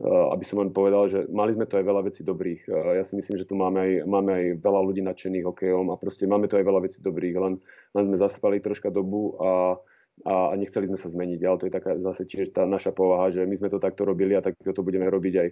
Eh, 0.00 0.26
aby 0.32 0.40
som 0.40 0.56
len 0.56 0.72
povedal, 0.72 1.04
že 1.04 1.28
mali 1.28 1.52
sme 1.52 1.68
tu 1.68 1.76
aj 1.76 1.84
veľa 1.84 2.08
vecí 2.08 2.24
dobrých. 2.24 2.64
Eh, 2.64 2.96
ja 2.96 3.04
si 3.04 3.12
myslím, 3.12 3.36
že 3.36 3.44
tu 3.44 3.52
máme 3.60 3.76
aj, 3.76 3.92
máme 4.08 4.30
aj 4.32 4.44
veľa 4.64 4.80
ľudí 4.88 5.04
nadšených 5.04 5.44
hokejom 5.44 5.92
a 5.92 6.00
proste 6.00 6.24
máme 6.24 6.48
tu 6.48 6.56
aj 6.56 6.64
veľa 6.64 6.80
vecí 6.80 7.04
dobrých, 7.04 7.36
len, 7.36 7.60
len 7.92 8.04
sme 8.08 8.16
zaspali 8.16 8.56
troška 8.56 8.88
dobu 8.88 9.36
a, 9.36 9.76
a 10.22 10.54
nechceli 10.54 10.86
sme 10.86 11.00
sa 11.00 11.08
zmeniť. 11.10 11.40
Ale 11.42 11.56
to 11.58 11.66
je 11.66 11.74
taká 11.74 11.96
zase 11.98 12.28
tiež 12.28 12.52
tá 12.52 12.68
naša 12.68 12.92
povaha, 12.92 13.32
že 13.32 13.48
my 13.48 13.56
sme 13.58 13.72
to 13.72 13.82
takto 13.82 14.04
robili 14.06 14.36
a 14.36 14.44
takto 14.44 14.70
to 14.70 14.84
budeme 14.84 15.08
robiť 15.08 15.34
aj 15.34 15.48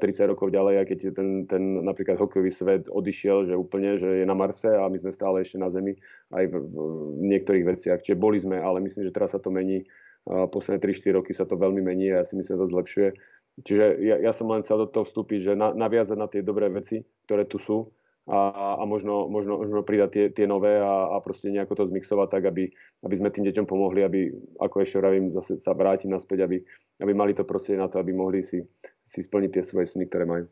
eh, 0.00 0.26
rokov 0.26 0.48
ďalej, 0.50 0.74
a 0.80 0.82
keď 0.88 0.98
ten, 1.14 1.44
ten 1.46 1.62
napríklad 1.84 2.18
hokejový 2.18 2.50
svet 2.50 2.88
odišiel, 2.88 3.46
že 3.46 3.54
úplne, 3.54 4.00
že 4.00 4.24
je 4.24 4.26
na 4.26 4.34
Marse 4.34 4.72
a 4.72 4.88
my 4.88 4.98
sme 4.98 5.12
stále 5.14 5.44
ešte 5.44 5.60
na 5.60 5.70
Zemi 5.70 5.94
aj 6.34 6.44
v, 6.50 6.54
v 6.56 6.78
niektorých 7.30 7.64
veciach. 7.68 8.00
Čiže 8.02 8.18
boli 8.18 8.40
sme, 8.40 8.58
ale 8.58 8.82
myslím, 8.82 9.06
že 9.06 9.14
teraz 9.14 9.36
sa 9.36 9.40
to 9.40 9.52
mení. 9.52 9.84
Posledné 10.22 10.78
3-4 10.78 11.18
roky 11.18 11.34
sa 11.34 11.42
to 11.42 11.58
veľmi 11.58 11.82
mení 11.82 12.14
a 12.14 12.22
ja 12.22 12.24
si 12.24 12.38
myslím, 12.38 12.54
že 12.54 12.62
to 12.62 12.72
zlepšuje. 12.78 13.08
Čiže 13.66 13.84
ja, 14.06 14.16
ja 14.22 14.32
som 14.32 14.46
len 14.48 14.62
chcel 14.62 14.86
do 14.86 14.88
toho 14.88 15.02
vstúpiť, 15.02 15.50
že 15.50 15.52
na, 15.58 15.74
naviazať 15.74 16.16
na 16.16 16.30
tie 16.30 16.46
dobré 16.46 16.70
veci, 16.70 17.02
ktoré 17.26 17.42
tu 17.44 17.58
sú 17.58 17.90
a, 18.30 18.78
a 18.78 18.84
možno, 18.86 19.26
možno, 19.26 19.58
možno 19.58 19.82
pridať 19.82 20.10
tie, 20.14 20.24
tie 20.30 20.46
nové 20.46 20.78
a, 20.78 21.10
a 21.10 21.16
proste 21.18 21.50
nejako 21.50 21.74
to 21.74 21.84
zmixovať 21.90 22.28
tak, 22.30 22.44
aby, 22.46 22.70
aby 23.02 23.14
sme 23.18 23.34
tým 23.34 23.46
deťom 23.50 23.66
pomohli, 23.66 24.06
aby, 24.06 24.30
ako 24.62 24.76
ešte 24.78 25.02
vravím, 25.02 25.34
zase 25.34 25.58
sa 25.58 25.74
vrátim 25.74 26.14
naspäť, 26.14 26.46
aby, 26.46 26.62
aby 27.02 27.12
mali 27.12 27.34
to 27.34 27.42
proste 27.42 27.74
na 27.74 27.90
to, 27.90 27.98
aby 27.98 28.14
mohli 28.14 28.46
si, 28.46 28.62
si 29.02 29.20
splniť 29.26 29.50
tie 29.58 29.64
svoje 29.66 29.90
sny, 29.90 30.06
ktoré 30.06 30.22
majú. 30.22 30.46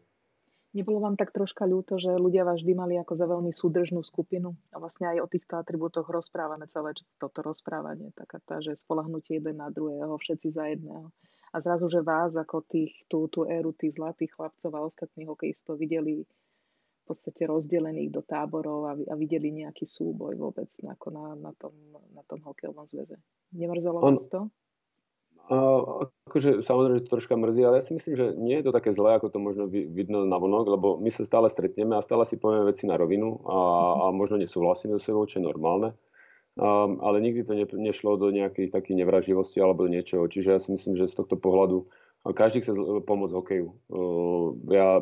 Nebolo 0.71 1.03
vám 1.03 1.19
tak 1.19 1.35
troška 1.35 1.67
ľúto, 1.67 1.99
že 1.99 2.15
ľudia 2.15 2.47
vás 2.47 2.63
vždy 2.63 2.75
mali 2.79 2.95
ako 2.95 3.19
za 3.19 3.27
veľmi 3.27 3.51
súdržnú 3.51 4.07
skupinu 4.07 4.55
a 4.71 4.79
vlastne 4.79 5.11
aj 5.11 5.19
o 5.19 5.27
týchto 5.27 5.59
atribútoch 5.59 6.07
rozprávame 6.07 6.71
celé 6.71 6.95
toto 7.19 7.43
rozprávanie, 7.43 8.15
taká 8.15 8.39
tá, 8.39 8.63
že 8.63 8.79
spolahnutie 8.79 9.43
jeden 9.43 9.59
na 9.59 9.67
druhého, 9.67 10.15
všetci 10.15 10.49
za 10.55 10.71
jedného 10.71 11.11
a 11.51 11.57
zrazu, 11.59 11.91
že 11.91 12.07
vás 12.07 12.39
ako 12.39 12.63
tých, 12.63 12.95
tú, 13.11 13.27
tú 13.27 13.43
éru 13.51 13.75
tých 13.75 13.99
zlatých 13.99 14.31
chlapcov 14.39 14.71
a 14.71 14.87
ostatných 14.87 15.27
hokejistov 15.27 15.83
videli 15.83 16.23
podstate 17.11 17.43
rozdelených 17.51 18.15
do 18.15 18.23
táborov 18.23 18.81
a, 18.87 18.93
a 18.95 19.15
videli 19.19 19.51
nejaký 19.51 19.83
súboj 19.83 20.39
vôbec 20.39 20.71
ako 20.87 21.11
na, 21.11 21.35
na, 21.35 21.53
tom, 21.59 21.75
na 22.15 22.23
tom 22.23 22.39
hokejovom 22.47 22.87
zväze. 22.87 23.19
Nemrzelo 23.51 23.99
On, 23.99 24.15
vás 24.15 24.31
to? 24.31 24.47
A, 25.51 25.57
akože 26.31 26.63
samozrejme, 26.63 27.03
že 27.03 27.05
to 27.11 27.15
troška 27.19 27.35
mrzí, 27.35 27.67
ale 27.67 27.83
ja 27.83 27.85
si 27.85 27.99
myslím, 27.99 28.15
že 28.15 28.27
nie 28.39 28.63
je 28.63 28.71
to 28.71 28.73
také 28.73 28.95
zlé, 28.95 29.19
ako 29.19 29.35
to 29.35 29.43
možno 29.43 29.67
vidno 29.67 30.23
na 30.23 30.39
vonok, 30.39 30.71
lebo 30.71 30.89
my 31.03 31.11
sa 31.11 31.27
stále 31.27 31.51
stretneme 31.51 31.99
a 31.99 32.07
stále 32.07 32.23
si 32.23 32.39
povieme 32.39 32.71
veci 32.71 32.87
na 32.87 32.95
rovinu 32.95 33.43
a, 33.43 33.59
a 33.99 34.05
možno 34.15 34.39
nesúhlasíme 34.39 34.95
so 34.95 35.03
sebou, 35.03 35.27
čo 35.27 35.43
je 35.43 35.49
normálne. 35.51 35.99
Um, 36.59 36.99
ale 37.03 37.23
nikdy 37.23 37.47
to 37.47 37.55
ne, 37.55 37.67
nešlo 37.67 38.19
do 38.19 38.31
nejakej 38.35 38.75
takej 38.75 38.99
nevraživosti 38.99 39.63
alebo 39.63 39.87
niečoho. 39.87 40.27
Čiže 40.27 40.49
ja 40.55 40.61
si 40.63 40.75
myslím, 40.75 40.99
že 40.99 41.11
z 41.11 41.19
tohto 41.23 41.39
pohľadu 41.39 41.87
každý 42.21 42.61
chce 42.61 42.77
pomôcť 43.09 43.33
hokeju. 43.33 43.67
Ja 44.69 45.01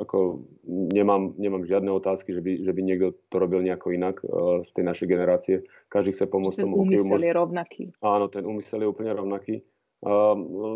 ako 0.00 0.48
nemám, 0.64 1.36
nemám 1.36 1.68
žiadne 1.68 1.92
otázky, 1.92 2.32
že 2.32 2.40
by, 2.40 2.64
že 2.64 2.72
by 2.72 2.80
niekto 2.80 3.12
to 3.28 3.36
robil 3.36 3.60
nejako 3.60 3.92
inak 3.92 4.24
z 4.64 4.70
tej 4.72 4.84
našej 4.88 5.06
generácie. 5.06 5.56
Každý 5.92 6.16
chce 6.16 6.24
pomôcť 6.32 6.64
tomu 6.64 6.80
hokeju. 6.80 6.96
Ten 6.96 7.12
úmysel 7.12 7.22
je 7.28 7.34
rovnaký. 7.36 7.82
Áno, 8.00 8.26
ten 8.32 8.44
úmysel 8.48 8.80
je 8.84 8.88
úplne 8.88 9.12
rovnaký. 9.12 9.60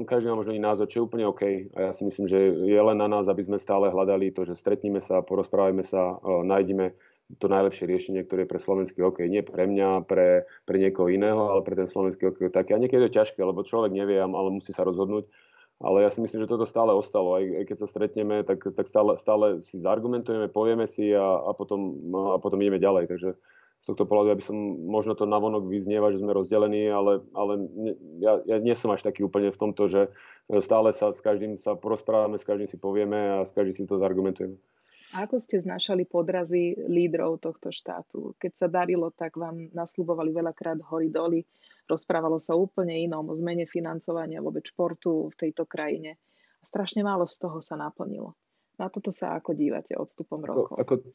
Každý 0.04 0.26
má 0.32 0.36
možno 0.36 0.56
iný 0.56 0.64
názor, 0.64 0.88
čo 0.88 1.00
je 1.00 1.06
úplne 1.06 1.24
OK. 1.28 1.72
A 1.76 1.78
ja 1.88 1.92
si 1.96 2.04
myslím, 2.08 2.28
že 2.28 2.40
je 2.40 2.80
len 2.80 2.98
na 3.00 3.08
nás, 3.08 3.28
aby 3.28 3.40
sme 3.44 3.56
stále 3.56 3.88
hľadali 3.88 4.32
to, 4.36 4.44
že 4.44 4.60
stretníme 4.60 5.00
sa, 5.00 5.24
porozprávajme 5.24 5.84
sa, 5.84 6.20
nájdeme 6.24 6.92
to 7.38 7.46
najlepšie 7.46 7.86
riešenie, 7.86 8.26
ktoré 8.26 8.42
je 8.42 8.50
pre 8.50 8.58
slovenský 8.58 9.06
hokej. 9.06 9.30
Nie 9.30 9.46
pre 9.46 9.68
mňa, 9.68 10.02
pre, 10.02 10.50
pre 10.66 10.76
niekoho 10.82 11.06
iného, 11.12 11.52
ale 11.52 11.62
pre 11.62 11.78
ten 11.78 11.86
slovenský 11.86 12.26
hokej 12.26 12.50
také. 12.50 12.74
A 12.74 12.82
niekedy 12.82 13.06
je 13.06 13.08
to 13.12 13.16
ťažké, 13.22 13.38
lebo 13.38 13.62
človek 13.62 13.94
nevie, 13.94 14.18
ale 14.18 14.48
musí 14.50 14.74
sa 14.74 14.82
rozhodnúť. 14.82 15.30
Ale 15.80 16.04
ja 16.04 16.12
si 16.12 16.20
myslím, 16.20 16.44
že 16.44 16.52
toto 16.52 16.68
stále 16.68 16.92
ostalo. 16.92 17.40
Aj, 17.40 17.44
keď 17.64 17.76
sa 17.80 17.88
stretneme, 17.88 18.44
tak, 18.44 18.60
tak 18.76 18.84
stále, 18.84 19.16
stále 19.16 19.64
si 19.64 19.80
zargumentujeme, 19.80 20.52
povieme 20.52 20.84
si 20.84 21.08
a, 21.16 21.40
a, 21.40 21.56
potom, 21.56 21.96
a 22.36 22.36
potom 22.36 22.60
ideme 22.60 22.76
ďalej. 22.76 23.08
Takže 23.08 23.30
z 23.80 23.84
tohto 23.88 24.04
pohľadu, 24.04 24.36
aby 24.36 24.44
som 24.44 24.56
možno 24.76 25.16
to 25.16 25.24
navonok 25.24 25.64
vyznieva, 25.64 26.12
že 26.12 26.20
sme 26.20 26.36
rozdelení, 26.36 26.92
ale, 26.92 27.24
ale 27.32 27.64
ja, 28.20 28.36
ja 28.44 28.60
nie 28.60 28.76
som 28.76 28.92
až 28.92 29.08
taký 29.08 29.24
úplne 29.24 29.48
v 29.48 29.56
tomto, 29.56 29.88
že 29.88 30.12
stále 30.60 30.92
sa 30.92 31.16
s 31.16 31.24
každým 31.24 31.56
sa 31.56 31.72
porozprávame, 31.72 32.36
s 32.36 32.44
každým 32.44 32.68
si 32.68 32.76
povieme 32.76 33.40
a 33.40 33.48
s 33.48 33.50
každým 33.56 33.72
si 33.72 33.88
to 33.88 33.96
zargumentujeme. 33.96 34.60
A 35.16 35.26
ako 35.26 35.42
ste 35.42 35.58
znášali 35.58 36.06
podrazy 36.06 36.76
lídrov 36.86 37.42
tohto 37.42 37.72
štátu? 37.72 38.36
Keď 38.38 38.52
sa 38.54 38.66
darilo, 38.70 39.10
tak 39.10 39.34
vám 39.34 39.72
nasľubovali 39.74 40.30
veľakrát 40.30 40.78
hory 40.86 41.08
doly. 41.10 41.42
Rozprávalo 41.90 42.38
sa 42.38 42.54
úplne 42.54 42.94
inom 43.02 43.26
o 43.26 43.34
zmene 43.34 43.66
financovania 43.66 44.38
vôbec 44.38 44.62
športu 44.62 45.34
v 45.34 45.34
tejto 45.34 45.66
krajine. 45.66 46.22
A 46.62 46.64
strašne 46.64 47.02
málo 47.02 47.26
z 47.26 47.42
toho 47.42 47.58
sa 47.58 47.74
naplnilo. 47.74 48.38
Na 48.78 48.86
toto 48.86 49.10
sa 49.10 49.34
ako 49.34 49.58
dívate 49.58 49.98
odstupom 49.98 50.38
rokov? 50.40 50.78
Ako, 50.78 51.02
ako 51.02 51.10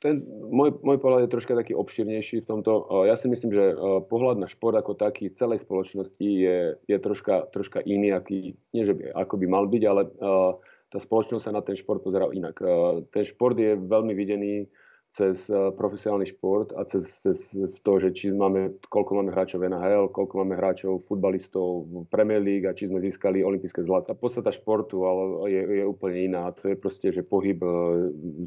ten, 0.00 0.24
môj, 0.48 0.80
môj 0.80 0.96
pohľad 0.96 1.28
je 1.28 1.34
troška 1.36 1.52
taký 1.52 1.76
obširnejší 1.76 2.40
v 2.40 2.48
tomto. 2.48 2.88
Ja 3.04 3.20
si 3.20 3.28
myslím, 3.28 3.52
že 3.52 3.76
pohľad 4.08 4.40
na 4.40 4.48
šport 4.48 4.72
ako 4.72 4.96
taký 4.96 5.28
celej 5.36 5.60
spoločnosti 5.60 6.24
je, 6.24 6.80
je 6.88 6.96
troška, 6.96 7.52
troška 7.52 7.84
iný, 7.84 8.16
aký, 8.16 8.56
nie 8.72 8.84
že 8.88 8.96
by, 8.96 9.12
ako 9.12 9.34
by 9.36 9.46
mal 9.50 9.68
byť, 9.68 9.82
ale 9.84 10.08
uh, 10.08 10.56
tá 10.90 10.98
spoločnosť 10.98 11.44
sa 11.44 11.52
na 11.54 11.62
ten 11.62 11.78
šport 11.78 12.02
pozerá 12.02 12.26
inak. 12.34 12.58
E, 12.58 13.06
ten 13.14 13.22
šport 13.22 13.54
je 13.54 13.78
veľmi 13.78 14.10
videný 14.10 14.66
cez 15.10 15.50
eh, 15.50 15.74
profesionálny 15.74 16.30
šport 16.30 16.70
a 16.78 16.86
cez, 16.86 17.02
cez, 17.02 17.50
cez 17.50 17.70
to, 17.82 17.92
že 17.98 18.14
či 18.14 18.30
máme, 18.30 18.78
koľko 18.86 19.18
máme 19.18 19.34
hráčov 19.34 19.66
NHL, 19.66 20.06
koľko 20.14 20.34
máme 20.46 20.54
hráčov, 20.54 21.02
futbalistov 21.02 21.82
v 21.90 21.94
Premier 22.06 22.38
League 22.38 22.70
a 22.70 22.72
či 22.74 22.86
sme 22.86 23.02
získali 23.02 23.42
olympijské 23.42 23.82
zlato. 23.82 24.14
A 24.14 24.18
podstata 24.18 24.54
športu 24.54 25.02
ale 25.02 25.50
je, 25.50 25.62
je 25.82 25.84
úplne 25.84 26.30
iná. 26.30 26.54
To 26.62 26.70
je 26.70 26.78
proste, 26.78 27.10
že 27.10 27.26
pohyb, 27.26 27.58
eh, 27.58 27.70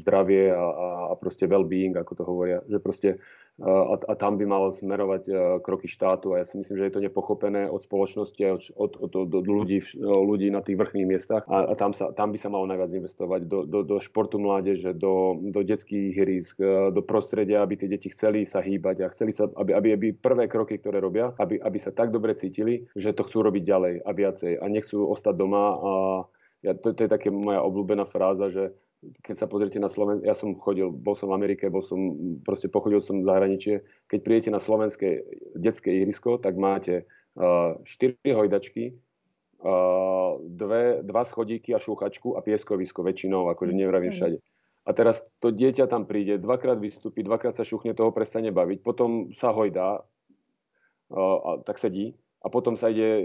zdravie 0.00 0.56
a, 0.56 0.64
a 1.12 1.14
proste 1.20 1.44
well-being, 1.44 2.00
ako 2.00 2.12
to 2.16 2.24
hovoria. 2.24 2.64
Že 2.64 2.78
proste, 2.80 3.10
eh, 3.60 3.68
a, 3.68 4.00
a 4.00 4.12
tam 4.16 4.40
by 4.40 4.48
malo 4.48 4.72
smerovať 4.72 5.28
kroky 5.60 5.84
štátu 5.84 6.32
a 6.32 6.40
ja 6.40 6.48
si 6.48 6.56
myslím, 6.56 6.80
že 6.80 6.86
je 6.88 6.94
to 6.96 7.04
nepochopené 7.04 7.68
od 7.68 7.84
spoločnosti 7.84 8.40
a 8.40 8.56
od, 8.56 8.64
od, 9.04 9.12
od, 9.20 9.30
od 9.36 9.44
ľudí, 9.44 9.84
ľudí 10.00 10.48
na 10.48 10.64
tých 10.64 10.80
vrchných 10.80 11.04
miestach 11.04 11.44
a, 11.44 11.68
a 11.68 11.72
tam, 11.76 11.92
sa, 11.92 12.08
tam 12.16 12.32
by 12.32 12.40
sa 12.40 12.48
malo 12.48 12.64
najviac 12.64 12.88
investovať 12.88 13.40
do, 13.44 13.68
do, 13.68 13.84
do 13.84 13.96
športu 14.00 14.40
mládeže, 14.40 14.96
do, 14.96 15.36
do 15.44 15.60
detských 15.60 16.16
hrísk, 16.16 16.53
E, 16.53 16.53
do 16.60 17.02
prostredia, 17.02 17.62
aby 17.62 17.74
tie 17.74 17.90
deti 17.90 18.08
chceli 18.14 18.46
sa 18.46 18.62
hýbať 18.62 19.02
a 19.02 19.12
chceli 19.12 19.34
sa, 19.34 19.50
aby, 19.58 19.74
aby, 19.74 19.88
aby 19.94 20.06
prvé 20.14 20.46
kroky, 20.46 20.78
ktoré 20.78 21.02
robia, 21.02 21.34
aby, 21.42 21.58
aby 21.58 21.78
sa 21.82 21.90
tak 21.90 22.14
dobre 22.14 22.34
cítili, 22.38 22.86
že 22.94 23.10
to 23.10 23.26
chcú 23.26 23.42
robiť 23.42 23.62
ďalej 23.66 23.94
a 24.06 24.10
viacej 24.14 24.52
a 24.62 24.64
nechcú 24.70 25.02
ostať 25.10 25.34
doma 25.34 25.64
a 25.74 25.92
ja, 26.64 26.72
to, 26.72 26.96
to 26.96 27.04
je 27.04 27.10
také 27.12 27.28
moja 27.28 27.60
obľúbená 27.60 28.08
fráza, 28.08 28.48
že 28.48 28.72
keď 29.20 29.34
sa 29.36 29.46
pozriete 29.50 29.76
na 29.76 29.92
Slovensko, 29.92 30.24
ja 30.24 30.32
som 30.32 30.56
chodil, 30.56 30.88
bol 30.88 31.12
som 31.12 31.28
v 31.28 31.36
Amerike, 31.36 31.68
bol 31.68 31.84
som, 31.84 32.16
proste 32.40 32.72
pochodil 32.72 33.04
som 33.04 33.20
v 33.20 33.28
zahraničie. 33.28 33.84
Keď 34.08 34.20
príjete 34.24 34.50
na 34.50 34.64
slovenské 34.64 35.20
detské 35.52 35.92
ihrisko, 36.00 36.40
tak 36.40 36.56
máte 36.56 37.04
uh, 37.36 37.76
4 37.84 38.16
hojdačky, 38.32 38.96
uh, 39.60 40.40
dve, 40.40 41.04
dva 41.04 41.22
schodíky 41.28 41.76
a 41.76 41.82
šúchačku 41.82 42.32
a 42.32 42.40
pieskovisko 42.40 43.04
väčšinou, 43.04 43.52
akože 43.52 43.76
nevravím 43.76 44.08
všade. 44.08 44.40
A 44.84 44.90
teraz 44.92 45.24
to 45.40 45.48
dieťa 45.48 45.88
tam 45.88 46.04
príde, 46.04 46.36
dvakrát 46.36 46.76
vystúpi, 46.76 47.24
dvakrát 47.24 47.56
sa 47.56 47.64
šuchne, 47.64 47.96
toho 47.96 48.12
prestane 48.12 48.52
baviť, 48.52 48.84
potom 48.84 49.32
sa 49.32 49.48
hojdá, 49.52 50.04
a 51.14 51.50
tak 51.64 51.80
sedí 51.80 52.16
a 52.44 52.52
potom 52.52 52.76
sa 52.76 52.92
ide 52.92 53.24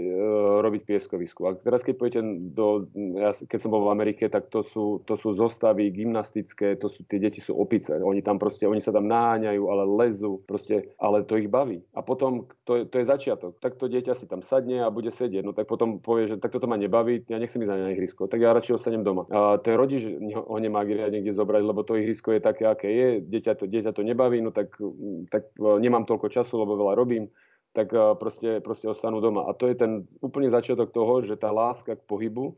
robiť 0.64 0.88
pieskovisku. 0.88 1.44
A 1.44 1.52
teraz 1.52 1.84
keď 1.84 1.94
pôjdete 2.00 2.24
do, 2.56 2.88
ja, 3.20 3.36
keď 3.36 3.58
som 3.60 3.68
bol 3.68 3.84
v 3.84 3.92
Amerike, 3.92 4.32
tak 4.32 4.48
to 4.48 4.64
sú, 4.64 5.04
to 5.04 5.12
sú 5.12 5.36
zostavy 5.36 5.92
gymnastické, 5.92 6.72
to 6.80 6.88
sú, 6.88 7.04
tie 7.04 7.20
deti 7.20 7.36
sú 7.44 7.52
opice. 7.52 8.00
Oni 8.00 8.24
tam 8.24 8.40
proste, 8.40 8.64
oni 8.64 8.80
sa 8.80 8.96
tam 8.96 9.04
náňajú, 9.04 9.62
ale 9.68 9.84
lezú, 9.84 10.40
proste, 10.48 10.96
ale 10.96 11.20
to 11.28 11.36
ich 11.36 11.52
baví. 11.52 11.84
A 11.92 12.00
potom, 12.00 12.48
to, 12.64 12.88
to 12.88 12.96
je 12.96 13.04
začiatok. 13.04 13.60
Tak 13.60 13.76
to 13.76 13.92
dieťa 13.92 14.16
si 14.16 14.24
tam 14.24 14.40
sadne 14.40 14.80
a 14.80 14.88
bude 14.88 15.12
sedieť. 15.12 15.44
No 15.44 15.52
tak 15.52 15.68
potom 15.68 16.00
povie, 16.00 16.32
že 16.32 16.40
tak 16.40 16.56
toto 16.56 16.64
ma 16.64 16.80
nebaví, 16.80 17.20
ja 17.28 17.36
nechcem 17.36 17.60
ísť 17.60 17.70
na 17.76 17.92
ihrisko, 17.92 18.24
tak 18.24 18.40
ja 18.40 18.56
radšej 18.56 18.80
ostanem 18.80 19.04
doma. 19.04 19.28
A 19.28 19.60
ten 19.60 19.76
rodič 19.76 20.08
ho 20.32 20.56
nemá 20.56 20.80
niekde 20.88 21.36
zobrať, 21.36 21.60
lebo 21.60 21.84
to 21.84 22.00
ihrisko 22.00 22.32
je 22.32 22.40
také, 22.40 22.64
aké 22.64 22.88
je, 22.88 23.08
dieťa 23.20 23.52
to, 23.60 23.68
dieťa 23.68 23.92
to 23.92 24.00
nebaví, 24.00 24.40
no 24.40 24.48
tak, 24.48 24.72
tak 25.28 25.52
e, 25.60 25.76
nemám 25.76 26.08
toľko 26.08 26.32
času, 26.32 26.56
lebo 26.56 26.80
veľa 26.80 26.96
robím 26.96 27.28
tak 27.72 27.94
eh, 27.94 28.14
proste, 28.18 28.58
proste 28.60 28.90
ostanú 28.90 29.22
doma. 29.22 29.46
A 29.46 29.54
to 29.54 29.70
je 29.70 29.76
ten 29.78 30.06
úplný 30.18 30.50
začiatok 30.50 30.90
toho, 30.90 31.22
že 31.22 31.38
tá 31.38 31.54
láska 31.54 31.94
k 31.94 32.06
pohybu 32.06 32.54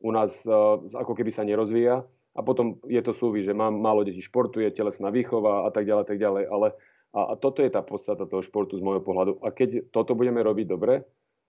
u 0.00 0.10
nás 0.10 0.42
eh, 0.46 0.54
ako 0.96 1.12
keby 1.14 1.30
sa 1.30 1.46
nerozvíja 1.46 2.02
a 2.34 2.40
potom 2.42 2.78
je 2.86 3.00
to 3.02 3.12
súvis, 3.14 3.46
že 3.46 3.54
mám 3.54 3.74
málo 3.78 4.06
detí 4.06 4.22
športuje, 4.22 4.70
telesná 4.70 5.10
výchova 5.10 5.66
a 5.66 5.70
tak 5.74 5.86
ďalej, 5.86 6.04
tak 6.06 6.18
ďalej, 6.18 6.44
ale 6.46 6.68
a, 7.10 7.34
a 7.34 7.34
toto 7.34 7.58
je 7.58 7.70
tá 7.74 7.82
podstata 7.82 8.22
toho 8.22 8.38
športu 8.38 8.78
z 8.78 8.86
môjho 8.86 9.02
pohľadu. 9.02 9.42
A 9.42 9.50
keď 9.50 9.90
toto 9.90 10.14
budeme 10.14 10.38
robiť 10.46 10.66
dobre, 10.70 11.02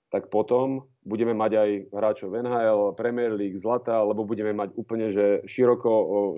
tak 0.10 0.28
potom 0.28 0.90
budeme 1.06 1.32
mať 1.32 1.52
aj 1.56 1.70
hráčov 1.94 2.36
NHL, 2.36 2.98
Premier 3.00 3.32
League, 3.32 3.56
Zlata, 3.56 4.04
lebo 4.04 4.28
budeme 4.28 4.52
mať 4.52 4.76
úplne 4.76 5.08
že 5.08 5.46
široko 5.48 5.92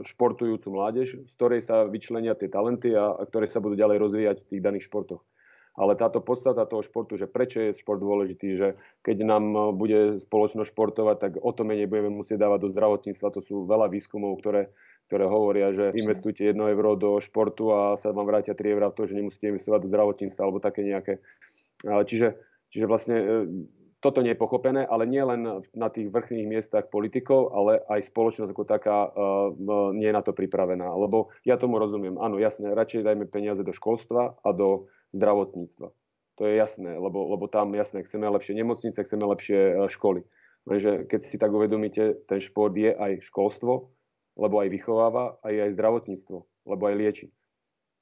športujúcu 0.06 0.68
mládež, 0.70 1.24
z 1.26 1.34
ktorej 1.40 1.66
sa 1.66 1.88
vyčlenia 1.88 2.36
tie 2.38 2.52
talenty 2.52 2.94
a, 2.94 3.16
a 3.16 3.24
ktoré 3.26 3.50
sa 3.50 3.64
budú 3.64 3.80
ďalej 3.80 3.98
rozvíjať 3.98 4.38
v 4.44 4.50
tých 4.54 4.62
daných 4.62 4.86
športoch 4.92 5.24
ale 5.74 5.98
táto 5.98 6.22
podstata 6.22 6.70
toho 6.70 6.86
športu, 6.86 7.18
že 7.18 7.26
prečo 7.26 7.58
je 7.58 7.78
šport 7.78 7.98
dôležitý, 7.98 8.54
že 8.54 8.68
keď 9.02 9.18
nám 9.26 9.44
e, 9.52 9.60
bude 9.74 10.00
spoločnosť 10.22 10.70
športovať, 10.70 11.18
tak 11.18 11.32
o 11.42 11.50
to 11.50 11.66
menej 11.66 11.90
budeme 11.90 12.14
musieť 12.14 12.46
dávať 12.46 12.70
do 12.70 12.70
zdravotníctva. 12.70 13.34
To 13.34 13.42
sú 13.42 13.56
veľa 13.66 13.90
výskumov, 13.90 14.38
ktoré, 14.38 14.70
ktoré 15.10 15.26
hovoria, 15.26 15.74
že 15.74 15.90
investujte 15.98 16.46
1 16.46 16.54
euro 16.58 16.94
do 16.94 17.12
športu 17.18 17.74
a 17.74 17.98
sa 17.98 18.14
vám 18.14 18.30
vrátia 18.30 18.54
3 18.54 18.70
eurá 18.70 18.94
v 18.94 18.98
to, 19.02 19.04
že 19.10 19.18
nemusíte 19.18 19.50
investovať 19.50 19.80
do 19.82 19.90
zdravotníctva 19.90 20.42
alebo 20.46 20.62
také 20.62 20.86
nejaké. 20.86 21.14
Čiže, 21.84 22.38
čiže 22.70 22.86
vlastne 22.86 23.18
e, 23.18 23.26
toto 24.04 24.20
nie 24.20 24.36
je 24.36 24.44
pochopené, 24.44 24.84
ale 24.84 25.08
nie 25.08 25.24
len 25.24 25.64
na 25.72 25.88
tých 25.88 26.12
vrchných 26.12 26.44
miestach 26.44 26.92
politikov, 26.92 27.56
ale 27.56 27.80
aj 27.88 28.12
spoločnosť 28.12 28.52
ako 28.52 28.64
taká 28.68 29.08
uh, 29.08 29.56
nie 29.96 30.12
je 30.12 30.18
na 30.20 30.20
to 30.20 30.36
pripravená. 30.36 30.92
Lebo 30.92 31.32
ja 31.48 31.56
tomu 31.56 31.80
rozumiem. 31.80 32.20
Áno, 32.20 32.36
jasné, 32.36 32.76
radšej 32.76 33.08
dajme 33.08 33.32
peniaze 33.32 33.64
do 33.64 33.72
školstva 33.72 34.36
a 34.44 34.50
do 34.52 34.92
zdravotníctva. 35.16 35.88
To 36.36 36.42
je 36.44 36.54
jasné, 36.60 37.00
lebo, 37.00 37.32
lebo 37.32 37.48
tam 37.48 37.72
jasné, 37.78 38.04
chceme 38.04 38.28
lepšie 38.28 38.58
nemocnice, 38.58 38.98
chceme 38.98 39.24
lepšie 39.24 39.60
e, 39.62 39.74
školy. 39.88 40.26
Lenže 40.66 41.06
keď 41.06 41.20
si 41.22 41.38
tak 41.38 41.54
uvedomíte, 41.54 42.26
ten 42.26 42.42
šport 42.42 42.74
je 42.74 42.90
aj 42.90 43.22
školstvo, 43.22 43.94
lebo 44.34 44.56
aj 44.58 44.74
vychováva, 44.74 45.38
a 45.46 45.54
je 45.54 45.62
aj 45.62 45.78
zdravotníctvo, 45.78 46.38
lebo 46.66 46.84
aj 46.90 46.96
lieči. 46.98 47.28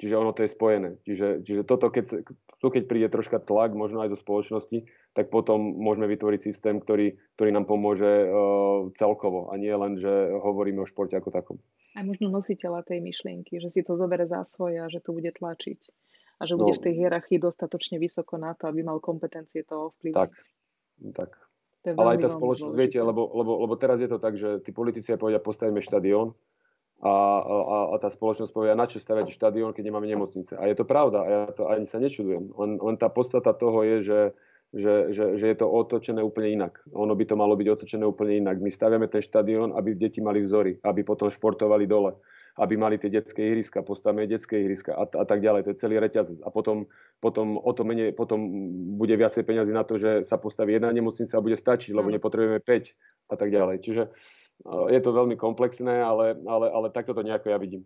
Čiže 0.02 0.18
ono 0.18 0.34
to 0.34 0.42
je 0.42 0.50
spojené. 0.50 0.98
Čiže, 1.06 1.46
čiže 1.46 1.62
toto, 1.62 1.94
keď, 1.94 2.26
tu 2.58 2.68
keď 2.74 2.90
príde 2.90 3.06
troška 3.06 3.38
tlak, 3.38 3.78
možno 3.78 4.02
aj 4.02 4.10
zo 4.10 4.18
spoločnosti, 4.18 4.90
tak 5.14 5.30
potom 5.30 5.62
môžeme 5.78 6.10
vytvoriť 6.10 6.42
systém, 6.42 6.82
ktorý, 6.82 7.22
ktorý 7.38 7.50
nám 7.54 7.70
pomôže 7.70 8.10
uh, 8.26 8.90
celkovo 8.98 9.54
a 9.54 9.62
nie 9.62 9.70
len, 9.70 10.02
že 10.02 10.10
hovoríme 10.42 10.82
o 10.82 10.90
športe 10.90 11.14
ako 11.14 11.30
takom. 11.30 11.58
A 11.94 12.02
možno 12.02 12.34
nositeľa 12.34 12.82
tej 12.82 12.98
myšlienky, 12.98 13.62
že 13.62 13.70
si 13.70 13.86
to 13.86 13.94
zobere 13.94 14.26
za 14.26 14.42
svoje 14.42 14.82
a 14.82 14.90
že 14.90 15.06
to 15.06 15.14
bude 15.14 15.38
tlačiť 15.38 15.80
a 16.42 16.50
že 16.50 16.58
bude 16.58 16.74
no, 16.74 16.78
v 16.82 16.86
tej 16.90 16.94
hierarchii 17.06 17.38
dostatočne 17.38 18.02
vysoko 18.02 18.42
na 18.42 18.58
to, 18.58 18.66
aby 18.66 18.82
mal 18.82 18.98
kompetencie 18.98 19.62
toho 19.62 19.94
ovplyvniť. 19.94 20.18
Tak, 20.18 20.34
tak. 21.14 21.30
Ale 21.86 22.18
aj 22.18 22.26
tá 22.26 22.30
spoločnosť, 22.34 22.74
viete, 22.74 22.98
lebo, 22.98 23.30
lebo, 23.38 23.62
lebo 23.70 23.74
teraz 23.78 24.02
je 24.02 24.10
to 24.10 24.18
tak, 24.18 24.34
že 24.34 24.66
tí 24.66 24.74
politici 24.74 25.14
povedia, 25.14 25.38
postavíme 25.38 25.82
štadión 25.82 26.34
a, 27.02 27.14
a, 27.42 27.78
a 27.92 27.96
tá 27.98 28.14
spoločnosť 28.14 28.54
povie, 28.54 28.78
na 28.78 28.86
čo 28.86 29.02
stavať 29.02 29.34
štadión, 29.34 29.74
keď 29.74 29.90
nemáme 29.90 30.06
nemocnice. 30.06 30.54
A 30.54 30.70
je 30.70 30.78
to 30.78 30.86
pravda, 30.86 31.26
a 31.26 31.28
ja 31.28 31.42
to 31.50 31.66
ani 31.66 31.90
sa 31.90 31.98
nečudujem. 31.98 32.54
Len, 32.54 32.72
len 32.78 32.96
tá 33.02 33.10
podstata 33.10 33.58
toho 33.58 33.82
je, 33.82 33.98
že, 34.06 34.22
že, 34.70 34.94
že, 35.10 35.26
že 35.34 35.46
je 35.50 35.58
to 35.58 35.66
otočené 35.66 36.22
úplne 36.22 36.54
inak. 36.62 36.78
Ono 36.94 37.18
by 37.18 37.26
to 37.26 37.34
malo 37.34 37.58
byť 37.58 37.68
otočené 37.74 38.06
úplne 38.06 38.46
inak. 38.46 38.62
My 38.62 38.70
staviame 38.70 39.10
ten 39.10 39.26
štadión, 39.26 39.74
aby 39.74 39.98
deti 39.98 40.22
mali 40.22 40.46
vzory, 40.46 40.78
aby 40.86 41.02
potom 41.02 41.34
športovali 41.34 41.90
dole 41.90 42.14
aby 42.60 42.76
mali 42.76 43.00
tie 43.00 43.08
detské 43.08 43.48
ihriska, 43.48 43.80
postavíme 43.80 44.28
detské 44.28 44.60
ihriska 44.60 44.92
a, 44.92 45.08
a 45.08 45.24
tak 45.24 45.40
ďalej. 45.40 45.64
To 45.64 45.72
je 45.72 45.80
celý 45.80 46.04
reťazec. 46.04 46.44
A 46.44 46.52
potom, 46.52 46.92
potom 47.24 47.56
o 47.56 47.72
to 47.72 47.88
menej, 47.88 48.12
potom 48.12 48.44
bude 49.00 49.16
viacej 49.16 49.48
peniazy 49.48 49.72
na 49.72 49.88
to, 49.88 49.96
že 49.96 50.28
sa 50.28 50.36
postaví 50.36 50.76
jedna 50.76 50.92
nemocnica 50.92 51.32
a 51.32 51.46
bude 51.46 51.56
stačiť, 51.56 51.96
lebo 51.96 52.12
nepotrebujeme 52.12 52.60
5 52.60 53.32
a 53.32 53.36
tak 53.40 53.50
ďalej. 53.56 53.76
Čiže 53.80 54.04
je 54.66 55.00
to 55.02 55.12
veľmi 55.12 55.36
komplexné, 55.38 56.02
ale, 56.02 56.38
ale, 56.46 56.68
ale 56.70 56.88
takto 56.94 57.18
to 57.18 57.26
nejako 57.26 57.50
ja 57.50 57.58
vidím. 57.58 57.84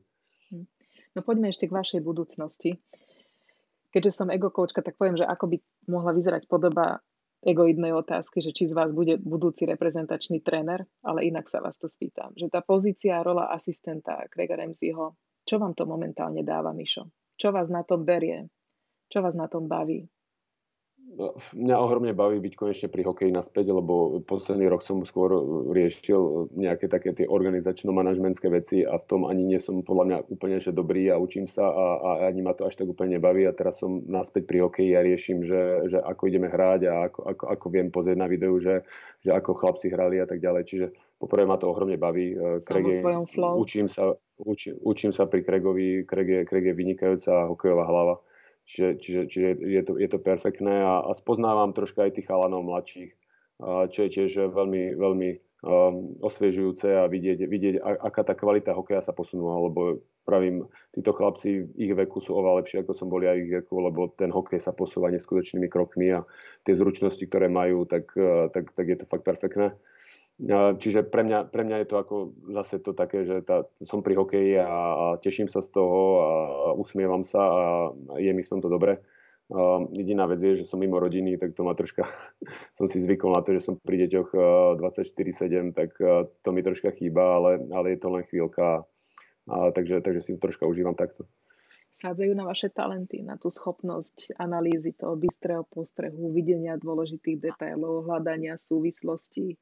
Hm. 0.52 0.68
No 1.16 1.20
poďme 1.24 1.52
ešte 1.52 1.72
k 1.72 1.76
vašej 1.76 2.02
budúcnosti. 2.04 2.80
Keďže 3.96 4.12
som 4.12 4.28
ego 4.28 4.52
tak 4.52 5.00
poviem, 5.00 5.16
že 5.16 5.24
ako 5.24 5.56
by 5.56 5.58
mohla 5.88 6.12
vyzerať 6.12 6.52
podoba 6.52 7.00
egoidnej 7.46 7.96
otázky, 7.96 8.42
že 8.42 8.52
či 8.52 8.68
z 8.68 8.74
vás 8.76 8.92
bude 8.92 9.22
budúci 9.22 9.64
reprezentačný 9.70 10.42
tréner, 10.42 10.84
ale 11.06 11.30
inak 11.30 11.48
sa 11.48 11.62
vás 11.62 11.78
to 11.78 11.86
spýtam. 11.86 12.34
Že 12.36 12.52
tá 12.52 12.60
pozícia 12.66 13.22
a 13.22 13.24
rola 13.24 13.54
asistenta 13.54 14.26
Grega 14.28 14.60
Ramseyho, 14.60 15.16
čo 15.46 15.56
vám 15.62 15.78
to 15.78 15.86
momentálne 15.86 16.42
dáva, 16.42 16.74
Mišo? 16.74 17.08
Čo 17.38 17.54
vás 17.54 17.70
na 17.70 17.86
tom 17.86 18.02
berie? 18.02 18.50
Čo 19.14 19.22
vás 19.22 19.38
na 19.38 19.46
tom 19.46 19.70
baví? 19.70 20.10
Mňa 21.56 21.76
ohromne 21.80 22.12
baví 22.12 22.44
byť 22.44 22.54
konečne 22.60 22.88
pri 22.92 23.08
hokeji 23.08 23.32
naspäť, 23.32 23.72
lebo 23.72 24.20
posledný 24.28 24.68
rok 24.68 24.84
som 24.84 25.00
skôr 25.08 25.32
riešil 25.72 26.52
nejaké 26.52 26.92
také 26.92 27.16
tie 27.16 27.30
organizačno-manažmentské 27.30 28.52
veci 28.52 28.84
a 28.84 29.00
v 29.00 29.06
tom 29.08 29.22
ani 29.24 29.48
nie 29.48 29.60
som 29.62 29.80
podľa 29.86 30.06
mňa 30.06 30.18
úplne 30.28 30.58
že 30.60 30.76
dobrý 30.76 31.08
a 31.14 31.22
učím 31.22 31.48
sa 31.48 31.72
a, 31.72 31.86
a 32.02 32.10
ani 32.28 32.44
ma 32.44 32.52
to 32.52 32.68
až 32.68 32.82
tak 32.82 32.92
úplne 32.92 33.16
nebaví 33.16 33.48
a 33.48 33.56
teraz 33.56 33.80
som 33.80 34.04
naspäť 34.10 34.44
pri 34.50 34.68
hokeji 34.68 34.92
a 34.98 35.06
riešim, 35.06 35.46
že, 35.46 35.88
že 35.88 36.04
ako 36.04 36.22
ideme 36.28 36.52
hrať 36.52 36.82
a 36.90 36.94
ako, 37.08 37.20
ako, 37.32 37.44
ako 37.48 37.66
viem 37.72 37.88
pozrieť 37.94 38.18
na 38.20 38.28
videu, 38.28 38.58
že, 38.60 38.84
že 39.24 39.32
ako 39.32 39.56
chlapci 39.56 39.88
hrali 39.94 40.20
a 40.20 40.28
tak 40.28 40.44
ďalej. 40.44 40.64
Čiže 40.68 40.86
poprvé 41.22 41.48
ma 41.48 41.56
to 41.56 41.72
ohromne 41.72 41.96
baví. 41.96 42.36
Craig 42.66 42.92
je, 42.92 43.00
učím, 43.56 43.88
sa, 43.88 44.18
učím, 44.42 44.74
učím 44.84 45.12
sa 45.16 45.30
pri 45.30 45.48
Craigovi, 45.48 46.04
Craig 46.04 46.28
je, 46.28 46.40
Craig 46.44 46.66
je 46.66 46.76
vynikajúca 46.76 47.48
hokejová 47.48 47.88
hlava 47.88 48.20
Čiže, 48.66 48.88
čiže, 48.98 49.22
čiže 49.30 49.50
je, 49.62 49.82
to, 49.86 49.94
je 50.02 50.10
to 50.10 50.18
perfektné 50.18 50.82
a, 50.82 51.06
a 51.06 51.12
spoznávam 51.14 51.70
troška 51.70 52.10
aj 52.10 52.18
tých 52.18 52.26
chalanov 52.26 52.66
mladších, 52.66 53.14
čo 53.94 54.00
je 54.02 54.10
tiež 54.10 54.52
veľmi, 54.52 54.98
veľmi 54.98 55.30
um, 55.62 56.18
osviežujúce 56.26 56.90
a 56.98 57.06
vidieť, 57.06 57.46
vidieť, 57.46 57.76
aká 57.82 58.26
tá 58.26 58.34
kvalita 58.34 58.74
hokeja 58.74 59.06
sa 59.06 59.14
posunula, 59.14 59.70
lebo 59.70 60.02
pravím, 60.26 60.66
títo 60.98 61.14
chlapci 61.14 61.70
v 61.70 61.70
ich 61.78 61.94
veku 61.94 62.18
sú 62.18 62.34
oveľa 62.34 62.66
lepšie, 62.66 62.82
ako 62.82 62.94
som 62.98 63.08
bol 63.08 63.22
ja 63.22 63.38
ich 63.38 63.54
veku, 63.54 63.78
lebo 63.86 64.10
ten 64.18 64.34
hokej 64.34 64.58
sa 64.58 64.74
posúva 64.74 65.14
neskutočnými 65.14 65.70
krokmi 65.70 66.18
a 66.18 66.26
tie 66.66 66.74
zručnosti, 66.74 67.22
ktoré 67.22 67.46
majú, 67.46 67.86
tak, 67.86 68.10
tak, 68.50 68.74
tak 68.74 68.86
je 68.90 68.98
to 68.98 69.06
fakt 69.06 69.30
perfektné. 69.30 69.78
Čiže 70.36 71.08
pre 71.08 71.24
mňa, 71.24 71.48
pre 71.48 71.64
mňa 71.64 71.78
je 71.84 71.88
to 71.88 71.96
ako 71.96 72.16
zase 72.52 72.84
to 72.84 72.92
také, 72.92 73.24
že 73.24 73.40
tá, 73.40 73.64
som 73.88 74.04
pri 74.04 74.20
hokeji 74.20 74.60
a, 74.60 74.68
a 74.68 75.06
teším 75.24 75.48
sa 75.48 75.64
z 75.64 75.72
toho 75.72 76.00
a, 76.20 76.28
a 76.28 76.70
usmievam 76.76 77.24
sa 77.24 77.40
a 77.40 77.62
je 78.20 78.36
mi 78.36 78.44
v 78.44 78.52
tomto 78.52 78.68
dobre. 78.68 79.00
Uh, 79.46 79.86
jediná 79.94 80.26
vec 80.26 80.42
je, 80.42 80.58
že 80.58 80.66
som 80.66 80.82
mimo 80.82 80.98
rodiny, 80.98 81.38
tak 81.38 81.54
to 81.54 81.62
ma 81.62 81.78
troška, 81.78 82.02
som 82.78 82.90
si 82.90 82.98
zvykol 82.98 83.30
na 83.30 83.46
to, 83.46 83.54
že 83.54 83.62
som 83.62 83.78
pri 83.78 84.10
deťoch 84.10 84.30
uh, 84.34 84.74
24-7, 84.82 85.70
tak 85.70 85.94
uh, 86.02 86.26
to 86.42 86.50
mi 86.50 86.66
troška 86.66 86.90
chýba, 86.90 87.38
ale, 87.38 87.62
ale 87.70 87.94
je 87.94 88.00
to 88.02 88.10
len 88.10 88.26
chvíľka, 88.26 88.90
a, 89.46 89.70
takže, 89.70 90.02
takže 90.02 90.22
si 90.26 90.34
to 90.34 90.50
troška 90.50 90.66
užívam 90.66 90.98
takto. 90.98 91.30
Sádzajú 91.94 92.34
na 92.34 92.50
vaše 92.50 92.74
talenty, 92.74 93.22
na 93.22 93.38
tú 93.38 93.54
schopnosť 93.54 94.34
analýzy 94.42 94.98
toho 94.98 95.14
bystrého 95.14 95.62
postrehu, 95.70 96.34
videnia 96.34 96.82
dôležitých 96.82 97.38
detailov, 97.40 98.10
hľadania 98.10 98.58
súvislostí, 98.58 99.62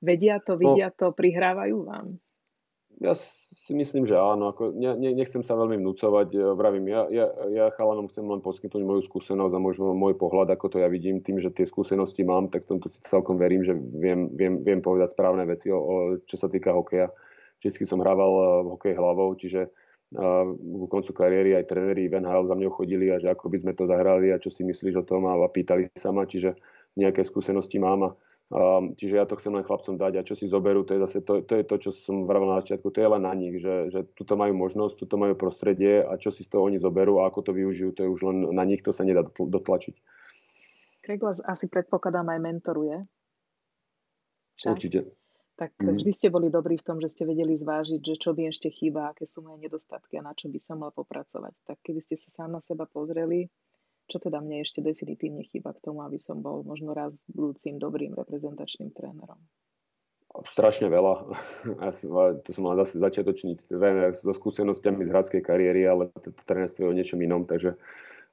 Vedia 0.00 0.40
to, 0.42 0.56
no. 0.56 0.60
vidia 0.60 0.88
no, 0.92 0.96
to, 0.96 1.06
prihrávajú 1.16 1.78
vám? 1.84 2.06
Ja 2.96 3.12
si 3.12 3.76
myslím, 3.76 4.08
že 4.08 4.16
áno. 4.16 4.56
Ako, 4.56 4.72
ne, 4.72 4.96
ne, 4.96 5.12
nechcem 5.12 5.44
sa 5.44 5.52
veľmi 5.52 5.76
vnúcovať. 5.84 6.32
Vravím, 6.56 6.88
ja, 6.88 7.04
ja, 7.12 7.28
ja 7.52 7.66
chalanom 7.76 8.08
chcem 8.08 8.24
len 8.24 8.40
poskytnúť 8.40 8.80
moju 8.80 9.04
skúsenosť 9.04 9.52
a 9.52 9.60
možno 9.60 9.92
môj 9.92 10.16
pohľad, 10.16 10.48
ako 10.48 10.72
to 10.72 10.76
ja 10.80 10.88
vidím. 10.88 11.20
Tým, 11.20 11.36
že 11.36 11.52
tie 11.52 11.68
skúsenosti 11.68 12.24
mám, 12.24 12.48
tak 12.48 12.64
tomto 12.64 12.88
si 12.88 13.04
celkom 13.04 13.36
verím, 13.36 13.60
že 13.60 13.76
viem, 13.76 14.32
viem, 14.32 14.64
viem 14.64 14.80
povedať 14.80 15.12
správne 15.12 15.44
veci, 15.44 15.68
o, 15.68 15.76
o, 15.76 15.94
čo 16.24 16.40
sa 16.40 16.48
týka 16.48 16.72
hokeja. 16.72 17.12
vždy 17.60 17.84
som 17.84 18.00
hrával 18.00 18.64
v 18.64 18.68
hokej 18.80 18.94
hlavou, 18.96 19.36
čiže 19.36 19.68
v 20.14 20.86
koncu 20.86 21.10
kariéry 21.10 21.58
aj 21.58 21.66
tréneri 21.66 22.06
v 22.06 22.22
NHL 22.22 22.46
za 22.46 22.54
mňou 22.54 22.70
chodili 22.70 23.10
a 23.10 23.18
že 23.18 23.26
ako 23.26 23.50
by 23.50 23.58
sme 23.58 23.72
to 23.74 23.90
zahrali 23.90 24.30
a 24.30 24.38
čo 24.38 24.54
si 24.54 24.62
myslíš 24.62 25.02
o 25.02 25.04
tom 25.04 25.26
a 25.26 25.34
pýtali 25.50 25.90
sa 25.98 26.14
ma, 26.14 26.22
čiže 26.22 26.54
nejaké 26.94 27.26
skúsenosti 27.26 27.82
mám 27.82 28.00
a 28.06 28.10
Um, 28.46 28.94
čiže 28.94 29.18
ja 29.18 29.26
to 29.26 29.34
chcem 29.34 29.58
len 29.58 29.66
chlapcom 29.66 29.98
dať 29.98 30.22
a 30.22 30.26
čo 30.26 30.38
si 30.38 30.46
zoberú, 30.46 30.86
to 30.86 30.94
je 30.94 31.02
zase 31.02 31.18
to, 31.26 31.42
to, 31.42 31.58
je 31.58 31.64
to 31.66 31.76
čo 31.82 31.90
som 31.90 32.30
vravel 32.30 32.54
na 32.54 32.62
začiatku, 32.62 32.94
to 32.94 33.02
je 33.02 33.10
len 33.10 33.26
na 33.26 33.34
nich, 33.34 33.58
že, 33.58 33.90
že 33.90 34.06
tuto 34.14 34.38
majú 34.38 34.54
možnosť, 34.54 35.02
tuto 35.02 35.18
majú 35.18 35.34
prostredie 35.34 36.06
a 36.06 36.14
čo 36.14 36.30
si 36.30 36.46
z 36.46 36.54
toho 36.54 36.70
oni 36.70 36.78
zoberú 36.78 37.18
a 37.18 37.26
ako 37.26 37.42
to 37.42 37.50
využijú, 37.50 37.90
to 37.90 38.06
je 38.06 38.12
už 38.14 38.22
len 38.22 38.46
na 38.54 38.62
nich, 38.62 38.86
to 38.86 38.94
sa 38.94 39.02
nedá 39.02 39.26
dotlačiť. 39.26 39.98
Craig 41.02 41.18
vás 41.26 41.42
asi 41.42 41.66
predpokladám 41.66 42.30
aj 42.30 42.38
mentoruje. 42.38 42.96
Však? 44.62 44.72
Určite. 44.78 45.00
Tak 45.58 45.74
mm. 45.82 45.98
vždy 45.98 46.12
ste 46.14 46.28
boli 46.30 46.46
dobrí 46.46 46.78
v 46.78 46.86
tom, 46.86 47.02
že 47.02 47.10
ste 47.10 47.26
vedeli 47.26 47.58
zvážiť, 47.58 47.98
že 47.98 48.14
čo 48.14 48.30
by 48.30 48.52
ešte 48.52 48.70
chýba, 48.70 49.10
aké 49.10 49.26
sú 49.26 49.42
moje 49.42 49.66
nedostatky 49.66 50.20
a 50.20 50.26
na 50.26 50.38
čo 50.38 50.52
by 50.52 50.60
som 50.62 50.86
mal 50.86 50.94
popracovať. 50.94 51.50
Tak 51.66 51.82
keby 51.82 51.98
ste 51.98 52.14
sa 52.14 52.30
sám 52.30 52.54
na 52.54 52.62
seba 52.62 52.86
pozreli, 52.86 53.50
čo 54.06 54.22
teda 54.22 54.38
mne 54.38 54.62
ešte 54.62 54.82
definitívne 54.82 55.42
chýba 55.46 55.74
k 55.74 55.82
tomu, 55.82 56.02
aby 56.06 56.18
som 56.18 56.38
bol 56.38 56.62
možno 56.62 56.94
raz 56.94 57.18
budúcim 57.30 57.78
dobrým 57.78 58.14
reprezentačným 58.14 58.94
trénerom? 58.94 59.38
Strašne 60.46 60.92
veľa. 60.92 61.14
Ja 61.82 61.90
som, 61.90 62.10
to 62.42 62.50
som 62.54 62.62
mal 62.66 62.78
zase 62.86 63.02
začiatočný 63.02 63.58
tréner 63.66 64.14
so 64.14 64.30
skúsenostiami 64.30 65.02
z 65.02 65.10
hradskej 65.10 65.42
kariéry, 65.42 65.82
ale 65.86 66.08
to, 66.22 66.30
to 66.30 66.42
trénerstvo 66.46 66.86
je 66.86 66.90
o 66.92 66.96
niečom 66.96 67.18
inom, 67.18 67.42
takže 67.42 67.74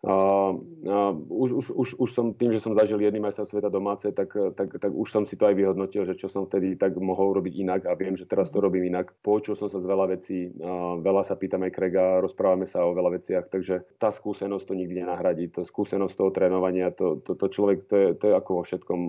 a, 0.04 0.52
a 0.52 0.98
už, 1.32 1.50
už, 1.64 1.66
už, 1.72 1.90
už 1.96 2.10
som 2.12 2.36
tým, 2.36 2.52
že 2.52 2.60
som 2.60 2.76
zažil 2.76 3.00
jedný 3.00 3.24
majster 3.24 3.48
sveta 3.48 3.72
domáce, 3.72 4.12
tak, 4.12 4.36
tak, 4.36 4.76
tak 4.76 4.92
už 4.92 5.08
som 5.08 5.24
si 5.24 5.40
to 5.40 5.48
aj 5.48 5.56
vyhodnotil, 5.56 6.04
že 6.04 6.20
čo 6.20 6.28
som 6.28 6.44
vtedy 6.44 6.76
tak 6.76 7.00
mohol 7.00 7.32
robiť 7.40 7.54
inak 7.64 7.82
a 7.88 7.96
viem, 7.96 8.20
že 8.20 8.28
teraz 8.28 8.52
to 8.52 8.60
robím 8.60 8.92
inak. 8.92 9.16
Počul 9.24 9.56
som 9.56 9.72
sa 9.72 9.80
z 9.80 9.88
veľa 9.88 10.06
vecí, 10.12 10.52
a 10.60 11.00
veľa 11.00 11.24
sa 11.24 11.40
pýtam 11.40 11.64
aj 11.64 11.72
Krega, 11.72 12.20
rozprávame 12.20 12.68
sa 12.68 12.84
o 12.84 12.92
veľa 12.92 13.16
veciach, 13.16 13.48
takže 13.48 13.96
tá 13.96 14.12
skúsenosť 14.12 14.68
to 14.68 14.74
nikdy 14.76 15.00
nenahradí. 15.00 15.48
To 15.56 15.64
skúsenosť 15.64 16.20
toho 16.20 16.36
trénovania, 16.36 16.92
to, 16.92 17.24
to, 17.24 17.40
to 17.40 17.48
človek, 17.48 17.88
to 17.88 17.96
je, 17.96 18.08
to 18.20 18.26
je 18.28 18.34
ako 18.36 18.60
vo 18.60 18.64
všetkom. 18.68 19.00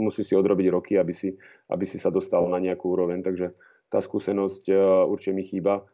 Musí 0.00 0.24
si 0.24 0.32
odrobiť 0.32 0.66
roky, 0.72 0.96
aby 0.96 1.12
si, 1.12 1.36
aby 1.68 1.84
si 1.84 2.00
sa 2.00 2.08
dostal 2.08 2.48
na 2.48 2.56
nejakú 2.56 2.88
úroveň, 2.88 3.20
takže 3.20 3.52
tá 3.92 4.00
skúsenosť 4.00 4.72
určite 5.04 5.36
mi 5.36 5.44
chýba, 5.44 5.84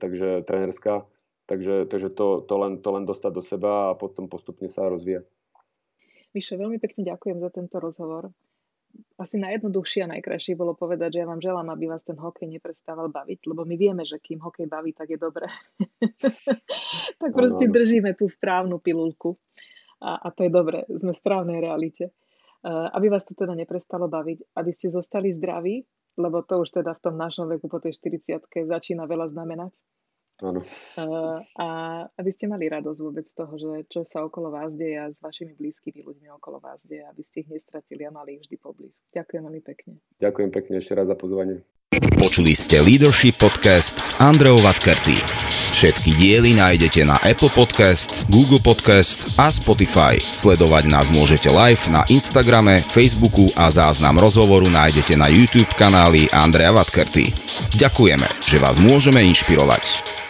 takže 0.00 0.40
trénerská 0.48 1.04
Takže, 1.46 1.90
takže 1.90 2.08
to, 2.14 2.40
to, 2.46 2.54
len, 2.54 2.78
to 2.78 2.88
len 2.94 3.04
dostať 3.04 3.32
do 3.34 3.42
seba 3.42 3.90
a 3.90 3.98
potom 3.98 4.30
postupne 4.30 4.70
sa 4.70 4.86
rozvíjať. 4.86 5.26
Mišo, 6.32 6.56
veľmi 6.56 6.78
pekne 6.80 7.04
ďakujem 7.04 7.38
za 7.42 7.50
tento 7.52 7.76
rozhovor. 7.76 8.32
Asi 9.16 9.40
najjednoduchšie 9.40 10.04
a 10.04 10.12
najkrajšie 10.16 10.56
bolo 10.56 10.76
povedať, 10.76 11.16
že 11.16 11.20
ja 11.24 11.26
vám 11.28 11.40
želám, 11.40 11.68
aby 11.72 11.88
vás 11.88 12.04
ten 12.04 12.16
hokej 12.16 12.48
neprestával 12.48 13.08
baviť, 13.08 13.48
lebo 13.48 13.64
my 13.64 13.74
vieme, 13.76 14.04
že 14.04 14.20
kým 14.20 14.40
hokej 14.40 14.68
baví, 14.68 14.92
tak 14.92 15.12
je 15.12 15.18
dobre. 15.20 15.48
tak 17.20 17.30
proste 17.32 17.68
ano. 17.68 17.72
držíme 17.72 18.12
tú 18.16 18.28
správnu 18.28 18.80
pilulku. 18.80 19.36
A, 20.02 20.28
a 20.28 20.28
to 20.32 20.44
je 20.44 20.50
dobre, 20.52 20.84
sme 20.88 21.12
v 21.12 21.20
správnej 21.20 21.58
realite. 21.62 22.12
Uh, 22.62 22.86
aby 22.94 23.10
vás 23.10 23.26
to 23.26 23.34
teda 23.34 23.58
neprestalo 23.58 24.06
baviť, 24.06 24.54
aby 24.54 24.70
ste 24.70 24.86
zostali 24.86 25.34
zdraví, 25.34 25.82
lebo 26.14 26.46
to 26.46 26.62
už 26.62 26.70
teda 26.70 26.94
v 26.94 27.02
tom 27.02 27.18
našom 27.18 27.50
veku 27.50 27.66
po 27.66 27.82
tej 27.82 27.98
40 27.98 28.38
začína 28.70 29.08
veľa 29.10 29.34
znamenať 29.34 29.72
Áno. 30.40 30.64
A 31.60 31.66
aby 32.16 32.30
ste 32.34 32.48
mali 32.50 32.66
radosť 32.66 32.98
vôbec 32.98 33.26
z 33.28 33.34
toho, 33.36 33.54
že 33.60 33.70
čo 33.92 34.00
sa 34.02 34.24
okolo 34.26 34.50
vás 34.50 34.74
deje 34.74 34.98
a 34.98 35.06
s 35.12 35.20
vašimi 35.22 35.54
blízkymi 35.54 36.02
ľuďmi 36.02 36.28
okolo 36.40 36.58
vás 36.58 36.82
deje, 36.88 37.04
aby 37.06 37.22
ste 37.22 37.46
ich 37.46 37.50
nestratili 37.52 38.08
a 38.08 38.10
mali 38.10 38.40
ich 38.40 38.48
vždy 38.48 38.56
poblízku. 38.58 39.04
Ďakujem 39.14 39.42
veľmi 39.46 39.62
pekne. 39.62 39.92
Ďakujem 40.18 40.50
pekne 40.50 40.74
ešte 40.82 40.92
raz 40.98 41.06
za 41.06 41.14
pozvanie. 41.14 41.62
Počuli 41.92 42.56
ste 42.56 42.80
Leadership 42.80 43.36
Podcast 43.36 44.00
s 44.00 44.12
Andreou 44.16 44.62
Vatkerty. 44.62 45.18
Všetky 45.74 46.14
diely 46.16 46.54
nájdete 46.56 47.04
na 47.04 47.20
Apple 47.20 47.50
Podcasts, 47.50 48.24
Google 48.30 48.62
Podcasts 48.62 49.28
a 49.36 49.50
Spotify. 49.50 50.16
Sledovať 50.16 50.88
nás 50.88 51.10
môžete 51.10 51.50
live 51.50 51.82
na 51.90 52.06
Instagrame, 52.08 52.80
Facebooku 52.80 53.50
a 53.58 53.68
záznam 53.68 54.16
rozhovoru 54.22 54.70
nájdete 54.70 55.18
na 55.18 55.28
YouTube 55.28 55.68
kanáli 55.74 56.30
Andrea 56.30 56.70
Vatkerty. 56.70 57.34
Ďakujeme, 57.74 58.30
že 58.40 58.56
vás 58.62 58.78
môžeme 58.78 59.20
inšpirovať. 59.26 60.21